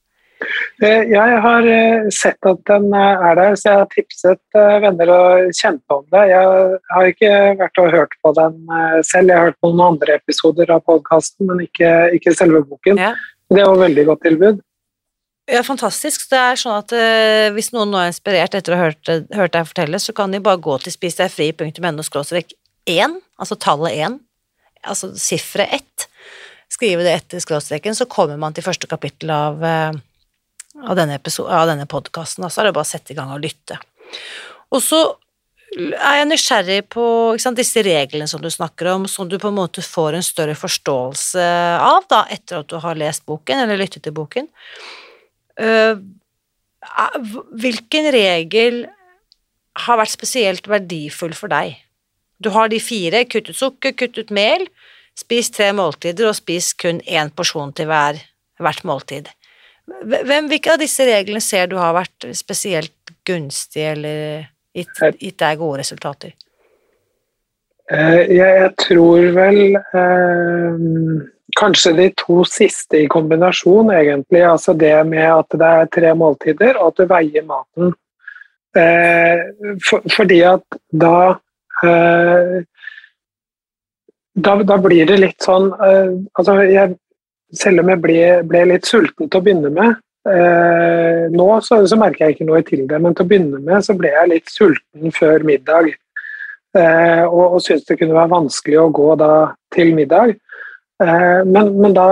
Eh, 0.80 1.10
jeg 1.12 1.40
har 1.44 1.66
eh, 1.68 2.06
sett 2.14 2.48
at 2.48 2.60
den 2.70 2.86
eh, 2.96 3.24
er 3.28 3.36
der, 3.36 3.56
så 3.60 3.68
jeg 3.68 3.80
har 3.82 3.90
tipset 3.92 4.60
venner 4.84 5.12
og 5.12 5.50
kjente 5.56 5.98
om 5.98 6.06
det. 6.14 6.22
Jeg 6.30 6.78
har 6.94 7.10
ikke 7.10 7.34
vært 7.60 7.82
og 7.82 7.92
hørt 7.94 8.16
på 8.24 8.32
den 8.38 8.56
selv, 9.04 9.28
jeg 9.28 9.36
har 9.36 9.50
hørt 9.50 9.60
på 9.60 9.72
noen 9.72 9.94
andre 9.94 10.16
episoder 10.16 10.72
av 10.72 10.82
podkasten, 10.88 11.50
men 11.50 11.62
ikke, 11.66 11.92
ikke, 12.16 12.34
selve 12.36 12.64
boken. 12.64 13.00
Ja. 13.00 13.12
Det 13.50 13.66
var 13.66 13.76
et 13.76 13.84
veldig 13.88 14.06
godt 14.12 14.24
tilbud. 14.28 14.64
Ja, 15.50 15.62
fantastisk. 15.66 16.28
Det 16.30 16.38
er 16.38 16.58
sånn 16.58 16.76
at 16.78 16.92
uh, 16.94 17.50
Hvis 17.56 17.72
noen 17.74 17.90
nå 17.90 17.98
er 17.98 18.12
inspirert 18.12 18.54
etter 18.54 18.74
å 18.74 18.78
ha 18.78 18.88
hørt, 18.90 19.10
hørt 19.34 19.54
deg 19.56 19.70
fortelle, 19.70 19.98
så 20.02 20.14
kan 20.16 20.30
de 20.34 20.42
bare 20.42 20.62
gå 20.62 20.76
til 20.82 20.94
spisdegfri.no 20.94 22.04
skråstrek 22.06 22.54
1, 22.88 23.16
altså 23.40 23.58
tallet 23.60 23.98
1, 24.06 24.20
altså 24.86 25.10
sifferet 25.18 25.74
1, 25.80 26.06
skrive 26.70 27.04
det 27.06 27.16
etter 27.18 27.42
skråstreken, 27.42 27.98
så 27.98 28.06
kommer 28.10 28.38
man 28.40 28.54
til 28.54 28.64
første 28.66 28.88
kapittel 28.90 29.32
av, 29.34 29.58
uh, 29.64 29.90
av 30.86 30.98
denne, 30.98 31.18
denne 31.18 31.88
podkasten. 31.90 32.46
Så 32.46 32.62
er 32.62 32.70
det 32.70 32.76
bare 32.78 32.86
å 32.86 32.92
sette 32.92 33.14
i 33.14 33.18
gang 33.18 33.34
og 33.34 33.42
lytte. 33.42 33.80
Og 34.70 34.78
så 34.84 35.02
er 35.74 36.20
jeg 36.20 36.30
nysgjerrig 36.30 36.80
på 36.90 37.04
sant, 37.42 37.58
disse 37.58 37.82
reglene 37.86 38.30
som 38.30 38.42
du 38.42 38.50
snakker 38.50 38.94
om, 38.94 39.10
som 39.10 39.28
du 39.30 39.38
på 39.38 39.50
en 39.50 39.58
måte 39.58 39.82
får 39.82 40.18
en 40.18 40.26
større 40.26 40.56
forståelse 40.58 41.44
av 41.82 42.06
da, 42.10 42.24
etter 42.30 42.62
at 42.62 42.70
du 42.70 42.78
har 42.82 42.98
lest 42.98 43.26
boken 43.26 43.66
eller 43.66 43.78
lyttet 43.78 44.06
til 44.06 44.14
boken. 44.14 44.50
Eh, 45.60 46.00
hvilken 47.60 48.08
regel 48.14 48.84
har 49.84 50.00
vært 50.00 50.14
spesielt 50.14 50.68
verdifull 50.70 51.34
for 51.36 51.52
deg? 51.52 51.76
Du 52.40 52.48
har 52.54 52.70
de 52.72 52.80
fire, 52.80 53.26
kutt 53.28 53.50
ut 53.52 53.58
sukker, 53.58 53.92
kutt 53.92 54.16
ut 54.16 54.32
mel, 54.32 54.64
spis 55.18 55.52
tre 55.52 55.70
måltider 55.76 56.30
og 56.30 56.38
spis 56.38 56.72
kun 56.72 57.02
én 57.04 57.32
porsjon 57.36 57.74
til 57.76 57.90
hver, 57.90 58.20
hvert 58.60 58.86
måltid. 58.88 59.28
Hvem, 59.90 60.48
hvilke 60.48 60.72
av 60.72 60.80
disse 60.80 61.04
reglene 61.04 61.42
ser 61.44 61.68
du 61.68 61.76
har 61.80 61.92
vært 61.96 62.30
spesielt 62.38 63.12
gunstige 63.26 63.92
eller 63.96 64.46
gitt, 64.76 65.02
gitt 65.18 65.40
deg 65.42 65.60
gode 65.60 65.82
resultater? 65.82 66.32
Eh, 67.90 68.22
jeg, 68.30 68.38
jeg 68.38 68.72
tror 68.78 69.24
vel 69.34 69.60
eh, 69.76 70.84
Kanskje 71.58 71.92
de 71.96 72.08
to 72.18 72.44
siste 72.48 73.02
i 73.02 73.08
kombinasjon, 73.10 73.92
egentlig. 73.94 74.42
Altså 74.46 74.74
det 74.76 74.94
med 75.08 75.26
at 75.26 75.58
det 75.58 75.70
er 75.80 75.92
tre 75.94 76.14
måltider, 76.14 76.78
og 76.78 76.92
at 76.92 77.00
du 77.00 77.10
veier 77.10 77.46
maten. 77.46 77.94
Eh, 78.76 79.40
for, 79.82 80.04
fordi 80.14 80.42
at 80.46 80.78
da 80.94 81.14
eh, 81.82 82.60
da, 84.34 84.54
da, 84.62 84.76
blir 84.78 85.08
det 85.08 85.16
litt 85.18 85.42
sånn 85.42 85.72
eh, 85.74 86.12
altså 86.38 86.60
jeg, 86.62 86.94
Selv 87.56 87.82
om 87.82 87.90
jeg 87.90 87.98
ble, 88.04 88.20
ble, 88.46 88.60
litt 88.70 88.86
sulten 88.86 89.26
til 89.26 89.40
å 89.40 89.42
begynne 89.42 89.72
med 89.74 89.96
eh, 90.30 91.26
Nå 91.34 91.48
så, 91.66 91.80
så, 91.82 91.98
merker 91.98 92.28
jeg 92.28 92.36
ikke 92.36 92.46
noe 92.46 92.62
til 92.66 92.84
det, 92.86 93.00
men 93.02 93.16
til 93.16 93.26
å 93.26 93.30
begynne 93.32 93.58
med 93.66 93.82
så 93.86 93.96
ble 93.98 94.12
jeg 94.14 94.30
litt 94.30 94.52
sulten 94.52 95.16
før 95.16 95.42
middag. 95.48 95.90
Eh, 96.78 97.24
og, 97.26 97.56
og 97.56 97.64
syntes 97.64 97.88
det 97.88 97.98
kunne 97.98 98.14
være 98.14 98.30
vanskelig 98.36 98.78
å 98.78 98.92
gå 98.94 99.08
da 99.18 99.32
til 99.74 99.90
middag. 99.98 100.36
Eh, 101.00 101.40
men, 101.46 101.72
men, 101.80 101.94
da 101.96 102.08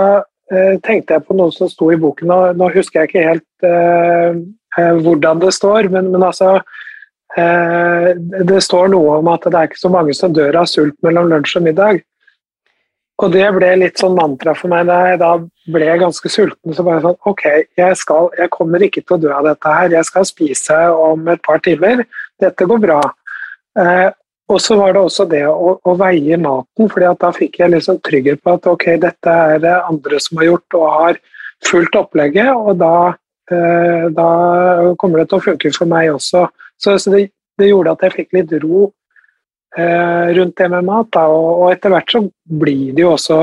eh, 0.51 0.75
tenkte 0.85 1.17
jeg 1.17 1.25
på 1.27 1.37
noe 1.37 1.53
som 1.53 1.69
sto 1.69 1.91
i 1.93 1.99
boken, 1.99 2.33
og 2.33 2.59
nå 2.59 2.69
husker 2.73 3.03
jeg 3.03 3.11
ikke 3.11 3.25
helt 3.27 3.65
uh, 3.69 4.93
hvordan 5.03 5.41
det 5.43 5.53
står, 5.53 5.89
men, 5.93 6.11
men 6.13 6.23
altså 6.23 6.59
Det 7.29 8.57
står 8.65 8.87
noe 8.89 9.19
om 9.19 9.27
at 9.29 9.43
det 9.45 9.57
er 9.57 9.67
ikke 9.69 9.77
så 9.77 9.91
mange 9.93 10.15
som 10.17 10.33
dør 10.33 10.55
av 10.63 10.65
sult 10.67 10.95
mellom 11.05 11.27
lunsj 11.29 11.59
og 11.59 11.65
middag. 11.67 11.99
Og 13.21 13.33
det 13.35 13.45
ble 13.53 13.69
litt 13.81 14.01
sånn 14.01 14.15
mantra 14.17 14.55
for 14.57 14.71
meg 14.71 14.87
da 14.87 14.97
jeg 15.11 15.19
da 15.21 15.29
ble 15.69 15.89
ganske 16.01 16.31
sulten. 16.31 16.73
Så 16.73 16.85
bare 16.87 17.03
sånn 17.03 17.17
Ok, 17.29 17.43
jeg, 17.77 17.97
skal, 17.99 18.31
jeg 18.39 18.49
kommer 18.55 18.81
ikke 18.81 19.03
til 19.03 19.17
å 19.17 19.21
dø 19.21 19.31
av 19.35 19.45
dette 19.45 19.75
her. 19.75 19.93
Jeg 19.93 20.07
skal 20.09 20.27
spise 20.27 20.79
om 20.95 21.27
et 21.29 21.43
par 21.45 21.61
timer. 21.65 22.01
Dette 22.41 22.67
går 22.69 22.81
bra. 22.81 22.99
Uh, 23.77 24.09
og 24.49 24.61
så 24.61 24.75
var 24.79 24.95
det 24.95 25.01
også 25.05 25.25
det 25.29 25.43
å, 25.45 25.75
å 25.77 25.95
veie 25.99 26.37
maten, 26.41 26.89
for 26.89 27.05
da 27.21 27.31
fikk 27.35 27.59
jeg 27.61 27.73
liksom 27.75 27.99
trygghet 28.05 28.41
på 28.41 28.55
at 28.57 28.69
ok, 28.69 28.85
dette 29.01 29.33
er 29.53 29.59
det 29.61 29.75
andre 29.77 30.21
som 30.23 30.39
har 30.41 30.49
gjort 30.49 30.77
og 30.79 30.85
har 30.95 31.19
fulgt 31.67 31.97
opplegget, 31.99 32.49
og 32.55 32.79
da, 32.81 32.93
eh, 33.51 34.07
da 34.15 34.29
kommer 34.97 35.21
det 35.21 35.29
til 35.29 35.37
å 35.37 35.45
funke 35.51 35.73
for 35.75 35.91
meg 35.91 36.09
også. 36.15 36.47
Så, 36.79 36.95
så 36.97 37.13
det, 37.13 37.27
det, 37.59 37.69
gjorde 37.69 37.93
at 37.93 38.07
jeg 38.07 38.15
fikk 38.15 38.39
litt 38.39 38.55
ro 38.63 38.87
eh, 39.77 40.27
rundt 40.39 40.57
det 40.57 40.69
med 40.73 40.87
mat. 40.87 41.11
Da, 41.13 41.27
og, 41.29 41.49
og, 41.51 41.67
etter 41.75 41.93
hvert 41.93 42.15
så 42.15 42.23
blir 42.63 42.95
det 42.95 43.05
jo 43.05 43.13
også 43.13 43.39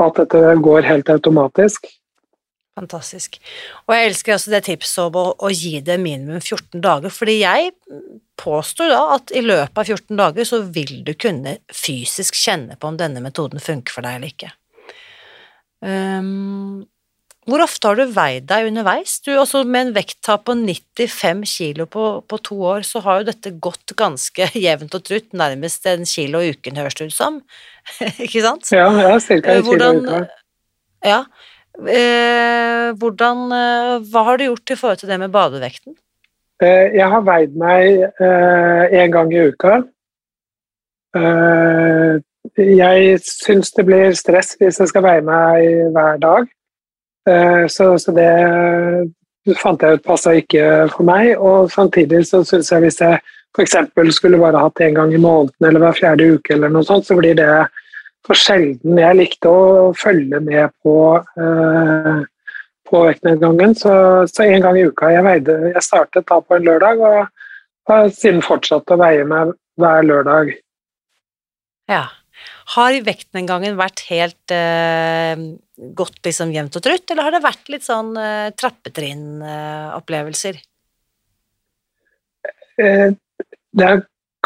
at 0.00 0.22
dette 0.24 0.54
går 0.64 0.88
helt 0.88 1.12
automatisk. 1.12 1.86
Fantastisk. 2.80 3.36
Og 3.86 3.94
jeg 3.94 4.08
elsker 4.08 4.34
også 4.34 4.54
det 4.54 4.62
tipset 4.66 5.02
om 5.04 5.18
å, 5.20 5.24
å, 5.36 5.52
gi 5.52 5.78
det 5.84 5.98
minimum 6.00 6.40
14 6.40 6.80
dager, 6.80 7.12
fordi 7.12 7.42
jeg 7.42 7.70
påstår 8.40 8.92
da 8.92 9.00
at 9.16 9.32
i 9.36 9.42
løpet 9.44 9.82
av 9.82 9.90
14 9.96 10.16
dager 10.18 10.48
så 10.48 10.62
vil 10.72 11.02
du 11.06 11.12
kunne 11.18 11.58
fysisk 11.74 12.38
kjenne 12.38 12.78
på 12.80 12.88
om 12.88 12.96
denne 13.00 13.22
metoden 13.24 13.62
funker 13.62 13.94
for 13.94 14.06
deg 14.06 14.18
eller 14.18 14.32
ikke. 14.32 14.54
Um, 15.80 16.88
hvor 17.48 17.62
ofte 17.64 17.88
har 17.88 17.96
du 17.96 18.12
veid 18.12 18.44
deg 18.50 18.68
underveis? 18.68 19.16
Du, 19.24 19.30
også 19.40 19.62
med 19.64 19.88
en 19.88 19.94
vekttap 19.96 20.44
på 20.46 20.54
95 20.58 21.40
kilo 21.48 21.86
på, 21.90 22.04
på, 22.28 22.38
to 22.46 22.58
år, 22.74 22.84
så 22.86 23.00
har 23.04 23.20
jo 23.20 23.30
dette 23.30 23.54
gått 23.64 23.94
ganske 23.98 24.50
jevnt 24.66 24.96
og 24.96 25.06
trutt, 25.06 25.30
nærmest 25.36 25.88
en 25.90 26.04
kilo 26.08 26.42
i 26.44 26.52
uken, 26.54 26.78
høres 26.80 26.98
det 27.00 27.10
ut 27.10 27.16
som. 27.16 27.40
ikke 28.26 28.44
sant? 28.44 28.68
Ja, 28.76 28.90
ja 29.00 29.16
ca. 29.16 29.40
en 29.40 29.66
kilo 29.66 29.88
i 29.88 30.04
uka. 30.04 30.20
Ja. 31.06 31.24
Eh, 31.80 32.90
hvordan 33.00 33.46
eh, 33.56 33.92
Hva 34.12 34.24
har 34.26 34.36
du 34.36 34.50
gjort 34.50 34.72
i 34.74 34.76
forhold 34.76 35.00
til 35.00 35.08
det 35.08 35.16
med 35.22 35.32
badevekten? 35.32 35.94
Eh, 36.60 36.92
jeg 36.92 37.08
har 37.08 37.22
veid 37.24 37.54
meg 37.56 38.02
én 38.20 38.96
eh, 39.00 39.06
gang 39.12 39.30
i 39.32 39.44
uka. 39.48 39.78
Eh, 41.16 42.18
jeg 42.60 43.20
syns 43.24 43.72
det 43.76 43.86
blir 43.88 44.12
stress 44.16 44.52
hvis 44.60 44.80
jeg 44.82 44.90
skal 44.90 45.04
veie 45.06 45.24
meg 45.24 45.88
hver 45.94 46.20
dag. 46.20 46.50
Så, 47.70 47.86
det 48.16 48.30
fant 49.60 49.82
jeg 49.84 49.98
ut 49.98 50.04
passa 50.04 50.32
ikke 50.36 50.64
for 50.92 51.06
meg. 51.08 51.32
Og 51.38 51.70
samtidig 51.72 52.24
så 52.28 52.42
syns 52.44 52.72
jeg 52.72 52.84
hvis 52.84 53.00
jeg 53.00 53.20
f.eks. 53.56 53.76
skulle 54.16 54.40
bare 54.40 54.60
hatt 54.60 54.82
én 54.84 54.96
gang 54.96 55.12
i 55.14 55.20
måneden 55.20 55.68
eller 55.68 55.84
hver 55.84 55.96
fjerde 56.00 56.28
uke, 56.36 56.54
eller 56.54 56.72
noe 56.72 56.86
sånt, 56.86 57.06
så 57.06 57.16
blir 57.16 57.36
det 57.38 57.48
for 58.26 58.36
sjelden. 58.36 58.98
Jeg 59.00 59.18
likte 59.20 59.52
å 59.52 59.92
følge 59.96 60.40
med 60.44 60.72
på, 60.84 60.96
på 62.90 62.98
vektnedgangen, 63.06 63.74
så, 63.78 63.92
så 64.30 64.40
en 64.46 64.62
gang 64.64 64.76
i 64.78 64.86
uka. 64.90 65.04
Jeg, 65.14 65.24
veide, 65.26 65.54
jeg 65.74 65.86
startet 65.86 66.26
da 66.28 66.36
på 66.42 66.52
en 66.56 66.66
lørdag, 66.66 66.94
og 67.00 67.16
har 67.90 68.10
siden 68.14 68.42
fortsatt 68.44 68.90
å 68.90 69.00
veie 69.00 69.24
meg 69.28 69.44
hver 69.80 70.00
lørdag. 70.06 70.46
Ja. 71.90 72.04
Har 72.74 72.92
vektnedgangen 73.04 73.76
vært 73.78 74.00
helt 74.08 74.52
uh, 74.54 75.34
gått 75.98 76.26
liksom 76.26 76.52
jevnt 76.54 76.76
og 76.78 76.82
trutt, 76.84 77.10
eller 77.10 77.22
har 77.26 77.32
det 77.34 77.42
vært 77.44 77.66
litt 77.72 77.84
sånn 77.86 78.10
uh, 78.14 78.50
trappetrinn-opplevelser? 78.60 80.54
Uh, 82.78 83.08
det 83.76 83.90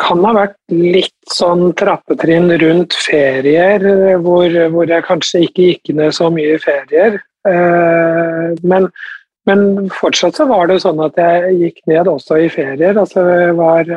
kan 0.01 0.25
ha 0.27 0.33
vært 0.35 0.59
litt 0.73 1.31
sånn 1.31 1.75
trappetrinn 1.79 2.51
rundt 2.59 2.93
ferier, 2.99 3.81
hvor, 4.25 4.49
hvor, 4.73 4.87
jeg 4.91 5.07
kanskje 5.07 5.45
ikke 5.47 5.69
gikk 5.69 5.85
ned 6.01 6.11
så 6.17 6.27
mye 6.35 6.57
i 6.57 6.63
ferier. 6.63 7.21
Men, 7.45 8.87
men, 9.45 9.65
fortsatt 9.93 10.39
så 10.39 10.47
var 10.49 10.71
det 10.71 10.79
sånn 10.81 11.03
at 11.05 11.19
jeg 11.21 11.57
gikk 11.61 11.83
ned 11.91 12.09
også 12.09 12.39
i 12.41 12.47
ferier. 12.53 12.97
Altså 12.97 13.27
jeg 13.29 13.59
var 13.59 13.91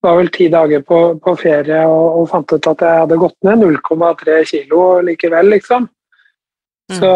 var 0.00 0.16
vel 0.16 0.28
ti 0.32 0.48
dager 0.48 0.82
på, 0.86 0.98
på 1.22 1.34
ferie 1.38 1.78
og, 1.86 2.20
og, 2.20 2.26
fant 2.30 2.52
ut 2.54 2.68
at 2.70 2.82
jeg 2.84 3.02
hadde 3.02 3.20
gått 3.20 3.36
ned 3.46 3.64
0,3 3.64 4.36
kilo 4.46 4.82
likevel, 5.04 5.50
liksom. 5.56 5.88
Mm. 6.88 6.98
Så, 7.00 7.08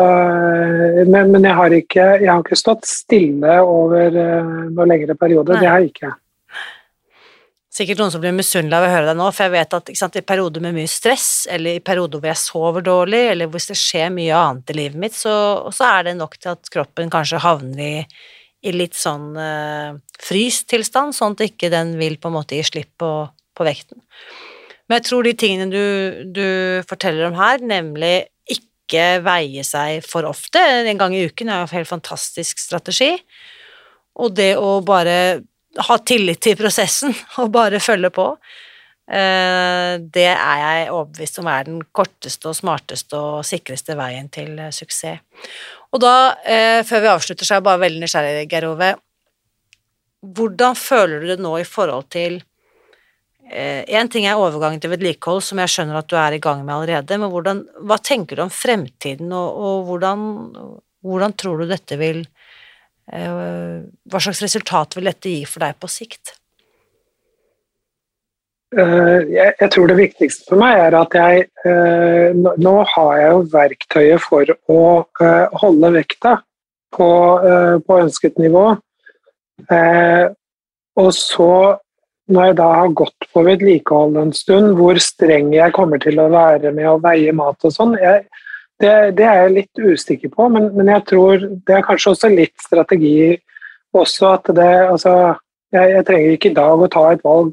men, 1.08 1.30
men 1.32 1.46
jeg, 1.46 1.56
har 1.56 1.76
ikke, 1.76 2.08
jeg, 2.20 2.28
har 2.28 2.42
ikke, 2.42 2.58
stått 2.58 2.88
stille 2.88 3.60
over 3.64 4.10
noen 4.12 4.90
lengre 4.90 5.16
periode. 5.16 5.54
Det 5.54 5.64
har 5.64 5.80
jeg 5.80 5.94
ikke. 5.94 6.12
Sikkert 7.72 8.02
noen 8.02 8.12
som 8.12 8.20
blir 8.20 8.34
misunnelige 8.36 8.78
av 8.78 8.84
å 8.84 8.92
høre 8.92 9.08
deg 9.08 9.16
nå, 9.16 9.30
for 9.32 9.46
jeg 9.46 9.54
vet 9.54 9.76
at 9.78 9.90
sant, 9.96 10.18
i 10.20 10.24
perioder 10.28 10.60
med 10.60 10.76
mye 10.76 10.90
stress, 10.90 11.46
eller 11.48 11.78
i 11.78 11.84
perioder 11.84 12.20
hvor 12.20 12.28
jeg 12.28 12.42
sover 12.42 12.84
dårlig, 12.84 13.22
eller 13.30 13.48
hvis 13.48 13.70
det 13.70 13.78
skjer 13.80 14.12
mye 14.12 14.36
annet 14.36 14.74
i 14.74 14.76
livet 14.76 15.00
mitt, 15.06 15.16
så, 15.16 15.32
så 15.72 15.88
er 15.88 16.10
det 16.10 16.18
nok 16.18 16.36
til 16.36 16.52
at 16.52 16.72
kroppen 16.74 17.12
kanskje 17.12 17.40
havner 17.40 17.82
i 17.86 17.96
i 18.62 18.72
litt 18.74 18.94
sånn 18.94 19.32
uh, 19.34 19.98
frystilstand, 20.22 21.16
sånn 21.16 21.36
at 21.36 21.46
ikke 21.48 21.70
den 21.72 21.96
vil 21.98 22.18
på 22.20 22.30
en 22.30 22.36
måte 22.36 22.58
gi 22.58 22.66
slipp 22.66 22.92
på, 23.02 23.10
på 23.58 23.66
vekten. 23.66 24.02
Men 24.86 25.00
jeg 25.00 25.08
tror 25.08 25.26
de 25.26 25.32
tingene 25.38 25.70
du, 25.72 26.28
du, 26.34 26.46
forteller 26.88 27.30
om 27.30 27.38
her, 27.38 27.62
nemlig 27.64 28.28
ikke 28.50 29.22
veie 29.24 29.64
seg 29.66 30.04
for 30.06 30.28
ofte, 30.28 30.60
en 30.60 31.00
gang 31.00 31.16
i 31.16 31.24
uken 31.26 31.50
er 31.50 31.62
jo 31.62 31.70
en 31.70 31.76
helt 31.78 31.90
fantastisk 31.90 32.62
strategi, 32.62 33.16
og 34.20 34.36
det 34.36 34.52
å 34.60 34.76
bare 34.84 35.42
ha 35.78 35.98
tillit 36.04 36.42
til 36.44 36.58
prosessen 36.58 37.14
og 37.42 37.52
bare 37.54 37.80
følge 37.80 38.10
på, 38.14 38.26
uh, 38.32 39.94
det 40.02 40.28
er 40.32 40.60
jeg 40.64 40.90
overbevist 40.90 41.40
om 41.42 41.50
er 41.52 41.68
den 41.70 41.80
korteste 41.94 42.50
og 42.50 42.58
smarteste 42.58 43.18
og 43.18 43.46
sikreste 43.46 43.96
veien 43.98 44.28
til 44.32 44.58
uh, 44.60 44.70
suksess. 44.74 45.22
Og 45.92 46.00
da, 46.00 46.36
eh, 46.48 46.80
før 46.88 47.02
vi 47.04 47.10
avslutter, 47.12 47.44
så 47.44 47.54
er 47.54 47.60
jeg 47.60 47.68
bare 47.68 47.82
veldig 47.82 48.00
nysgjerrig, 48.00 48.46
Geir 48.48 48.64
Ove. 48.70 48.94
Hvordan 50.22 50.78
føler 50.78 51.20
du 51.20 51.26
det 51.28 51.42
nå 51.42 51.58
i 51.60 51.68
forhold 51.68 52.08
til 52.08 52.40
Én 53.52 54.06
eh, 54.06 54.08
ting 54.08 54.24
er 54.24 54.38
overgangen 54.40 54.80
til 54.80 54.88
vedlikehold, 54.94 55.42
som 55.44 55.58
jeg 55.60 55.68
skjønner 55.68 55.98
at 55.98 56.08
du 56.08 56.14
er 56.16 56.32
i 56.32 56.40
gang 56.40 56.62
med 56.64 56.72
allerede, 56.72 57.18
men 57.20 57.28
hvordan, 57.28 57.58
hva 57.84 57.98
tenker 58.00 58.38
du 58.38 58.44
om 58.46 58.52
fremtiden, 58.54 59.32
og, 59.34 59.58
og 59.58 59.82
hvordan, 59.90 60.22
hvordan, 61.04 61.34
tror 61.36 61.60
du 61.60 61.66
dette 61.68 61.98
vil 62.00 62.22
eh, 62.22 62.31
Hva 63.10 64.20
slags 64.22 64.44
resultat 64.44 64.94
vil 64.96 65.10
dette 65.10 65.32
gi 65.32 65.42
for 65.48 65.64
deg 65.64 65.74
på 65.82 65.90
sikt? 65.90 66.36
Eh, 68.72 69.18
jeg, 69.28 69.68
tror 69.72 69.90
det 69.90 69.98
viktigste 69.98 70.46
for 70.48 70.60
meg 70.62 70.78
er 70.80 70.94
at 70.96 71.12
jeg 71.12 71.42
eh, 71.68 72.32
Nå 72.32 72.72
har 72.94 73.10
jeg 73.20 73.34
jo 73.34 73.42
verktøyet 73.52 74.24
for 74.24 74.52
å 74.72 74.84
eh, 75.20 75.58
holde 75.60 75.90
vekta 75.98 76.38
på, 76.92 77.08
på 77.86 77.98
ønsket 78.04 78.36
nivå. 78.36 78.66
Og 81.00 81.06
så, 81.16 81.52
når 82.28 82.50
jeg 82.50 82.56
da 82.58 82.66
har 82.82 82.90
gått 83.00 83.28
på 83.32 83.44
vedlikehold 83.46 84.18
en 84.20 84.34
stund, 84.36 84.74
hvor 84.76 85.00
streng 85.00 85.54
jeg 85.56 85.72
kommer 85.72 86.02
til 86.02 86.20
å 86.20 86.28
være 86.34 86.74
med 86.76 86.90
å 86.90 86.98
veie 87.00 87.32
mat 87.32 87.64
og 87.64 87.72
sånn, 87.72 87.96
det, 88.82 88.94
det, 89.18 89.26
er 89.26 89.40
jeg 89.44 89.54
litt 89.56 89.80
usikker 89.80 90.32
på. 90.32 90.48
Men, 90.52 90.68
men, 90.76 90.90
jeg 90.92 91.06
tror 91.10 91.46
det 91.46 91.76
er 91.76 91.86
kanskje 91.86 92.14
også 92.14 92.30
litt 92.32 92.54
strategi 92.60 93.16
også 93.92 94.28
at 94.32 94.52
det 94.56 94.70
Altså, 94.90 95.14
jeg, 95.72 95.94
jeg 95.96 96.06
trenger 96.08 96.36
ikke 96.36 96.50
i 96.50 96.58
dag 96.58 96.84
å 96.84 96.90
ta 96.92 97.06
et 97.12 97.24
valg 97.24 97.52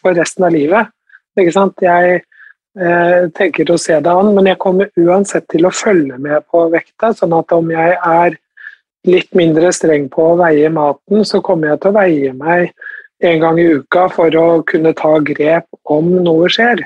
for 0.00 0.16
resten 0.16 0.46
av 0.46 0.54
livet. 0.54 0.90
Ikke 1.38 1.54
sant? 1.54 1.82
Jeg 1.82 2.20
eh, 2.20 3.26
tenker 3.36 3.70
å 3.70 3.78
se 3.80 3.98
det 4.02 4.12
an, 4.12 4.32
men 4.36 4.50
jeg 4.50 4.60
kommer 4.62 4.90
uansett 4.98 5.46
til 5.50 5.66
å 5.66 5.74
følge 5.74 6.18
med 6.18 6.46
på 6.50 6.66
vekta. 6.72 7.12
sånn 7.16 7.34
at 7.38 7.52
om 7.54 7.70
jeg 7.70 7.98
er 7.98 8.38
litt 9.08 9.30
mindre 9.36 9.70
streng 9.72 10.08
på 10.12 10.32
å 10.32 10.38
veie 10.40 10.70
maten, 10.72 11.24
så 11.24 11.40
kommer 11.44 11.72
jeg 11.72 11.82
til 11.82 11.92
å 11.92 11.98
veie 12.00 12.32
meg 12.36 12.72
en 13.20 13.42
gang 13.42 13.60
i 13.60 13.68
uka 13.80 14.08
for 14.12 14.36
å 14.36 14.46
kunne 14.66 14.92
ta 14.96 15.12
grep 15.24 15.68
om 15.84 16.10
noe 16.24 16.48
skjer. 16.52 16.82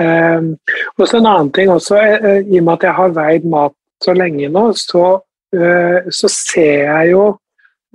Um, 0.00 0.54
og 0.96 1.04
så 1.04 1.18
En 1.18 1.26
annen 1.28 1.50
ting 1.52 1.68
også, 1.68 1.98
uh, 1.98 2.40
i 2.40 2.60
og 2.60 2.64
med 2.64 2.72
at 2.78 2.86
jeg 2.88 2.96
har 2.96 3.16
veid 3.16 3.46
mat 3.52 3.76
så 4.00 4.14
lenge 4.16 4.48
nå, 4.48 4.70
så, 4.78 5.06
uh, 5.56 5.98
så 6.08 6.30
ser 6.32 6.86
jeg 6.86 7.10
jo 7.12 7.24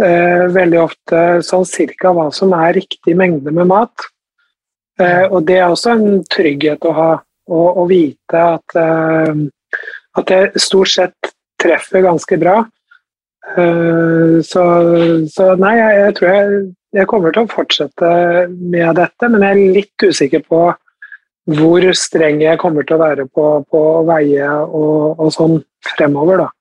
eh, 0.01 0.45
veldig 0.51 0.81
ofte 0.81 1.21
sånn 1.45 1.65
cirka 1.67 2.11
hva 2.15 2.29
som 2.35 2.53
er 2.57 2.75
riktig 2.79 3.15
mengde 3.17 3.53
med 3.55 3.69
mat. 3.71 4.09
Eh, 4.99 5.25
og 5.27 5.43
det 5.47 5.59
er 5.59 5.67
også 5.67 5.95
en 5.95 6.21
trygghet 6.31 6.85
å 6.87 6.93
ha, 6.95 7.09
å, 7.51 7.85
vite 7.89 8.45
at, 8.55 8.77
eh, 8.79 9.33
at 10.19 10.31
jeg 10.31 10.63
stort 10.63 10.93
sett 10.93 11.33
treffer 11.61 12.05
ganske 12.05 12.39
bra. 12.39 12.61
Eh, 13.55 14.39
så, 14.45 14.63
så, 15.31 15.51
nei, 15.61 15.75
jeg, 15.81 15.99
jeg 16.01 16.17
tror 16.19 16.31
jeg, 16.31 16.63
jeg, 16.95 17.09
kommer 17.11 17.35
til 17.35 17.45
å 17.45 17.51
fortsette 17.51 18.15
med 18.55 18.95
dette, 19.01 19.29
men 19.29 19.43
jeg 19.43 19.51
er 19.55 19.77
litt 19.79 20.07
usikker 20.07 20.45
på 20.47 20.65
hvor 21.45 21.85
streng 21.93 22.41
jeg 22.41 22.59
kommer 22.61 22.85
til 22.85 22.97
å 22.97 23.03
være 23.03 23.25
på, 23.29 23.47
på 23.69 23.81
veie 24.07 24.49
og, 24.65 25.19
og 25.21 25.33
sånn 25.33 25.59
fremover, 25.93 26.45
da. 26.45 26.51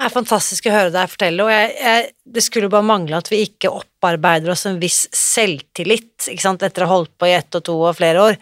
Det 0.00 0.06
er 0.08 0.12
fantastisk 0.14 0.64
å 0.64 0.72
høre 0.72 0.92
deg 0.94 1.10
fortelle, 1.12 1.44
og 1.44 1.50
jeg, 1.52 1.72
jeg, 1.76 2.04
det 2.36 2.42
skulle 2.44 2.70
bare 2.72 2.88
mangle 2.88 3.18
at 3.18 3.28
vi 3.28 3.42
ikke 3.44 3.68
opparbeider 3.82 4.54
oss 4.54 4.64
en 4.68 4.78
viss 4.80 5.02
selvtillit 5.12 6.30
ikke 6.32 6.44
sant, 6.44 6.64
etter 6.64 6.86
å 6.86 6.88
ha 6.88 6.94
holdt 6.94 7.12
på 7.20 7.28
i 7.28 7.34
ett 7.36 7.58
og 7.58 7.64
to 7.66 7.74
og 7.82 7.98
flere 7.98 8.22
år. 8.30 8.38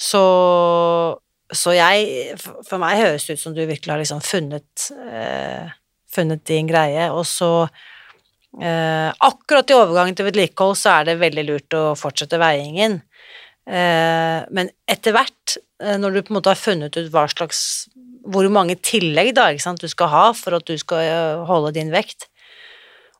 Så, 0.00 0.22
så 1.52 1.74
jeg 1.76 2.32
For 2.40 2.80
meg 2.80 3.02
høres 3.02 3.28
det 3.28 3.36
ut 3.36 3.42
som 3.44 3.52
du 3.52 3.60
virkelig 3.60 3.92
har 3.92 4.00
liksom 4.00 4.24
funnet, 4.24 4.88
eh, 5.04 5.68
funnet 6.16 6.46
din 6.48 6.72
greie, 6.72 7.10
og 7.12 7.28
så 7.28 7.52
eh, 8.56 9.12
Akkurat 9.12 9.68
i 9.68 9.76
overgangen 9.76 10.16
til 10.16 10.30
vedlikehold 10.30 10.80
så 10.80 10.96
er 10.96 11.10
det 11.10 11.20
veldig 11.20 11.44
lurt 11.50 11.76
å 11.76 11.84
fortsette 11.92 12.40
veiingen. 12.40 13.02
Eh, 13.66 14.42
men 14.50 14.70
etter 14.90 15.14
hvert, 15.14 15.56
eh, 15.82 15.98
når 16.00 16.10
du 16.10 16.22
på 16.22 16.32
en 16.32 16.38
måte 16.40 16.50
har 16.50 16.58
funnet 16.58 16.96
ut 16.98 17.10
hva 17.14 17.28
slags 17.30 17.88
hvor 18.22 18.46
mange 18.54 18.76
tillegg 18.78 19.32
da, 19.34 19.50
du 19.50 19.88
skal 19.90 20.10
ha 20.10 20.26
for 20.34 20.54
at 20.58 20.66
du 20.66 20.76
skal 20.78 21.02
eh, 21.02 21.44
holde 21.46 21.72
din 21.78 21.92
vekt, 21.94 22.28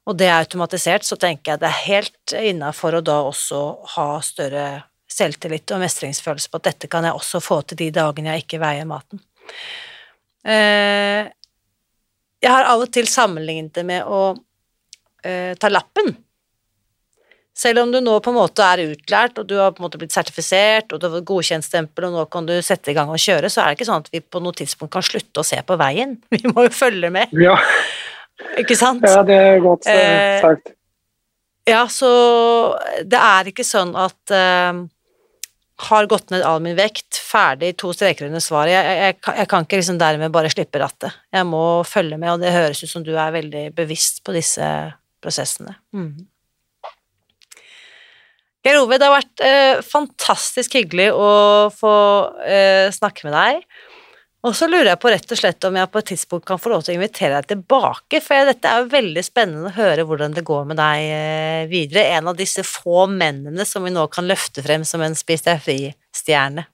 og 0.07 0.19
det 0.19 0.27
er 0.27 0.41
automatisert, 0.41 1.07
så 1.07 1.17
tenker 1.19 1.53
jeg 1.53 1.63
det 1.63 1.69
er 1.69 1.87
helt 1.87 2.35
innafor 2.35 2.99
å 2.99 3.05
da 3.07 3.21
også 3.29 3.61
ha 3.95 4.09
større 4.23 4.67
selvtillit 5.13 5.71
og 5.75 5.83
mestringsfølelse 5.83 6.51
på 6.51 6.59
at 6.59 6.69
dette 6.73 6.91
kan 6.91 7.07
jeg 7.07 7.15
også 7.15 7.39
få 7.43 7.61
til 7.63 7.79
de 7.85 7.91
dagene 7.95 8.33
jeg 8.33 8.47
ikke 8.47 8.63
veier 8.63 8.89
maten. 8.89 9.21
Jeg 10.43 11.31
har 12.51 12.67
av 12.67 12.83
og 12.83 12.91
til 12.91 13.07
sammenlignet 13.07 13.77
det 13.77 13.85
med 13.87 14.09
å 14.09 14.35
ta 15.23 15.71
lappen. 15.71 16.17
Selv 17.53 17.83
om 17.83 17.91
du 17.93 17.99
nå 18.01 18.15
på 18.25 18.33
en 18.33 18.39
måte 18.39 18.65
er 18.65 18.81
utlært, 18.87 19.37
og 19.37 19.49
du 19.49 19.59
har 19.61 19.75
på 19.75 19.83
en 19.83 19.87
måte 19.87 19.99
blitt 20.01 20.15
sertifisert, 20.15 20.89
og 20.93 21.01
du 21.01 21.05
har 21.07 21.19
fått 21.19 21.29
godkjentstempel, 21.29 22.07
og 22.09 22.15
nå 22.17 22.23
kan 22.33 22.49
du 22.49 22.55
sette 22.65 22.93
i 22.93 22.97
gang 22.97 23.13
og 23.13 23.21
kjøre, 23.21 23.51
så 23.53 23.61
er 23.61 23.71
det 23.71 23.81
ikke 23.81 23.89
sånn 23.91 24.07
at 24.07 24.09
vi 24.15 24.23
på 24.25 24.41
noe 24.41 24.57
tidspunkt 24.57 24.95
kan 24.95 25.05
slutte 25.05 25.43
å 25.43 25.47
se 25.47 25.59
på 25.67 25.77
veien. 25.81 26.17
Vi 26.33 26.41
må 26.49 26.65
jo 26.65 26.73
følge 26.73 27.13
med. 27.13 27.35
Ja, 27.37 27.59
Ikke 28.59 28.75
sant? 28.79 29.05
ja 29.05 29.21
det 29.27 29.37
er 29.37 29.61
godt 29.63 29.87
eh, 29.87 30.01
Eh, 30.01 30.41
sagt. 30.43 30.73
Ja, 31.69 31.85
så 31.93 32.09
det 33.07 33.21
er 33.21 33.53
ikke 33.53 33.67
sånn 33.69 33.93
at 34.01 34.33
eh, 34.35 34.81
har 35.93 36.09
gått 36.11 36.33
ned 36.33 36.43
all 36.47 36.65
min 36.65 36.77
vekt, 36.79 37.21
ferdig, 37.21 37.75
to 37.79 37.93
streker 37.95 38.31
under 38.31 38.43
svaret. 38.43 38.73
Jeg, 38.73 38.99
jeg, 39.05 39.21
jeg 39.43 39.51
kan 39.53 39.69
ikke 39.69 39.83
liksom 39.83 40.01
dermed 40.01 40.33
bare 40.35 40.51
slippe 40.53 40.81
rattet. 40.83 41.21
Jeg 41.37 41.47
må 41.53 41.63
følge 41.87 42.17
med, 42.17 42.33
og 42.33 42.43
det 42.43 42.57
høres 42.57 42.83
ut 42.83 42.91
som 42.91 43.05
du 43.07 43.13
er 43.13 43.37
veldig 43.37 43.69
bevisst 43.77 44.23
på 44.25 44.35
disse 44.37 44.67
prosessene. 45.23 45.77
Mm. 45.95 46.32
Geir 48.63 48.79
Ove, 48.79 48.99
det 48.99 49.09
har 49.09 49.17
vært 49.17 49.43
eh, 49.43 49.81
fantastisk 49.83 50.77
hyggelig 50.79 51.09
å 51.19 51.31
få 51.75 51.95
eh, 52.47 52.93
snakke 52.95 53.27
med 53.27 53.35
deg. 53.35 53.65
Og 54.43 54.55
så 54.59 54.67
lurer 54.67 54.93
jeg 54.93 54.99
på 55.03 55.11
rett 55.13 55.35
og 55.35 55.39
slett 55.39 55.67
om 55.69 55.77
jeg 55.79 55.91
på 55.91 56.01
et 56.01 56.09
tidspunkt 56.11 56.47
kan 56.49 56.59
få 56.59 56.73
lov 56.73 56.83
til 56.83 56.95
å 56.95 56.99
invitere 56.99 57.39
deg 57.39 57.53
tilbake, 57.53 58.19
for 58.23 58.49
dette 58.49 58.71
er 58.71 58.83
jo 58.83 58.91
veldig 58.91 59.23
spennende 59.23 59.71
å 59.71 59.77
høre 59.77 60.07
hvordan 60.07 60.35
det 60.35 60.43
går 60.47 60.65
med 60.71 60.81
deg 60.83 61.11
eh, 61.15 61.63
videre. 61.71 62.09
En 62.19 62.31
av 62.31 62.39
disse 62.39 62.65
få 62.67 63.07
mennene 63.11 63.67
som 63.67 63.87
vi 63.87 63.95
nå 63.95 64.09
kan 64.15 64.27
løfte 64.31 64.65
frem 64.67 64.87
som 64.87 65.03
en 65.03 65.19
Spis 65.19 65.47
deg 65.47 65.63
fri-stjerne. 65.63 66.67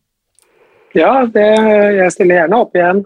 Ja, 0.97 1.13
det, 1.29 1.45
jeg 1.99 2.15
stiller 2.15 2.43
gjerne 2.43 2.63
opp 2.65 2.77
igjen. 2.77 3.05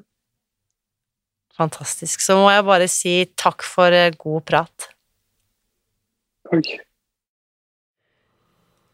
Fantastisk. 1.59 2.23
Så 2.23 2.39
må 2.39 2.47
jeg 2.51 2.67
bare 2.67 2.87
si 2.91 3.17
takk 3.39 3.67
for 3.67 3.95
eh, 3.95 4.15
god 4.19 4.47
prat. 4.47 4.89
Takk. 6.51 6.75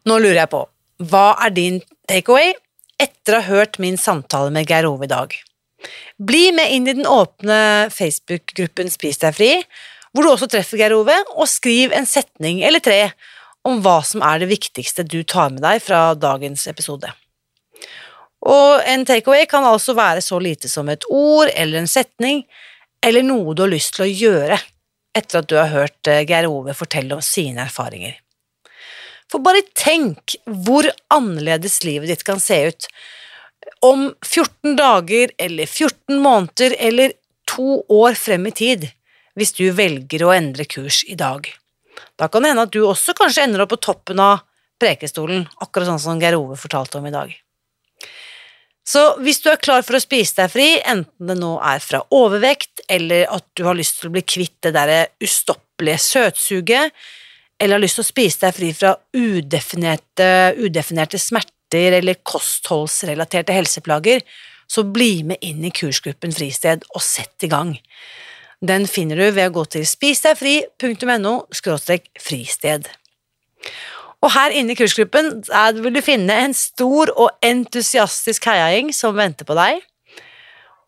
Nå 0.09 0.15
lurer 0.23 0.39
jeg 0.41 0.49
på, 0.49 0.63
hva 1.11 1.27
er 1.43 1.51
din 1.53 1.75
takeaway 2.09 2.53
etter 2.99 3.35
å 3.35 3.41
ha 3.43 3.57
hørt 3.59 3.77
min 3.83 3.97
samtale 3.99 4.49
med 4.55 4.69
Geir 4.69 4.87
Ove 4.89 5.05
i 5.05 5.11
dag? 5.11 5.35
Bli 6.17 6.49
med 6.55 6.71
inn 6.73 6.87
i 6.89 6.95
den 6.97 7.07
åpne 7.07 7.59
Facebook-gruppen 7.93 8.89
Spis 8.89 9.21
deg 9.21 9.35
fri, 9.37 9.49
hvor 10.09 10.25
du 10.25 10.31
også 10.31 10.49
treffer 10.49 10.79
Geir 10.81 10.95
Ove, 10.97 11.13
og 11.35 11.51
skriv 11.51 11.93
en 11.93 12.09
setning 12.09 12.63
eller 12.65 12.81
tre 12.83 13.11
om 13.67 13.83
hva 13.83 13.99
som 14.07 14.23
er 14.25 14.41
det 14.41 14.49
viktigste 14.49 15.05
du 15.05 15.19
tar 15.27 15.51
med 15.53 15.61
deg 15.67 15.83
fra 15.83 16.15
dagens 16.17 16.65
episode. 16.71 17.11
Og 18.49 18.87
en 18.89 19.05
takeaway 19.05 19.45
kan 19.51 19.67
altså 19.67 19.93
være 19.99 20.23
så 20.25 20.39
lite 20.41 20.71
som 20.71 20.89
et 20.89 21.05
ord 21.11 21.51
eller 21.53 21.83
en 21.83 21.91
setning, 21.91 22.45
eller 23.05 23.27
noe 23.27 23.53
du 23.53 23.61
har 23.67 23.71
lyst 23.75 23.93
til 23.99 24.07
å 24.07 24.09
gjøre 24.09 24.57
etter 25.19 25.43
at 25.43 25.51
du 25.51 25.55
har 25.59 25.69
hørt 25.73 26.09
eh, 26.09 26.23
Geir 26.25 26.47
Ove 26.49 26.73
fortelle 26.77 27.13
om 27.13 27.23
sine 27.23 27.67
erfaringer. 27.67 28.17
For 29.29 29.43
bare 29.45 29.61
tenk 29.77 30.35
hvor 30.65 30.87
annerledes 31.13 31.83
livet 31.85 32.09
ditt 32.09 32.25
kan 32.27 32.41
se 32.41 32.59
ut 32.71 32.89
om 33.85 34.09
14 34.25 34.75
dager 34.79 35.33
eller 35.37 35.69
14 35.69 36.19
måneder 36.19 36.75
eller 36.79 37.13
to 37.49 37.83
år 37.93 38.17
frem 38.17 38.47
i 38.49 38.55
tid, 38.55 38.87
hvis 39.37 39.53
du 39.57 39.69
velger 39.75 40.25
å 40.25 40.33
endre 40.33 40.65
kurs 40.65 41.03
i 41.07 41.17
dag. 41.19 41.45
Da 42.19 42.27
kan 42.27 42.43
det 42.43 42.53
hende 42.53 42.65
at 42.67 42.73
du 42.73 42.81
også 42.83 43.15
kanskje 43.17 43.45
ender 43.45 43.63
opp 43.63 43.73
på 43.75 43.83
toppen 43.89 44.21
av 44.23 44.41
prekestolen, 44.79 45.45
akkurat 45.61 45.91
sånn 45.91 46.01
som 46.01 46.21
Geir 46.21 46.37
Ove 46.39 46.57
fortalte 46.59 46.99
om 46.99 47.07
i 47.07 47.13
dag. 47.13 47.31
Så 48.89 49.03
hvis 49.21 49.41
du 49.43 49.51
er 49.51 49.61
klar 49.61 49.83
for 49.85 49.97
å 49.97 50.01
spise 50.01 50.39
deg 50.39 50.49
fri, 50.49 50.67
enten 50.81 51.29
det 51.29 51.35
nå 51.37 51.51
er 51.61 51.81
fra 51.83 52.01
overvekt, 52.15 52.81
eller 52.89 53.27
at 53.29 53.45
du 53.53 53.65
har 53.67 53.77
lyst 53.77 53.99
til 53.99 54.09
å 54.09 54.15
bli 54.15 54.23
kvitt 54.25 54.55
det 54.65 54.73
derre 54.73 55.01
ustoppelige 55.21 56.01
søtsuget, 56.01 56.95
eller 57.59 57.75
har 57.75 57.83
lyst 57.83 57.99
til 57.99 58.05
å 58.05 58.09
spise 58.09 58.45
deg 58.45 58.55
fri 58.55 58.69
fra 58.75 58.93
udefinerte, 59.15 60.29
udefinerte 60.59 61.19
smerter 61.19 61.97
eller 61.99 62.21
kostholdsrelaterte 62.23 63.53
helseplager, 63.53 64.23
så 64.69 64.85
bli 64.85 65.23
med 65.27 65.41
inn 65.45 65.65
i 65.65 65.73
kursgruppen 65.73 66.33
Fristed 66.35 66.85
og 66.93 67.03
sett 67.03 67.45
i 67.45 67.51
gang. 67.51 67.75
Den 68.61 68.87
finner 68.91 69.19
du 69.19 69.29
ved 69.31 69.49
å 69.49 69.55
gå 69.59 69.65
til 69.75 69.85
spisdegfri.no 69.87 71.35
fristed. 72.19 72.89
Og 74.19 74.33
her 74.35 74.55
inne 74.55 74.75
i 74.75 74.79
kursgruppen 74.79 75.31
vil 75.79 75.95
du 75.95 76.01
finne 76.03 76.35
en 76.43 76.55
stor 76.55 77.11
og 77.15 77.45
entusiastisk 77.45 78.49
heiagjeng 78.51 78.91
som 78.95 79.15
venter 79.15 79.47
på 79.47 79.55
deg. 79.55 79.79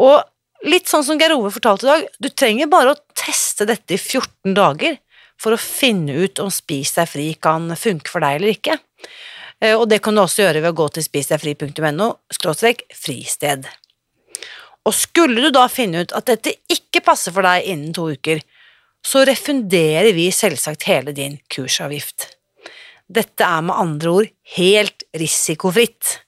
Og 0.04 0.20
litt 0.68 0.92
sånn 0.92 1.06
som 1.08 1.20
Geir 1.20 1.38
Ove 1.38 1.54
fortalte 1.54 1.88
i 1.88 1.92
dag, 1.94 2.10
du 2.20 2.30
trenger 2.30 2.70
bare 2.72 2.94
å 2.94 3.02
teste 3.16 3.68
dette 3.70 3.96
i 3.96 4.02
14 4.02 4.56
dager 4.58 5.00
for 5.42 5.56
å 5.56 5.62
finne 5.62 6.14
ut 6.24 6.40
om 6.44 6.52
Spis 6.54 6.94
deg 6.98 7.10
fri 7.10 7.28
kan 7.42 7.72
funke 7.76 8.12
for 8.12 8.24
deg 8.24 8.38
eller 8.38 8.54
ikke. 8.54 8.78
Eh, 9.62 9.76
Og 9.78 9.88
det 9.90 10.02
kan 10.06 10.16
du 10.16 10.22
også 10.22 10.46
gjøre 10.46 10.62
ved 10.62 10.74
å 10.74 10.78
gå 10.78 10.88
til 10.94 11.06
spisdegfri.no 11.06 12.10
fristed. 12.98 13.68
Og 14.86 14.94
skulle 14.98 15.42
du 15.42 15.52
da 15.54 15.68
finne 15.70 16.02
ut 16.06 16.14
at 16.18 16.26
dette 16.26 16.56
ikke 16.72 17.04
passer 17.06 17.34
for 17.34 17.46
deg 17.46 17.68
innen 17.70 17.94
to 17.94 18.08
uker, 18.10 18.42
så 19.06 19.24
refunderer 19.26 20.14
vi 20.14 20.30
selvsagt 20.34 20.86
hele 20.90 21.14
din 21.14 21.40
kursavgift. 21.50 22.38
Dette 23.12 23.46
er 23.46 23.62
med 23.66 23.76
andre 23.76 24.10
ord 24.10 24.30
helt 24.58 25.04
risikofritt. 25.18 26.22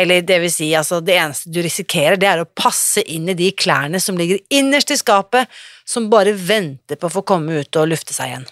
Eller 0.00 0.22
det 0.24 0.38
vil 0.40 0.52
si, 0.52 0.70
altså 0.76 1.02
det 1.04 1.18
eneste 1.20 1.50
du 1.52 1.58
risikerer, 1.60 2.16
det 2.16 2.28
er 2.30 2.40
å 2.40 2.48
passe 2.48 3.02
inn 3.04 3.28
i 3.28 3.36
de 3.36 3.50
klærne 3.52 4.00
som 4.00 4.16
ligger 4.16 4.40
innerst 4.48 4.94
i 4.94 4.96
skapet, 4.96 5.50
som 5.84 6.08
bare 6.12 6.32
venter 6.32 6.96
på 6.96 7.10
å 7.10 7.14
få 7.18 7.24
komme 7.28 7.60
ut 7.60 7.76
og 7.76 7.90
lufte 7.90 8.16
seg 8.16 8.30
igjen. 8.32 8.46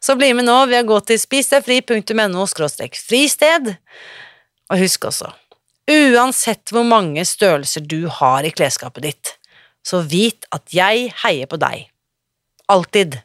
Så 0.00 0.16
bli 0.16 0.30
med 0.38 0.46
nå 0.46 0.56
ved 0.70 0.84
å 0.84 0.88
gå 0.94 1.00
til 1.08 1.20
spisdegfri.no 1.20 2.46
fristed, 2.46 3.74
og 4.70 4.80
husk 4.80 5.04
også, 5.10 5.28
uansett 5.92 6.72
hvor 6.72 6.86
mange 6.88 7.24
størrelser 7.28 7.84
du 7.84 8.06
har 8.08 8.46
i 8.46 8.54
klesskapet 8.54 9.02
ditt, 9.10 9.34
så 9.86 10.00
vit 10.02 10.48
at 10.54 10.72
jeg 10.74 11.12
heier 11.22 11.50
på 11.50 11.60
deg. 11.60 11.86
Alltid. 12.72 13.20